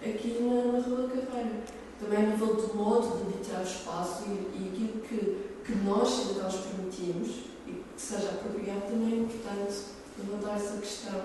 aqui 0.01 0.37
na, 0.41 0.71
na 0.71 0.79
Rua 0.79 1.07
da 1.07 1.21
Carreira. 1.21 1.51
Também 1.99 2.17
a 2.17 2.29
nível 2.29 2.55
do 2.55 2.75
modo 2.75 3.17
de 3.17 3.33
habitar 3.33 3.59
o 3.59 3.63
espaço 3.63 4.23
e, 4.27 4.57
e 4.57 4.71
aquilo 4.73 5.01
que, 5.01 5.49
que 5.65 5.75
nós, 5.83 6.09
cidadãos, 6.09 6.55
permitimos 6.55 7.29
e 7.67 7.71
que 7.71 7.83
seja 8.01 8.29
apropriado, 8.29 8.81
também 8.89 9.13
é 9.13 9.17
importante 9.17 9.98
levantar 10.19 10.55
essa 10.55 10.77
questão, 10.77 11.21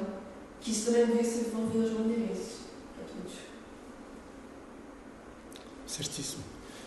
que 0.61 0.71
isso 0.71 0.87
também 0.87 1.07
deve 1.07 1.25
ser 1.25 1.45
devolvido 1.45 1.85
aos 1.85 1.93
bandeirenses, 1.93 2.57
a 2.99 3.05
todos. 3.07 3.39
Certíssimo. 5.87 6.43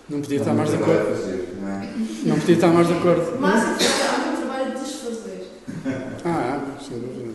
Não 0.10 0.22
podia 0.22 0.40
estar 0.40 0.54
mais 0.54 0.70
de 0.70 0.76
acordo. 0.78 1.16
Fazer, 1.16 1.56
não, 1.62 1.70
é? 1.70 1.94
não 2.26 2.40
podia 2.40 2.56
estar 2.56 2.68
mais 2.70 2.88
de 2.88 2.94
acordo. 2.94 3.38
Mas 3.40 3.64
há 3.64 4.30
um 4.30 4.38
trabalho 4.38 4.78
de 4.78 4.84
desfazer. 4.84 5.48
Ah, 6.24 6.78
sem 6.82 7.00
dúvida. 7.00 7.34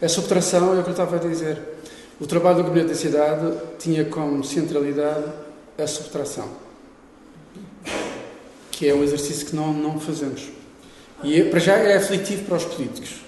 A 0.00 0.08
subtração 0.08 0.74
é 0.74 0.80
o 0.80 0.82
que 0.82 0.88
eu 0.88 0.92
estava 0.92 1.16
a 1.16 1.18
dizer. 1.18 1.60
O 2.18 2.26
trabalho 2.26 2.56
do 2.56 2.64
Gabinete 2.64 2.88
da 2.88 2.94
Cidade 2.94 3.58
tinha 3.78 4.04
como 4.06 4.42
centralidade 4.42 5.24
a 5.78 5.86
subtração, 5.86 6.48
que 8.70 8.88
é 8.88 8.94
um 8.94 9.02
exercício 9.02 9.46
que 9.46 9.54
não, 9.54 9.72
não 9.74 10.00
fazemos. 10.00 10.48
E 11.22 11.40
é, 11.40 11.44
para 11.44 11.58
já 11.58 11.74
é 11.74 11.96
aflitivo 11.96 12.44
para 12.46 12.56
os 12.56 12.64
políticos. 12.64 13.25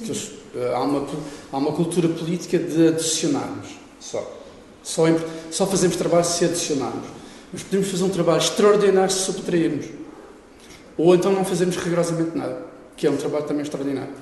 Eles, 0.00 0.30
eh, 0.54 0.72
há, 0.74 0.80
uma, 0.80 1.06
há 1.52 1.56
uma 1.56 1.72
cultura 1.72 2.08
política 2.08 2.58
de 2.58 2.88
adicionarmos 2.88 3.68
só. 4.00 4.40
Só, 4.82 5.04
só 5.50 5.66
fazemos 5.66 5.96
trabalho 5.96 6.24
se 6.24 6.44
adicionarmos. 6.44 7.06
Mas 7.52 7.62
podemos 7.62 7.88
fazer 7.88 8.04
um 8.04 8.08
trabalho 8.08 8.38
extraordinário 8.38 9.10
se 9.10 9.20
subtrairmos. 9.20 9.86
Ou 10.96 11.14
então 11.14 11.32
não 11.32 11.44
fazemos 11.44 11.76
rigorosamente 11.76 12.36
nada, 12.36 12.62
que 12.96 13.06
é 13.06 13.10
um 13.10 13.16
trabalho 13.16 13.44
também 13.44 13.62
extraordinário. 13.62 14.12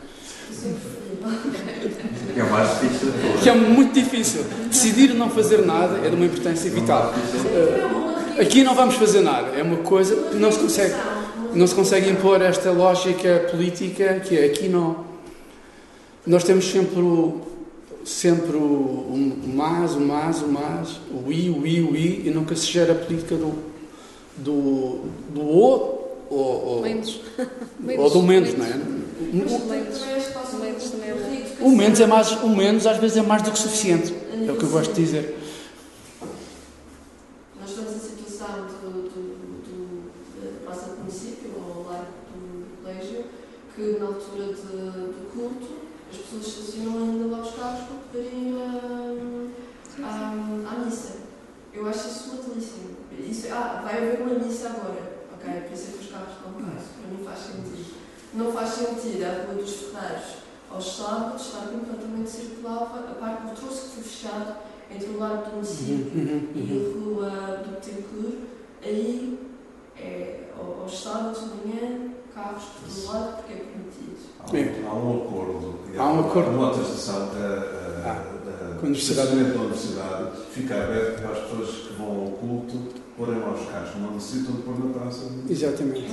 Que 2.35 2.41
é 2.41 2.43
o 2.43 2.51
mais 2.51 2.81
difícil 2.81 3.13
Que 3.43 3.49
é 3.49 3.55
muito 3.55 3.93
difícil. 3.93 4.45
Decidir 4.69 5.15
não 5.15 5.31
fazer 5.31 5.65
nada 5.65 5.99
é 6.05 6.09
de 6.09 6.17
uma 6.17 6.27
importância 6.27 6.71
vital. 6.71 7.15
Uh, 7.15 8.41
aqui 8.41 8.63
não 8.63 8.75
vamos 8.75 8.97
fazer 8.97 9.21
nada. 9.21 9.49
É 9.49 9.63
uma 9.63 9.79
coisa 9.79 10.17
que 10.17 10.37
não 10.37 10.51
se 10.51 10.59
consegue, 10.59 10.95
não 11.55 11.67
se 11.67 11.75
consegue 11.75 12.11
impor 12.11 12.43
esta 12.43 12.71
lógica 12.71 13.49
política 13.51 14.21
que 14.21 14.37
é 14.37 14.47
aqui 14.47 14.69
não. 14.69 15.10
Nós 16.27 16.45
temos 16.45 16.71
sempre 16.71 17.01
o, 17.01 17.41
sempre 18.05 18.57
o, 18.57 18.61
o 18.61 19.43
mas, 19.55 19.95
o 19.95 20.01
mas, 20.01 20.43
o 20.43 20.49
mas, 20.49 21.01
o 21.11 21.33
i, 21.33 21.49
o 21.49 21.67
i, 21.67 21.81
o 21.81 21.97
i, 21.97 22.29
e 22.29 22.31
nunca 22.31 22.55
se 22.55 22.67
gera 22.67 22.93
a 22.93 22.97
política 22.97 23.37
do, 23.37 23.55
do, 24.37 25.01
do 25.33 25.41
o 25.41 26.01
ou, 26.31 26.67
ou, 26.77 26.83
menos. 26.83 27.21
ou 27.99 28.11
do 28.11 28.23
menos, 28.23 28.55
não 28.57 28.65
é? 28.65 28.81
O 31.61 31.71
menos 31.71 32.01
é 32.01 32.07
mais, 32.07 32.31
o 32.43 32.49
menos 32.49 32.87
às 32.87 32.99
vezes 32.99 33.17
é 33.17 33.23
mais 33.23 33.43
do 33.43 33.51
que 33.51 33.59
suficiente. 33.59 34.15
É 34.47 34.53
o 34.53 34.57
que 34.57 34.65
eu 34.65 34.71
gosto 34.71 34.93
de 34.93 35.03
dizer. 35.03 35.39
Nós 37.61 37.71
estamos 37.71 37.97
em 37.97 37.99
situação 37.99 38.67
do, 38.83 39.03
do, 39.03 39.21
do, 39.65 40.11
da 40.41 40.65
praça 40.65 40.91
do 40.91 40.99
município, 40.99 41.51
ou 41.57 41.85
lá 41.85 42.07
do 42.33 42.83
colégio, 42.83 43.25
que 43.75 43.99
na 43.99 44.07
altura 44.07 44.47
de, 44.47 44.63
do 44.63 45.31
culto 45.35 45.80
pessoas 46.31 46.47
estacionam 46.47 47.03
ainda 47.03 47.37
lá 47.37 47.43
os 47.43 47.55
carros 47.55 47.81
para 47.87 47.97
poderem 47.97 48.51
ir 48.51 48.57
à, 50.03 50.31
à, 50.71 50.85
missa. 50.85 51.17
Eu 51.73 51.89
acho 51.89 52.09
isso 52.09 52.37
utilíssimo. 52.37 52.97
Isso, 53.19 53.49
ah, 53.51 53.81
vai 53.85 53.97
haver 53.97 54.21
uma 54.23 54.35
missa 54.35 54.69
agora. 54.69 55.25
Ok, 55.35 55.61
por 55.63 55.73
isso 55.73 55.89
é 55.89 55.93
que 55.93 56.05
os 56.05 56.11
carros 56.11 56.35
estão 56.37 56.53
cá. 56.53 56.83
Para 57.01 57.11
mim 57.11 57.25
faz 57.25 57.39
sentido. 57.39 57.95
Não 58.35 58.53
faz 58.53 58.71
sentido 58.71 59.25
a 59.25 59.45
Rua 59.45 59.55
dos 59.63 59.75
Ferreiros 59.75 60.41
aos 60.71 60.97
sábados 60.97 61.47
estar 61.47 61.67
completamente 61.67 62.31
circular 62.31 62.83
a 62.83 63.15
parte 63.15 63.47
do 63.47 63.57
troço 63.57 63.83
que 63.83 63.95
foi 63.97 64.03
fechado 64.05 64.57
entre 64.89 65.09
o 65.09 65.19
lado 65.19 65.51
do 65.51 65.57
município 65.57 66.13
uhum, 66.15 66.21
uhum, 66.21 66.53
e 66.55 66.71
a 66.71 66.75
uhum. 66.75 67.15
rua 67.15 67.31
do 67.65 67.71
Betancourt. 67.73 68.39
Aí, 68.83 69.39
é, 69.97 70.45
aos 70.57 71.03
sábados 71.03 71.41
de 71.41 71.69
manhã, 71.69 72.13
carros 72.35 72.63
por 72.65 72.95
todo 72.95 73.13
lado 73.13 73.37
porque 73.37 73.53
é 73.53 73.57
permitido. 73.57 74.87
Há, 74.87 74.91
há 74.91 74.95
um 74.95 75.23
acordo. 75.23 75.75
Há 75.97 76.13
um 76.13 76.21
acordo. 76.21 76.51
Uma 76.51 76.71
atestação 76.71 77.29
da, 77.29 77.57
ah, 78.05 78.25
da, 78.45 78.81
universidade. 78.83 79.29
da 79.29 79.61
universidade 79.61 80.31
fica 80.53 80.75
aberto 80.75 81.23
para 81.23 81.33
as 81.33 81.39
pessoas 81.39 81.69
que 81.69 81.93
vão 81.95 82.09
ao 82.09 82.31
culto 82.33 83.01
porem 83.17 83.39
lá 83.39 83.53
os 83.53 83.69
carros, 83.69 83.91
não 84.01 84.13
necessitam 84.13 84.55
de 84.55 84.63
pôr 84.63 84.79
na 84.79 84.99
praça. 84.99 85.25
Exatamente. 85.49 86.07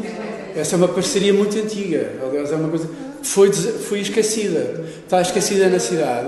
Essa 0.53 0.75
é 0.75 0.77
uma 0.77 0.89
parceria 0.89 1.33
muito 1.33 1.57
antiga. 1.57 2.19
Aliás, 2.21 2.51
é 2.51 2.55
uma 2.55 2.67
coisa 2.67 2.89
foi, 3.21 3.51
foi 3.51 3.99
esquecida. 3.99 4.85
Está 5.03 5.21
esquecida 5.21 5.69
na 5.69 5.79
cidade. 5.79 6.27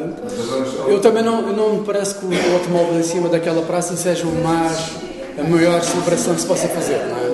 Eu 0.88 1.00
também 1.00 1.24
não, 1.24 1.54
não 1.54 1.78
me 1.78 1.86
parece 1.86 2.16
que 2.16 2.26
o 2.26 2.54
automóvel 2.54 3.00
em 3.00 3.04
cima 3.04 3.30
daquela 3.30 3.62
praça 3.62 3.96
seja 3.96 4.26
o 4.26 4.44
mais, 4.44 4.92
a 5.38 5.44
maior 5.44 5.82
celebração 5.84 6.36
que 6.36 6.42
se 6.42 6.48
possa 6.48 6.68
fazer, 6.68 6.98
não 7.08 7.18
é? 7.18 7.26
É 7.26 7.29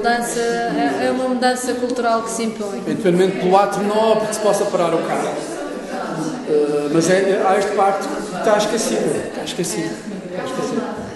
mudança, 0.00 0.40
é, 0.40 1.06
é 1.06 1.10
uma 1.10 1.28
mudança 1.28 1.74
cultural 1.74 2.22
que 2.22 2.30
se 2.30 2.44
impõe. 2.44 2.78
Independentemente 2.78 3.38
pelo 3.40 3.56
ato 3.56 3.80
nobre 3.80 4.28
que 4.28 4.34
se 4.34 4.40
possa 4.40 4.64
parar 4.64 4.94
o 4.94 4.98
carro. 5.06 5.28
Uh, 5.28 6.90
mas 6.92 7.08
é, 7.10 7.42
há 7.46 7.58
este 7.58 7.72
pacto 7.72 8.08
que 8.08 8.36
está 8.36 8.56
esquecido. 8.56 9.28
Está 9.28 9.44
esquecido. 9.44 9.94
Está 10.30 10.44
esquecido. 10.44 11.10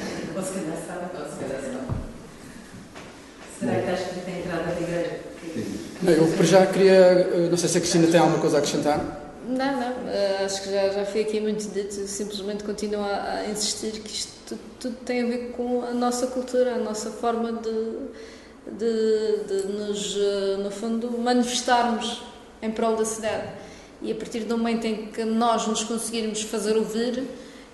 Será 3.59 3.73
que 3.73 3.81
está 3.81 3.93
escrito 3.95 4.29
a 4.29 4.39
entrada 4.39 4.75
da 4.75 4.81
igreja? 4.81 5.21
Eu 6.07 6.27
para 6.37 6.45
já 6.45 6.67
queria, 6.67 6.93
eh, 6.93 7.49
não 7.51 7.57
sei 7.57 7.69
se 7.69 7.79
a 7.79 7.81
Cristina 7.81 8.07
tem 8.09 8.21
alguma 8.21 8.39
coisa 8.39 8.57
a 8.57 8.59
acrescentar. 8.59 9.01
Não, 9.49 9.57
não, 9.57 9.91
uh, 9.91 10.45
acho 10.45 10.63
que 10.63 10.71
já, 10.71 10.91
já 10.91 11.05
foi 11.07 11.23
aqui 11.23 11.41
muito 11.41 11.67
dito, 11.69 11.95
simplesmente 12.07 12.63
continuo 12.63 13.03
a, 13.03 13.41
a 13.41 13.51
insistir 13.51 13.93
que 13.93 14.11
isto 14.11 14.33
tudo, 14.47 14.61
tudo, 14.79 14.97
tem 15.05 15.23
a 15.23 15.27
ver 15.27 15.53
com 15.53 15.83
a 15.83 15.93
nossa 15.93 16.27
cultura, 16.27 16.75
a 16.75 16.79
nossa 16.79 17.11
forma 17.11 17.53
de, 17.53 17.71
de, 18.71 19.45
de 19.47 19.67
nos, 19.69 20.17
uh, 20.17 20.59
no 20.63 20.71
fundo, 20.71 21.19
manifestarmos 21.19 22.23
em 22.63 22.71
prol 22.71 22.97
da 22.97 23.05
cidade. 23.05 23.49
E 24.03 24.13
a 24.13 24.15
partir 24.15 24.41
do 24.41 24.59
momento 24.59 24.87
em 24.87 25.07
que 25.07 25.25
nós 25.25 25.67
nos 25.67 25.85
conseguirmos 25.85 26.43
fazer 26.43 26.77
ouvir, 26.77 27.25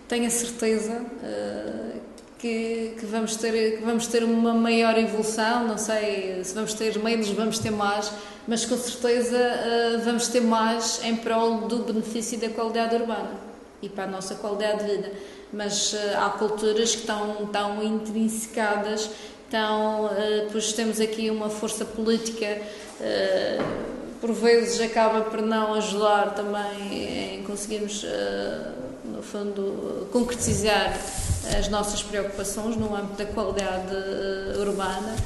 tenho 0.08 0.26
a 0.26 0.30
certeza 0.30 1.00
uh, 1.00 2.00
que, 2.38 2.94
que, 2.98 3.06
vamos 3.06 3.36
ter, 3.36 3.78
que 3.78 3.84
vamos 3.84 4.06
ter 4.06 4.24
uma 4.24 4.52
maior 4.52 4.98
evolução. 4.98 5.66
Não 5.66 5.78
sei 5.78 6.42
se 6.42 6.54
vamos 6.54 6.74
ter 6.74 6.98
menos, 6.98 7.28
vamos 7.30 7.58
ter 7.58 7.70
mais, 7.70 8.12
mas 8.46 8.64
com 8.64 8.76
certeza 8.76 9.36
uh, 9.36 10.04
vamos 10.04 10.28
ter 10.28 10.40
mais 10.40 11.00
em 11.04 11.16
prol 11.16 11.68
do 11.68 11.78
benefício 11.78 12.38
da 12.38 12.48
qualidade 12.48 12.96
urbana 12.96 13.50
e 13.82 13.88
para 13.88 14.04
a 14.04 14.06
nossa 14.06 14.34
qualidade 14.34 14.84
de 14.84 14.96
vida. 14.96 15.12
Mas 15.52 15.92
uh, 15.92 15.96
há 16.18 16.30
culturas 16.30 16.94
que 16.94 17.02
estão 17.02 17.46
tão 17.46 17.82
intrinsecadas, 17.82 19.10
tão, 19.50 20.06
uh, 20.06 20.44
depois 20.44 20.72
temos 20.72 21.00
aqui 21.00 21.30
uma 21.30 21.50
força 21.50 21.84
política. 21.84 22.60
por 24.20 24.32
vezes 24.32 24.80
acaba 24.80 25.22
por 25.22 25.40
não 25.40 25.74
ajudar 25.74 26.34
também 26.34 27.38
em 27.38 27.42
conseguirmos, 27.42 28.04
no 29.04 29.22
fundo, 29.22 30.06
concretizar 30.12 30.94
as 31.58 31.68
nossas 31.68 32.02
preocupações 32.02 32.76
no 32.76 32.94
âmbito 32.94 33.16
da 33.16 33.26
qualidade 33.26 33.96
urbana 34.58 35.16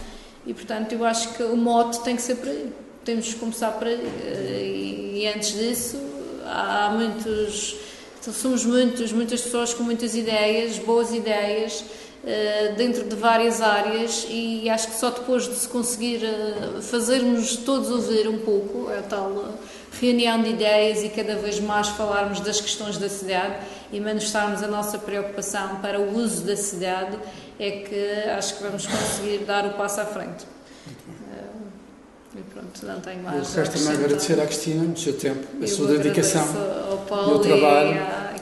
e, 0.47 0.55
portanto, 0.55 0.93
eu 0.93 1.05
acho 1.05 1.35
que 1.35 1.43
o 1.43 1.57
mote 1.57 2.01
tem 2.01 2.15
que 2.15 2.23
ser 2.23 2.37
por 2.37 2.49
aí 2.49 2.73
temos 3.05 3.35
que 3.35 3.39
começar 3.39 3.73
por 3.73 3.87
aí. 3.87 5.21
E, 5.21 5.27
antes 5.29 5.53
disso, 5.53 6.01
há, 6.45 6.91
muitos. 6.91 7.77
Somos 8.21 8.65
muitos, 8.65 9.13
muitas 9.13 9.43
pessoas 9.43 9.75
com 9.75 9.83
muitas 9.83 10.15
ideias, 10.15 10.79
boas 10.79 11.13
ideias, 11.13 11.85
eh, 11.85 11.85
dentro 12.77 13.05
de 13.05 13.15
várias 13.15 13.61
áreas 13.61 14.27
e 14.31 14.69
acho 14.71 14.89
que 14.89 14.97
só 14.97 15.11
depois 15.11 15.47
de 15.47 15.55
se 15.55 15.69
conseguir 15.69 16.25
eh, 16.25 16.81
fazermos 16.81 17.57
todos 17.57 17.91
ouvir 17.91 18.27
um 18.29 18.39
pouco 18.39 18.89
a 18.91 19.03
tal 19.03 19.55
reunião 20.01 20.43
de 20.43 20.51
ideias 20.51 21.03
e 21.03 21.11
cada 21.11 21.37
vez 21.37 21.61
mais 21.61 21.89
falarmos 21.89 22.41
das 22.41 22.61
questões 22.61 22.97
da 22.97 23.09
cidade 23.09 23.57
e 23.93 24.01
manifestarmos 24.01 24.63
a 24.63 24.67
nossa 24.67 24.99
preocupação 24.99 25.77
para 25.77 26.01
o 26.01 26.17
uso 26.17 26.45
da 26.45 26.57
cidade 26.57 27.19
é 27.61 27.71
que 27.71 28.31
acho 28.31 28.57
que 28.57 28.63
vamos 28.63 28.87
conseguir 28.87 29.45
dar 29.45 29.67
o 29.67 29.75
passo 29.75 30.01
à 30.01 30.07
frente. 30.07 30.47
E 32.37 32.41
pronto, 32.53 32.85
não 32.85 33.01
tenho 33.01 33.23
mais. 33.23 33.57
Eu 33.57 33.63
quero 33.63 33.79
também 33.79 34.05
agradecer 34.05 34.41
à 34.41 34.47
Cristina 34.47 34.93
o 34.93 34.99
seu 34.99 35.13
tempo, 35.13 35.47
a 35.63 35.67
sua 35.69 35.87
dedicação 35.99 36.45
o 37.11 37.39
trabalho. 37.39 37.95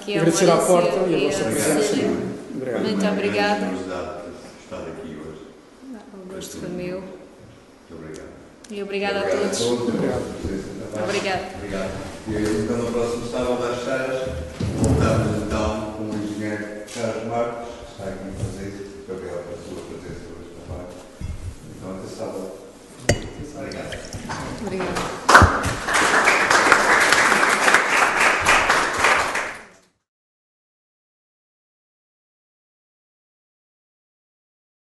E 0.07 0.15
a, 0.15 0.21
agradecer 0.21 0.51
à 0.51 0.57
porta 0.57 0.97
e 1.09 1.27
a 1.27 1.29
vossa 1.29 1.45
presença. 1.45 2.32
Obrigado. 2.63 2.83
Muito 2.85 3.07
obrigada. 3.09 3.67
estar 4.63 4.79
aqui 4.79 5.19
hoje. 5.19 5.43
O 6.15 6.33
gosto 6.33 6.59
foi 6.59 6.69
meu. 6.69 7.01
Muito 7.01 7.11
obrigado. 7.91 8.29
E 8.71 8.83
obrigada 8.85 9.19
a 9.19 9.23
Obrigado 9.23 9.59
todos. 9.59 9.89
Obrigado. 9.89 10.23
Obrigada. 11.03 11.43
Obrigado. 11.57 11.91
E 12.29 12.63
então 12.63 12.77
no 12.77 12.93
próximo 12.93 13.27
sábado 13.27 13.65
às 13.65 13.79
seis 13.79 14.29
voltamos 14.79 15.43
então 15.43 15.93
com 15.97 16.05
o 16.05 16.15
engenheiro 16.15 16.65
Carlos 16.95 17.27
Marcos, 17.27 17.69
que 17.69 17.91
está 17.91 18.05
aqui 18.05 18.29
a 18.29 18.45
fazer 18.45 18.69
isso. 18.69 18.91
Muito 18.95 19.13
obrigado 19.13 19.43
pela 19.43 19.59
sua 19.59 19.83
presença 19.83 20.25
hoje 20.31 20.51
também. 20.63 20.87
Então 21.77 21.91
até 21.99 22.09
sábado. 22.15 22.47
Obrigado. 23.57 23.91
Obrigada. 24.63 25.52